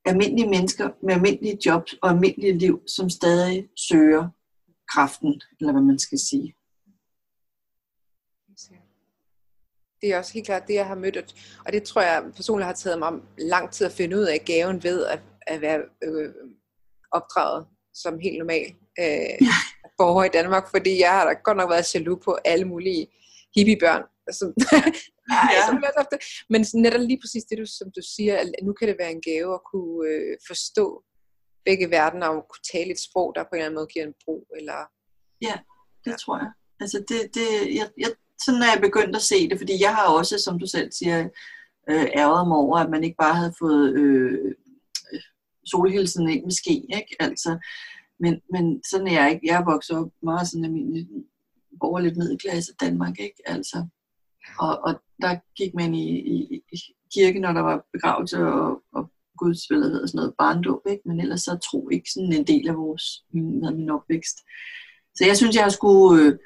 almindelige 0.05 0.49
mennesker 0.49 0.89
med 1.03 1.14
almindelige 1.14 1.57
jobs 1.66 1.93
og 1.93 2.10
almindelige 2.10 2.57
liv, 2.57 2.82
som 2.88 3.10
stadig 3.10 3.70
søger 3.89 4.30
kraften, 4.93 5.41
eller 5.60 5.72
hvad 5.72 5.82
man 5.82 5.99
skal 5.99 6.20
sige. 6.20 6.55
Det 10.01 10.14
er 10.14 10.18
også 10.18 10.34
helt 10.34 10.45
klart 10.45 10.68
det, 10.68 10.74
jeg 10.74 10.88
har 10.88 10.95
mødt, 10.95 11.18
og- 11.66 11.74
det 11.74 11.84
tror 11.84 12.01
jeg 12.01 12.24
personligt 12.36 12.66
har 12.66 12.74
taget 12.74 12.99
mig 12.99 13.12
lang 13.38 13.72
tid 13.72 13.86
at 13.86 13.91
finde 13.91 14.18
ud 14.18 14.24
af 14.24 14.43
gaven 14.45 14.84
ved 14.84 15.05
at, 15.05 15.20
at 15.41 15.62
være 15.62 15.82
øh, 16.03 16.34
opdraget 17.12 17.68
som 17.93 18.20
helt 18.20 18.38
normal 18.38 18.66
øh, 18.99 19.47
borger 19.97 20.24
i 20.24 20.30
Danmark, 20.34 20.66
fordi 20.72 20.99
jeg 20.99 21.12
har 21.12 21.26
da 21.26 21.34
godt 21.43 21.57
nok 21.57 21.70
været 21.70 21.95
jaloux 21.95 22.24
på 22.26 22.38
alle 22.45 22.66
mulige 22.66 23.07
hippiebørn, 23.55 24.03
som, 24.32 24.53
Ja. 25.55 25.66
som 25.68 25.84
ofte. 25.97 26.18
Men 26.49 26.66
netop 26.74 27.01
lige 27.01 27.20
præcis 27.24 27.43
det, 27.43 27.57
du, 27.57 27.66
som 27.66 27.88
du 27.97 28.01
siger, 28.16 28.38
at 28.38 28.49
nu 28.64 28.74
kan 28.74 28.88
det 28.88 28.95
være 28.99 29.12
en 29.12 29.22
gave 29.22 29.53
at 29.53 29.62
kunne 29.72 30.10
øh, 30.10 30.38
forstå 30.47 31.03
begge 31.66 31.89
verdener 31.89 32.28
og 32.28 32.45
kunne 32.49 32.66
tale 32.74 32.91
et 32.91 32.99
sprog, 32.99 33.36
der 33.36 33.43
på 33.43 33.49
en 33.51 33.55
eller 33.55 33.66
anden 33.66 33.80
måde 33.80 33.88
giver 33.93 34.05
en 34.05 34.14
bro. 34.26 34.47
Eller, 34.57 34.80
Det 36.05 36.16
tror 36.22 36.38
jeg. 36.38 36.51
Altså 36.80 36.97
det, 37.10 37.20
det, 37.36 37.47
jeg, 37.80 37.88
jeg, 37.97 38.12
sådan 38.45 38.62
er 38.62 38.72
jeg 38.74 38.82
begyndt 38.82 39.16
at 39.16 39.22
se 39.22 39.49
det, 39.49 39.57
fordi 39.57 39.74
jeg 39.82 39.95
har 39.95 40.07
også, 40.20 40.36
som 40.45 40.60
du 40.60 40.68
selv 40.68 40.91
siger, 40.91 41.18
øh, 41.89 42.07
ærget 42.22 42.47
mig 42.47 42.57
over, 42.57 42.78
at 42.78 42.89
man 42.89 43.03
ikke 43.03 43.18
bare 43.26 43.36
havde 43.36 43.53
fået 43.60 43.93
øh, 43.93 44.55
solhilsen 45.72 46.30
ind 46.30 46.43
med 46.43 46.51
ske, 46.51 46.74
ikke? 46.99 47.15
Altså, 47.20 47.59
men, 48.20 48.41
men 48.51 48.82
sådan 48.89 49.07
er 49.07 49.22
jeg 49.22 49.32
ikke. 49.32 49.47
Jeg 49.47 49.59
er 49.59 49.72
vokset 49.72 49.97
op 49.97 50.11
meget 50.24 50.47
sådan 50.47 50.65
almindelig 50.65 51.07
borgerligt 51.80 52.17
middelklasse 52.17 52.74
Danmark, 52.82 53.20
ikke? 53.20 53.41
Altså, 53.45 53.88
og, 54.59 54.80
og 54.80 55.01
der 55.22 55.36
gik 55.55 55.74
man 55.74 55.95
i, 55.95 56.20
i, 56.20 56.63
i 56.72 56.78
kirke, 57.13 57.39
når 57.39 57.53
der 57.53 57.61
var 57.61 57.86
begravelse 57.93 58.38
og, 58.38 58.84
og 58.93 59.11
Guds 59.38 59.65
hvad 59.65 59.78
hedder 59.78 60.07
sådan 60.07 60.17
noget 60.17 60.34
barndåb, 60.38 60.82
ikke? 60.89 61.01
men 61.05 61.20
ellers 61.20 61.41
så 61.41 61.57
tro 61.57 61.89
ikke 61.89 62.11
sådan 62.11 62.34
en 62.34 62.47
del 62.47 62.70
af 62.70 62.78
vores, 62.78 63.26
min, 63.32 63.59
min 63.59 63.89
opvækst. 63.89 64.38
Så 65.15 65.26
jeg 65.26 65.38
synes, 65.38 65.55
jeg 65.55 65.63
har 65.63 65.70
skulle 65.70 66.24
øh, 66.24 66.38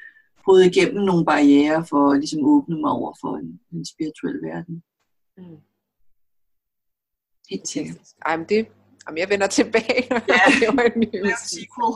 bryde 0.46 0.66
igennem 0.66 1.04
nogle 1.04 1.26
barriere 1.26 1.86
for 1.86 2.12
at 2.12 2.20
ligesom 2.20 2.46
åbne 2.46 2.82
mig 2.82 2.92
over 2.92 3.14
for 3.22 3.38
en, 3.38 3.60
en 3.74 3.86
spirituel 3.86 4.40
verden. 4.44 4.84
mm. 5.38 5.58
Helt 7.50 7.68
sikkert. 7.68 7.98
Ej, 8.26 8.38
men 8.38 8.46
det, 8.50 8.68
jamen 9.08 9.18
jeg 9.18 9.30
vender 9.30 9.48
tilbage, 9.48 10.08
når 10.10 10.22
Ja. 10.28 10.34
jeg 10.46 10.54
laver 10.62 10.82
en 10.96 11.00
ny 11.00 11.32
sequel. 11.46 11.94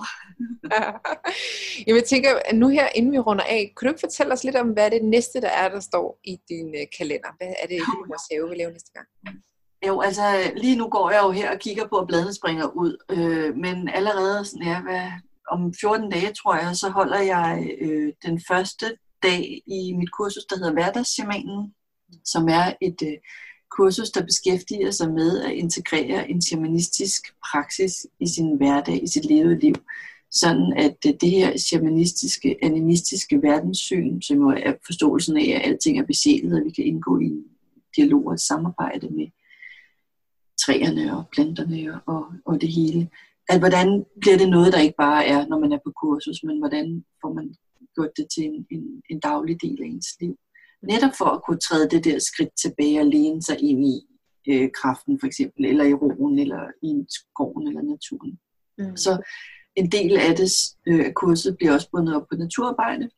Jamen, 1.88 2.00
jeg 2.02 2.06
tænker, 2.06 2.30
at 2.46 2.56
nu 2.56 2.68
her, 2.68 2.88
inden 2.96 3.12
vi 3.12 3.20
runder 3.20 3.44
af, 3.44 3.74
kan 3.78 3.86
du 3.86 3.90
ikke 3.92 4.00
fortælle 4.00 4.34
os 4.34 4.44
lidt 4.44 4.56
om, 4.56 4.70
hvad 4.70 4.92
det 4.92 5.04
næste, 5.04 5.42
der 5.42 5.50
er, 5.50 5.70
der 5.70 5.80
står 5.80 6.20
i 6.24 6.38
din 6.50 6.68
øh, 6.76 6.86
kalender? 6.98 7.30
Hvad 7.38 7.54
er 7.62 7.68
det, 7.68 7.80
Julius 7.94 8.22
Have 8.32 8.50
vil 8.50 8.58
lave 8.58 8.72
næste 8.72 8.92
gang? 8.94 9.08
Jo, 9.88 10.02
altså 10.02 10.52
lige 10.56 10.76
nu 10.76 10.88
går 10.90 11.12
jeg 11.12 11.22
jo 11.24 11.32
her 11.32 11.52
og 11.52 11.60
kigger 11.60 11.88
på, 11.88 11.98
at 11.98 12.08
bladene 12.08 12.34
springer 12.34 12.68
ud. 12.68 12.98
Øh, 13.12 13.56
men 13.56 13.90
allerede 13.90 14.46
sådan, 14.46 14.68
ja, 14.68 14.82
hvad, 14.82 15.06
om 15.52 15.74
14 15.82 16.10
dage, 16.12 16.34
tror 16.34 16.56
jeg, 16.56 16.76
så 16.76 16.90
holder 16.90 17.20
jeg 17.20 17.70
øh, 17.82 18.14
den 18.26 18.42
første 18.48 18.86
dag 19.24 19.62
i 19.68 19.94
mit 20.00 20.12
kursus, 20.12 20.46
der 20.50 20.58
hedder 20.58 20.74
Hverdagshamanen, 20.74 21.74
som 22.26 22.48
er 22.50 22.74
et 22.82 23.00
øh, 23.04 23.18
kursus, 23.78 24.10
der 24.10 24.26
beskæftiger 24.26 24.92
sig 24.92 25.14
med 25.14 25.42
at 25.42 25.52
integrere 25.52 26.30
en 26.30 26.42
shamanistisk 26.42 27.24
praksis 27.52 28.08
i 28.20 28.28
sin 28.28 28.58
hverdag, 28.58 29.04
i 29.04 29.08
sit 29.08 29.26
levede 29.26 29.60
liv. 29.60 29.76
Sådan 30.32 30.74
at 30.78 30.98
øh, 31.08 31.14
det 31.22 31.30
her 31.30 31.58
shamanistiske, 31.58 32.56
animistiske 32.64 33.42
verdenssyn, 33.42 34.22
som 34.22 34.38
jo 34.38 34.50
er 34.50 34.74
forståelsen 34.86 35.38
af, 35.38 35.48
at 35.56 35.62
alting 35.72 36.00
er 36.00 36.06
besjælet, 36.06 36.60
og 36.60 36.66
vi 36.66 36.72
kan 36.72 36.86
indgå 36.86 37.20
i 37.20 37.26
en 37.26 37.44
dialog 37.96 38.28
og 38.28 38.34
et 38.34 38.42
samarbejde 38.42 39.10
med 39.10 39.28
træerne 40.66 41.18
og 41.18 41.24
planterne 41.32 42.02
og, 42.06 42.26
og 42.46 42.62
det 42.62 42.70
hele. 42.70 43.10
At 43.50 43.60
hvordan 43.60 44.06
bliver 44.22 44.38
det 44.38 44.50
noget, 44.50 44.74
der 44.74 44.80
ikke 44.80 44.98
bare 44.98 45.26
er, 45.26 45.48
når 45.48 45.60
man 45.60 45.72
er 45.72 45.80
på 45.86 45.92
kursus, 46.02 46.44
men 46.44 46.60
hvordan 46.60 47.06
får 47.22 47.34
man 47.34 47.56
gjort 47.96 48.12
det 48.18 48.28
til 48.36 48.44
en, 48.44 48.66
en, 48.72 49.02
en 49.10 49.20
daglig 49.20 49.62
del 49.62 49.78
af 49.82 49.86
ens 49.86 50.08
liv. 50.22 50.38
Netop 50.82 51.12
for 51.18 51.26
at 51.26 51.44
kunne 51.44 51.60
træde 51.60 51.90
det 51.90 52.04
der 52.04 52.20
skridt 52.20 52.50
tilbage 52.64 53.00
og 53.00 53.06
læne 53.06 53.42
sig 53.44 53.62
ind 53.62 53.86
i 53.86 53.96
øh, 54.50 54.70
kraften 54.72 55.20
for 55.20 55.28
eksempel, 55.28 55.66
eller 55.66 55.86
i 55.86 55.94
roen, 55.94 56.40
eller 56.40 56.62
i 56.82 57.06
skoven 57.10 57.68
eller 57.68 57.82
naturen. 57.82 58.40
Mm. 58.78 58.98
Så 58.98 59.24
en 59.76 59.92
del 59.92 60.18
af 60.18 60.36
det 60.36 60.52
øh, 60.88 61.14
kurset 61.14 61.58
bliver 61.58 61.74
også 61.74 61.90
bundet 61.92 62.16
op 62.16 62.28
på 62.30 62.36
naturarbejde, 62.38 63.10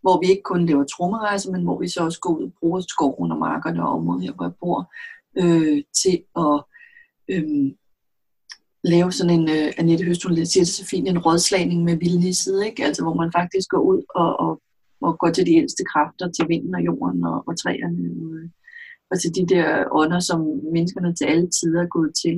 hvor 0.00 0.20
vi 0.20 0.26
ikke 0.30 0.42
kun 0.42 0.66
laver 0.66 0.84
trommerejser, 0.84 1.52
men 1.52 1.62
hvor 1.62 1.78
vi 1.78 1.88
så 1.88 2.00
også 2.00 2.20
går 2.20 2.30
ud 2.30 2.42
og 2.42 2.52
bruger 2.60 2.80
skoven 2.80 3.32
og 3.32 3.38
markerne 3.38 3.82
og 3.82 3.92
området 3.92 4.22
her, 4.22 4.32
hvor 4.32 4.44
jeg 4.44 4.54
bor, 4.60 4.92
øh, 5.38 5.82
til 6.02 6.16
at 6.36 6.64
øh, 7.28 7.72
lave 8.84 9.12
sådan 9.12 9.40
en, 9.40 9.48
øh, 9.48 9.72
Annette 9.78 10.04
Høst, 10.04 10.24
hun 10.24 10.46
siger 10.46 10.64
det 10.64 10.68
så 10.68 10.86
fint, 10.86 11.08
en 11.08 11.18
rådslagning 11.18 11.84
med 11.84 11.96
vildnisset, 11.96 12.64
ikke? 12.64 12.84
Altså 12.84 13.02
hvor 13.02 13.14
man 13.14 13.32
faktisk 13.32 13.68
går 13.68 13.80
ud 13.80 14.02
og, 14.14 14.40
og 14.40 14.60
og 15.00 15.18
går 15.18 15.30
til 15.30 15.46
de 15.46 15.56
ældste 15.60 15.84
kræfter, 15.92 16.26
til 16.30 16.44
vinden 16.48 16.74
og 16.74 16.82
jorden 16.88 17.24
og, 17.24 17.38
og 17.48 17.54
træerne, 17.62 18.02
og, 18.24 18.50
og 19.10 19.16
til 19.20 19.30
de 19.38 19.44
der 19.54 19.68
ånder, 20.00 20.20
som 20.20 20.40
menneskerne 20.74 21.14
til 21.14 21.24
alle 21.24 21.48
tider 21.56 21.82
er 21.82 21.94
gået 21.96 22.12
til. 22.24 22.36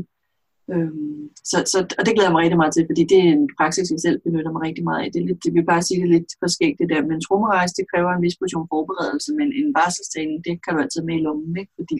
Øhm, 0.73 1.23
så, 1.51 1.57
så, 1.73 1.79
og 1.99 2.03
det 2.07 2.15
glæder 2.15 2.29
jeg 2.29 2.37
mig 2.37 2.43
rigtig 2.43 2.61
meget 2.63 2.75
til, 2.75 2.89
fordi 2.91 3.03
det 3.11 3.19
er 3.25 3.31
en 3.39 3.49
praksis, 3.59 3.91
jeg 3.91 4.01
selv 4.07 4.19
benytter 4.25 4.53
mig 4.53 4.63
rigtig 4.69 4.85
meget 4.89 5.01
af. 5.03 5.09
Det, 5.13 5.21
er 5.21 5.27
lidt, 5.27 5.45
det 5.45 5.53
vil 5.55 5.71
bare 5.73 5.83
sige 5.83 6.01
det 6.03 6.11
lidt 6.17 6.31
forskelligt 6.45 6.81
det 6.81 6.89
der. 6.93 7.03
Men 7.11 7.21
trommerejse, 7.21 7.75
det 7.79 7.91
kræver 7.93 8.11
en 8.13 8.25
vis 8.27 8.39
portion 8.41 8.71
forberedelse, 8.73 9.31
men 9.41 9.49
en 9.61 9.69
varselstræning, 9.79 10.39
det 10.47 10.55
kan 10.63 10.75
du 10.75 10.79
altid 10.85 11.03
med 11.09 11.17
i 11.19 11.25
lommen, 11.27 11.57
ikke? 11.63 11.73
fordi 11.79 11.97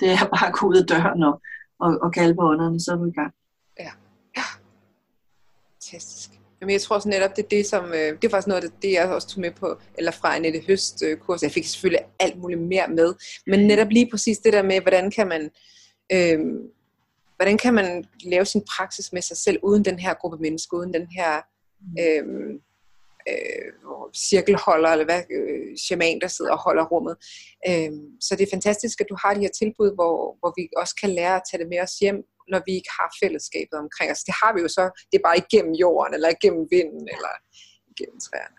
det 0.00 0.08
er 0.14 0.24
bare 0.34 0.46
at 0.48 0.54
gå 0.56 0.62
ud 0.70 0.76
af 0.82 0.86
døren 0.92 1.22
og, 1.28 1.34
og, 1.84 1.90
og 2.04 2.08
kalde 2.16 2.34
på 2.34 2.42
ånderne, 2.50 2.80
så 2.80 2.88
er 2.92 2.96
du 2.96 3.06
i 3.12 3.18
gang. 3.20 3.32
Ja. 3.84 3.92
ja. 4.38 4.46
Fantastisk. 5.72 6.43
Jamen, 6.64 6.72
jeg 6.72 6.80
tror 6.80 6.96
også 6.96 7.08
netop, 7.08 7.36
det 7.36 7.44
er 7.44 7.48
det, 7.48 7.66
som, 7.66 7.84
øh, 7.84 8.12
det 8.12 8.24
er 8.24 8.28
faktisk 8.28 8.46
noget 8.46 8.64
af 8.64 8.70
det, 8.82 8.92
jeg 8.92 9.08
også 9.08 9.28
tog 9.28 9.40
med 9.40 9.50
på, 9.50 9.78
eller 9.98 10.10
fra 10.10 10.36
en 10.36 10.44
et 10.44 10.64
høst 10.66 11.02
øh, 11.02 11.16
kurs. 11.18 11.42
Jeg 11.42 11.50
fik 11.50 11.66
selvfølgelig 11.66 12.04
alt 12.20 12.38
muligt 12.38 12.60
mere 12.60 12.88
med, 12.88 13.14
men 13.46 13.66
netop 13.66 13.88
lige 13.90 14.10
præcis 14.10 14.38
det 14.38 14.52
der 14.52 14.62
med, 14.62 14.80
hvordan 14.80 15.10
kan 15.10 15.28
man, 15.28 15.50
øh, 16.12 16.40
hvordan 17.36 17.58
kan 17.58 17.74
man 17.74 18.04
lave 18.24 18.44
sin 18.44 18.62
praksis 18.76 19.12
med 19.12 19.22
sig 19.22 19.36
selv, 19.36 19.58
uden 19.62 19.84
den 19.84 19.98
her 19.98 20.14
gruppe 20.14 20.38
mennesker, 20.40 20.76
uden 20.76 20.94
den 20.94 21.06
her 21.16 21.42
øh, 22.00 22.24
øh, 23.28 23.70
cirkelholder, 24.16 24.88
eller 24.88 25.04
hvad, 25.04 25.22
øh, 25.30 25.76
shaman, 25.76 26.20
der 26.20 26.28
sidder 26.28 26.52
og 26.52 26.58
holder 26.58 26.84
rummet. 26.84 27.16
Øh, 27.68 27.92
så 28.20 28.36
det 28.36 28.42
er 28.42 28.56
fantastisk, 28.56 29.00
at 29.00 29.06
du 29.10 29.16
har 29.22 29.34
de 29.34 29.40
her 29.40 29.54
tilbud, 29.58 29.94
hvor, 29.94 30.36
hvor 30.40 30.52
vi 30.56 30.68
også 30.76 30.94
kan 31.00 31.10
lære 31.10 31.36
at 31.36 31.42
tage 31.50 31.62
det 31.62 31.68
med 31.68 31.80
os 31.80 31.98
hjem, 31.98 32.24
når 32.52 32.60
vi 32.66 32.72
ikke 32.78 32.92
har 32.98 33.08
fællesskabet 33.22 33.76
omkring 33.84 34.08
os. 34.14 34.26
Det 34.28 34.34
har 34.42 34.50
vi 34.54 34.60
jo 34.64 34.68
så, 34.78 34.84
det 35.10 35.16
er 35.18 35.26
bare 35.28 35.42
igennem 35.44 35.74
jorden, 35.84 36.14
eller 36.14 36.30
igennem 36.36 36.64
vinden, 36.74 37.04
eller 37.14 37.32
igennem 37.92 38.18
træerne. 38.26 38.58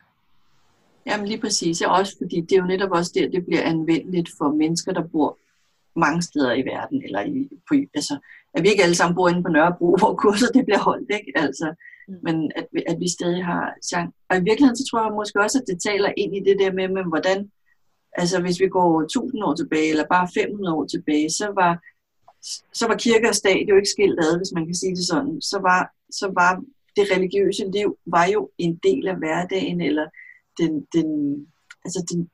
Jamen 1.08 1.28
lige 1.28 1.42
præcis, 1.42 1.82
og 1.82 1.92
også 2.00 2.14
fordi 2.22 2.38
det 2.42 2.54
er 2.56 2.62
jo 2.64 2.72
netop 2.74 2.92
også 2.92 3.12
der, 3.16 3.30
det 3.36 3.46
bliver 3.46 3.64
anvendeligt 3.74 4.30
for 4.38 4.48
mennesker, 4.62 4.92
der 4.94 5.08
bor 5.14 5.40
mange 6.00 6.22
steder 6.22 6.54
i 6.54 6.64
verden, 6.74 7.04
eller 7.06 7.22
i, 7.22 7.50
på, 7.68 7.74
altså, 8.00 8.16
at 8.56 8.64
vi 8.64 8.70
ikke 8.70 8.84
alle 8.84 8.96
sammen 8.96 9.16
bor 9.16 9.30
inde 9.30 9.44
på 9.44 9.50
Nørrebro, 9.50 9.96
hvor 10.02 10.14
kurset 10.16 10.50
det 10.54 10.66
bliver 10.66 10.84
holdt, 10.90 11.10
ikke? 11.20 11.32
Altså, 11.36 11.68
mm. 12.08 12.16
men 12.24 12.52
at 12.56 12.68
vi, 12.74 12.84
at 12.88 12.98
vi 13.00 13.10
stadig 13.18 13.46
har 13.46 13.74
chance. 13.90 14.14
Og 14.30 14.38
i 14.38 14.44
virkeligheden, 14.50 14.78
så 14.78 14.86
tror 14.88 15.02
jeg 15.04 15.14
måske 15.20 15.42
også, 15.46 15.58
at 15.62 15.68
det 15.72 15.78
taler 15.90 16.12
ind 16.18 16.32
i 16.36 16.46
det 16.48 16.56
der 16.62 16.72
med, 16.80 16.88
med 16.88 17.04
hvordan, 17.12 17.40
altså 18.22 18.42
hvis 18.42 18.60
vi 18.60 18.68
går 18.68 19.02
1000 19.02 19.44
år 19.44 19.56
tilbage, 19.56 19.90
eller 19.90 20.14
bare 20.16 20.28
500 20.34 20.76
år 20.78 20.86
tilbage, 20.86 21.30
så 21.40 21.48
var 21.62 21.74
så 22.74 22.88
var 22.88 22.96
kirke 22.96 23.30
og 23.30 23.36
stat 23.36 23.70
jo 23.70 23.76
ikke 23.76 23.90
skilt 23.90 24.20
ad, 24.20 24.38
hvis 24.38 24.52
man 24.54 24.66
kan 24.66 24.76
sige 24.76 24.96
det 24.96 25.08
sådan. 25.08 25.42
Så 25.42 25.60
var, 25.60 25.94
så 26.12 26.32
var 26.34 26.62
det 26.96 27.12
religiøse 27.16 27.66
liv 27.72 27.98
var 28.06 28.26
jo 28.26 28.50
en 28.58 28.80
del 28.84 29.08
af 29.08 29.18
hverdagen, 29.18 29.82
eller 29.82 30.08
den, 30.60 30.88
den, 30.94 31.08
altså 31.86 32.06
den, 32.12 32.30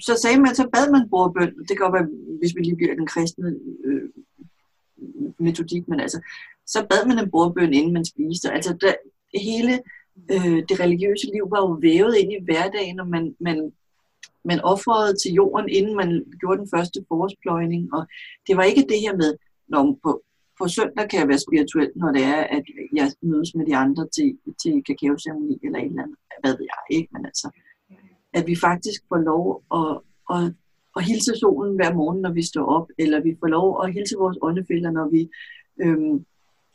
så 0.00 0.16
sagde 0.22 0.40
man, 0.40 0.54
så 0.54 0.68
bad 0.72 0.90
man 0.90 1.08
bordbøn. 1.08 1.58
Det 1.58 1.68
kan 1.68 1.76
godt 1.76 1.92
være, 1.92 2.08
hvis 2.38 2.54
vi 2.56 2.60
lige 2.60 2.76
bliver 2.76 2.94
den 2.94 3.06
kristne 3.06 3.56
øh, 3.84 4.08
metodik, 5.38 5.88
men 5.88 6.00
altså, 6.00 6.20
så 6.66 6.86
bad 6.90 7.06
man 7.06 7.18
en 7.18 7.30
bordbøn, 7.30 7.74
inden 7.74 7.92
man 7.92 8.04
spiste. 8.04 8.52
Altså, 8.52 8.76
der, 8.80 8.94
hele 9.34 9.80
øh, 10.32 10.62
det 10.68 10.80
religiøse 10.80 11.26
liv 11.26 11.50
var 11.50 11.60
jo 11.60 11.78
vævet 11.80 12.16
ind 12.16 12.32
i 12.32 12.44
hverdagen, 12.44 13.00
og 13.00 13.08
man, 13.08 13.36
man 13.40 13.72
man 14.44 14.60
offrede 14.60 15.16
til 15.22 15.32
jorden, 15.32 15.68
inden 15.68 15.96
man 15.96 16.24
gjorde 16.40 16.58
den 16.58 16.68
første 16.74 17.04
forårspløjning. 17.08 17.94
Og 17.94 18.06
det 18.46 18.56
var 18.56 18.62
ikke 18.62 18.86
det 18.88 19.00
her 19.00 19.16
med, 19.16 19.34
når 19.68 19.98
på, 20.02 20.22
på 20.58 20.68
søndag 20.68 21.08
kan 21.08 21.20
jeg 21.20 21.28
være 21.28 21.44
spirituel, 21.46 21.90
når 21.96 22.12
det 22.12 22.22
er, 22.22 22.42
at 22.56 22.64
jeg 22.94 23.12
mødes 23.22 23.54
med 23.54 23.66
de 23.66 23.76
andre 23.76 24.08
til, 24.16 24.38
til 24.62 24.84
kakaoceremoni 24.86 25.58
eller 25.64 25.78
et 25.78 25.86
eller 25.86 26.02
andet. 26.02 26.16
Hvad 26.42 26.52
ved 26.58 26.66
jeg 26.74 26.96
ikke, 26.96 27.08
men 27.12 27.24
altså, 27.26 27.50
at 28.32 28.46
vi 28.46 28.56
faktisk 28.56 29.00
får 29.08 29.20
lov 29.30 29.62
at, 29.80 29.92
at, 30.36 30.52
at 30.96 31.04
hilse 31.04 31.32
solen 31.36 31.76
hver 31.76 31.94
morgen, 31.94 32.20
når 32.20 32.32
vi 32.32 32.42
står 32.42 32.66
op, 32.76 32.88
eller 32.98 33.20
vi 33.20 33.36
får 33.40 33.46
lov 33.46 33.84
at 33.84 33.92
hilse 33.92 34.16
vores 34.16 34.38
åndefælder, 34.42 34.90
når 34.90 35.08
vi 35.08 35.28
øhm, 35.82 36.24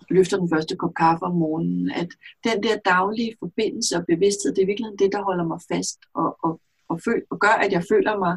løfter 0.09 0.37
den 0.37 0.49
første 0.49 0.75
kop 0.75 0.93
kaffe 0.93 1.23
om 1.25 1.35
morgenen. 1.35 1.91
At 1.91 2.09
den 2.43 2.63
der 2.63 2.77
daglige 2.85 3.35
forbindelse 3.39 3.95
og 3.97 4.05
bevidsthed, 4.05 4.55
det 4.55 4.61
er 4.61 4.65
virkelig 4.65 4.91
det, 4.99 5.11
der 5.11 5.23
holder 5.23 5.45
mig 5.45 5.59
fast 5.71 5.99
og, 6.13 6.37
og 6.43 6.61
og, 6.89 7.01
føl, 7.05 7.21
og 7.31 7.39
gør, 7.39 7.55
at 7.65 7.71
jeg 7.71 7.83
føler 7.91 8.13
mig 8.25 8.35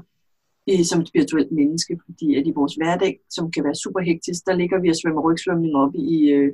øh, 0.71 0.85
som 0.85 1.01
et 1.01 1.09
spirituelt 1.09 1.53
menneske, 1.53 2.01
fordi 2.07 2.29
at 2.39 2.47
i 2.47 2.53
vores 2.59 2.75
hverdag, 2.75 3.21
som 3.31 3.51
kan 3.51 3.65
være 3.65 3.83
super 3.85 4.01
hektisk, 4.01 4.41
der 4.47 4.55
ligger 4.55 4.81
vi 4.81 4.89
og 4.89 4.97
svømmer 4.97 5.23
rygsvømning 5.27 5.75
op 5.77 5.95
i, 5.95 6.31
øh, 6.37 6.53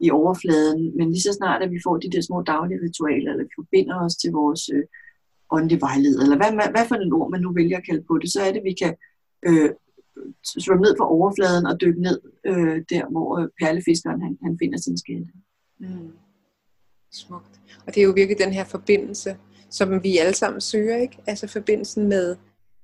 i 0.00 0.10
overfladen, 0.10 0.96
men 0.96 1.10
lige 1.10 1.26
så 1.28 1.32
snart, 1.32 1.62
at 1.62 1.70
vi 1.70 1.80
får 1.84 1.96
de 1.96 2.10
der 2.10 2.20
små 2.20 2.42
daglige 2.42 2.82
ritualer, 2.84 3.30
eller 3.30 3.44
vi 3.44 3.58
forbinder 3.60 3.96
os 4.04 4.16
til 4.16 4.30
vores 4.32 4.62
øh, 4.74 4.84
åndelige 5.50 5.80
vejleder, 5.80 6.22
eller 6.22 6.36
hvad, 6.36 6.52
hvad, 6.58 6.68
hvad 6.74 6.86
for 6.88 6.94
en 6.94 7.12
ord 7.12 7.30
man 7.30 7.40
nu 7.40 7.52
vælger 7.52 7.76
at 7.78 7.86
kalde 7.88 8.04
på 8.08 8.18
det, 8.18 8.32
så 8.32 8.40
er 8.46 8.50
det, 8.52 8.60
at 8.62 8.68
vi 8.70 8.74
kan 8.82 8.94
øh, 9.48 9.70
svømme 10.64 10.82
ned 10.82 10.94
fra 10.98 11.10
overfladen 11.16 11.66
og 11.66 11.80
dykke 11.80 12.02
ned 12.02 12.20
øh, 12.46 12.78
der, 12.92 13.04
hvor 13.10 13.28
øh, 13.38 13.48
perlefiskeren 13.62 14.20
han, 14.22 14.38
han 14.42 14.58
finder 14.62 14.78
sin 14.78 14.98
skatte. 14.98 15.32
Mm. 15.78 16.12
Smukt. 17.12 17.60
Og 17.86 17.94
det 17.94 18.00
er 18.00 18.04
jo 18.04 18.12
virkelig 18.16 18.38
den 18.38 18.52
her 18.52 18.64
forbindelse 18.64 19.36
som 19.76 20.02
vi 20.02 20.18
alle 20.18 20.34
sammen 20.34 20.60
søger, 20.60 20.96
ikke? 20.96 21.18
Altså 21.26 21.46
forbindelsen 21.46 22.08
med, 22.08 22.36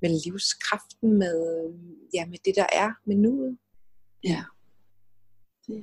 med 0.03 0.11
livskraften, 0.25 1.19
med, 1.19 1.71
ja, 2.15 2.27
med 2.27 2.39
det, 2.45 2.55
der 2.57 2.67
er, 2.73 2.91
med 3.07 3.17
nuet. 3.17 3.59
Ja. 4.25 4.45
Det, 5.67 5.83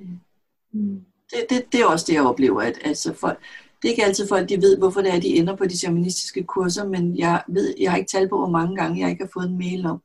mm. 0.72 1.05
det, 1.32 1.45
det, 1.49 1.66
det 1.72 1.82
er 1.82 1.86
også 1.86 2.05
det, 2.07 2.14
jeg 2.14 2.26
oplever, 2.26 2.62
at 2.62 2.80
altså 2.84 3.14
folk, 3.14 3.39
det 3.82 3.88
er 3.88 3.91
ikke 3.91 4.05
altid 4.05 4.28
folk, 4.28 4.49
de 4.49 4.62
ved, 4.62 4.78
hvorfor 4.78 5.01
det 5.01 5.14
er, 5.14 5.20
de 5.20 5.36
ender 5.36 5.55
på 5.55 5.66
de 5.66 5.78
shamanistiske 5.78 6.43
kurser, 6.43 6.88
men 6.88 7.18
jeg 7.18 7.43
ved, 7.47 7.74
jeg 7.80 7.91
har 7.91 7.97
ikke 7.97 8.12
talt 8.12 8.30
på, 8.30 8.38
hvor 8.38 8.49
mange 8.49 8.76
gange 8.76 9.01
jeg 9.01 9.10
ikke 9.10 9.24
har 9.24 9.32
fået 9.34 9.49
en 9.49 9.57
mail 9.57 9.86
om, 9.86 10.01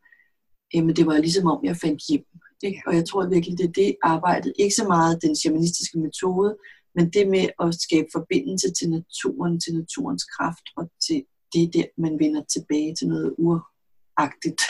jamen 0.75 0.97
det 0.97 1.07
var 1.07 1.19
ligesom 1.19 1.47
om, 1.47 1.65
jeg 1.65 1.77
fandt 1.77 2.03
hjem. 2.09 2.25
Ikke? 2.63 2.83
Og 2.87 2.95
jeg 2.95 3.05
tror 3.09 3.29
virkelig, 3.29 3.59
det 3.59 3.67
er 3.67 3.73
det 3.73 3.97
arbejdet, 4.03 4.53
ikke 4.59 4.75
så 4.75 4.85
meget 4.89 5.23
den 5.23 5.37
shamanistiske 5.37 5.99
metode, 5.99 6.57
men 6.95 7.11
det 7.11 7.29
med 7.29 7.49
at 7.61 7.75
skabe 7.75 8.09
forbindelse 8.13 8.73
til 8.73 8.91
naturen, 8.91 9.61
til 9.61 9.75
naturens 9.75 10.25
kraft, 10.25 10.67
og 10.77 10.91
til 11.07 11.25
det 11.55 11.75
der, 11.75 11.85
man 11.99 12.19
vender 12.19 12.43
tilbage 12.45 12.95
til 12.95 13.09
noget 13.09 13.35
uragtigt. 13.39 14.63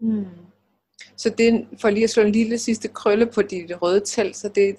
Mm. 0.00 0.24
Så 1.16 1.30
det, 1.38 1.66
for 1.80 1.90
lige 1.90 2.04
at 2.04 2.10
slå 2.10 2.22
en 2.22 2.32
lille 2.32 2.58
sidste 2.58 2.88
krølle 2.88 3.26
på 3.26 3.42
dit 3.42 3.82
røde 3.82 4.02
telt, 4.04 4.36
så 4.36 4.48
det, 4.48 4.76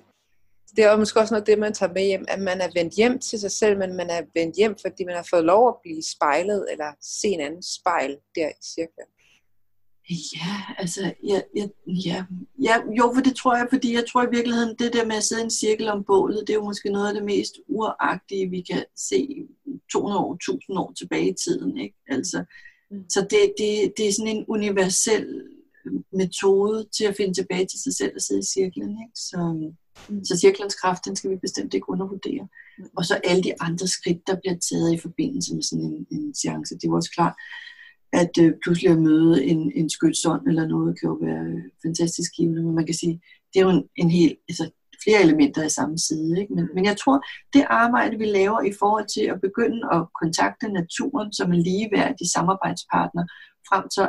det 0.75 0.83
er 0.83 0.97
måske 0.97 1.19
også 1.19 1.33
noget 1.33 1.47
det, 1.47 1.59
man 1.59 1.73
tager 1.73 1.93
med 1.93 2.05
hjem, 2.05 2.25
at 2.27 2.41
man 2.41 2.61
er 2.61 2.69
vendt 2.75 2.93
hjem 2.93 3.19
til 3.19 3.39
sig 3.39 3.51
selv, 3.51 3.77
men 3.77 3.95
man 3.95 4.09
er 4.09 4.21
vendt 4.33 4.55
hjem, 4.55 4.75
fordi 4.81 5.03
man 5.03 5.15
har 5.15 5.27
fået 5.29 5.45
lov 5.45 5.67
at 5.69 5.75
blive 5.83 6.03
spejlet, 6.15 6.67
eller 6.71 6.91
se 7.01 7.27
en 7.27 7.39
anden 7.39 7.63
spejl 7.63 8.17
der 8.35 8.49
i 8.49 8.61
cirklen. 8.63 9.07
Ja, 10.09 10.55
altså, 10.77 11.13
ja, 11.23 11.41
ja, 11.55 11.67
ja, 11.87 12.25
ja, 12.61 12.75
jo, 12.97 13.11
for 13.15 13.21
det 13.21 13.35
tror 13.35 13.55
jeg, 13.55 13.67
fordi 13.69 13.93
jeg 13.93 14.05
tror 14.09 14.23
i 14.23 14.31
virkeligheden, 14.31 14.75
det 14.79 14.93
der 14.93 15.05
med 15.05 15.15
at 15.15 15.23
sidde 15.23 15.41
i 15.41 15.43
en 15.43 15.51
cirkel 15.51 15.89
om 15.89 16.03
bålet, 16.03 16.43
det 16.47 16.49
er 16.49 16.57
jo 16.57 16.63
måske 16.63 16.89
noget 16.89 17.07
af 17.07 17.13
det 17.13 17.23
mest 17.23 17.53
uragtige, 17.67 18.49
vi 18.49 18.61
kan 18.61 18.85
se 18.97 19.47
200 19.91 20.19
år, 20.19 20.33
1000 20.33 20.77
år 20.77 20.93
tilbage 20.97 21.29
i 21.29 21.33
tiden, 21.43 21.77
ikke? 21.77 21.95
Altså, 22.07 22.43
mm. 22.91 23.03
så 23.09 23.21
det, 23.21 23.53
det, 23.57 23.93
det 23.97 24.07
er 24.07 24.13
sådan 24.13 24.35
en 24.37 24.45
universel 24.47 25.43
metode 26.13 26.87
til 26.97 27.05
at 27.05 27.15
finde 27.15 27.33
tilbage 27.33 27.65
til 27.65 27.79
sig 27.83 27.93
selv 27.95 28.11
og 28.15 28.21
sidde 28.21 28.39
i 28.39 28.51
cirklen, 28.53 28.89
ikke? 28.89 29.15
Så, 29.15 29.37
mm. 30.09 30.25
så 30.25 30.37
cirklens 30.37 30.75
kraft, 30.75 31.05
den 31.05 31.15
skal 31.15 31.29
vi 31.31 31.35
bestemt 31.35 31.73
ikke 31.73 31.89
undervurdere. 31.89 32.47
Mm. 32.77 32.85
Og 32.97 33.05
så 33.05 33.15
alle 33.23 33.43
de 33.43 33.61
andre 33.61 33.87
skridt, 33.87 34.27
der 34.27 34.35
bliver 34.41 34.57
taget 34.69 34.93
i 34.93 34.97
forbindelse 34.97 35.55
med 35.55 35.63
sådan 35.63 35.85
en, 35.85 36.07
en 36.11 36.35
seance, 36.35 36.75
det 36.75 36.83
er 36.87 36.93
også 36.93 37.11
klart, 37.15 37.35
at 38.13 38.31
øh, 38.41 38.53
pludselig 38.63 38.91
at 38.91 39.01
møde 39.01 39.45
en, 39.45 39.71
en 39.75 39.89
skytsånd 39.89 40.47
eller 40.47 40.67
noget, 40.67 40.99
kan 40.99 41.09
jo 41.09 41.17
være 41.21 41.43
øh, 41.45 41.63
fantastisk 41.85 42.31
givende, 42.35 42.63
men 42.63 42.75
man 42.75 42.85
kan 42.85 42.95
sige, 42.95 43.21
det 43.53 43.59
er 43.59 43.63
jo 43.63 43.69
en, 43.69 43.83
en 43.95 44.11
helt, 44.11 44.39
altså 44.49 44.71
flere 45.03 45.21
elementer 45.21 45.63
af 45.63 45.71
samme 45.71 45.97
side. 45.97 46.41
Ikke? 46.41 46.53
Men, 46.53 46.69
men 46.75 46.85
jeg 46.85 46.97
tror, 46.97 47.25
det 47.53 47.65
arbejde, 47.69 48.17
vi 48.17 48.25
laver 48.25 48.61
i 48.61 48.73
forhold 48.79 49.07
til 49.13 49.25
at 49.33 49.41
begynde 49.41 49.81
at 49.91 50.01
kontakte 50.21 50.67
naturen 50.67 51.33
som 51.33 51.53
en 51.53 51.61
ligeværdig 51.63 52.31
samarbejdspartner, 52.31 53.23
frem, 53.69 53.83
til, 53.93 54.03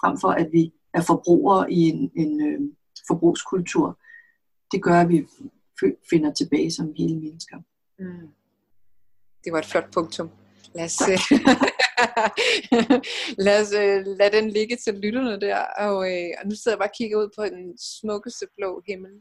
frem 0.00 0.18
for 0.20 0.28
at 0.28 0.48
vi 0.52 0.72
er 0.94 1.02
forbrugere 1.02 1.72
i 1.72 1.80
en, 1.80 2.10
en 2.16 2.46
øh, 2.48 2.60
forbrugskultur, 3.08 3.98
det 4.72 4.82
gør, 4.82 5.00
at 5.00 5.08
vi 5.08 5.26
finder 6.10 6.32
tilbage 6.32 6.70
som 6.70 6.94
hele 6.96 7.20
mennesker. 7.20 7.56
Mm. 7.98 8.28
Det 9.44 9.52
var 9.52 9.58
et 9.58 9.66
flot 9.66 9.90
punktum. 9.94 10.30
Lad 10.74 10.84
os, 10.84 10.98
lad 13.46 13.60
os 13.62 13.72
uh, 13.82 14.18
lade 14.20 14.36
den 14.36 14.50
ligge 14.50 14.76
til 14.76 14.94
lytterne 14.94 15.40
der. 15.40 15.58
Og, 15.84 15.96
uh, 15.96 16.30
og 16.38 16.44
nu 16.48 16.54
sidder 16.54 16.74
jeg 16.74 16.78
bare 16.78 16.88
og 16.88 16.98
kigger 16.98 17.16
ud 17.18 17.28
på 17.38 17.44
den 17.44 17.78
smukkeste 17.78 18.46
blå 18.56 18.82
himmel. 18.88 19.12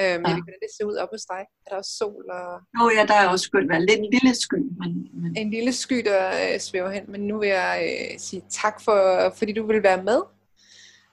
Um, 0.00 0.04
ja. 0.04 0.18
Hvordan 0.18 0.62
det 0.64 0.70
ser 0.76 0.84
ud 0.84 0.96
op 0.96 1.08
hos 1.12 1.24
dig? 1.32 1.42
Er 1.66 1.70
der 1.70 1.76
også 1.76 1.94
sol? 2.00 2.24
Og... 2.30 2.50
Jo, 2.78 2.90
ja, 2.96 3.06
der 3.06 3.14
er 3.14 3.28
også 3.28 3.44
skønt 3.44 3.68
være 3.68 3.86
lidt 3.86 3.98
en 3.98 4.10
lille 4.16 4.34
sky. 4.34 4.60
Men, 4.80 4.90
men... 5.22 5.36
En 5.36 5.50
lille 5.50 5.72
sky, 5.72 5.98
der 6.04 6.54
uh, 6.54 6.60
svæver 6.60 6.90
hen. 6.90 7.04
Men 7.08 7.20
nu 7.20 7.38
vil 7.38 7.48
jeg 7.48 7.74
uh, 7.90 8.18
sige 8.18 8.42
tak, 8.50 8.80
for, 8.80 8.98
fordi 9.38 9.52
du 9.52 9.66
vil 9.66 9.82
være 9.82 10.02
med. 10.02 10.20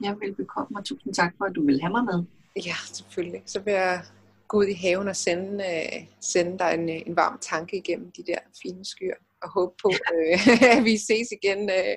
Jeg 0.02 0.16
vil 0.20 0.34
bekomme, 0.34 0.78
og 0.78 0.84
tusind 0.84 1.14
tak 1.14 1.32
for, 1.38 1.44
at 1.44 1.52
du 1.54 1.66
vil 1.66 1.80
have 1.80 1.92
mig 1.92 2.04
med. 2.04 2.24
Ja, 2.66 2.76
selvfølgelig. 2.92 3.42
Så 3.46 3.60
vil 3.60 3.72
jeg 3.72 4.02
gå 4.48 4.58
ud 4.58 4.66
i 4.66 4.74
haven 4.74 5.08
og 5.08 5.16
sende, 5.16 5.52
uh, 5.54 6.02
sende 6.20 6.58
dig 6.58 6.74
en, 6.74 6.88
en 6.88 7.16
varm 7.16 7.38
tanke 7.40 7.76
igennem 7.76 8.12
de 8.16 8.22
der 8.26 8.38
fine 8.62 8.84
skyer 8.84 9.16
og 9.44 9.50
håbe 9.56 9.74
på, 9.82 9.88
øh, 10.14 10.38
at 10.76 10.84
vi 10.84 10.94
ses 11.08 11.28
igen 11.38 11.60
øh, 11.78 11.94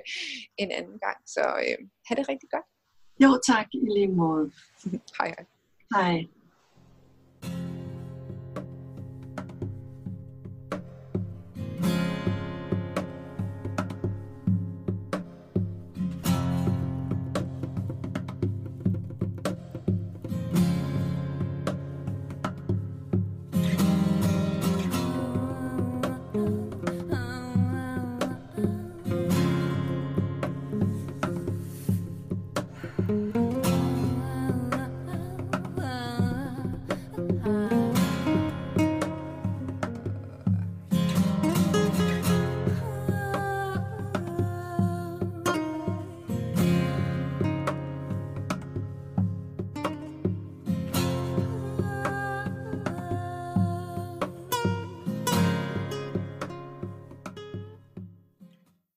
en 0.62 0.70
anden 0.78 0.98
gang. 1.06 1.18
Så 1.34 1.42
øh, 1.64 1.76
have 2.06 2.16
det 2.18 2.28
rigtig 2.32 2.48
godt. 2.54 2.66
Jo 3.22 3.30
tak, 3.50 3.66
i 3.72 3.78
lige 3.96 4.12
måde. 4.22 4.50
Hej 5.18 5.28
hej. 5.36 5.44
Hej. 5.94 6.37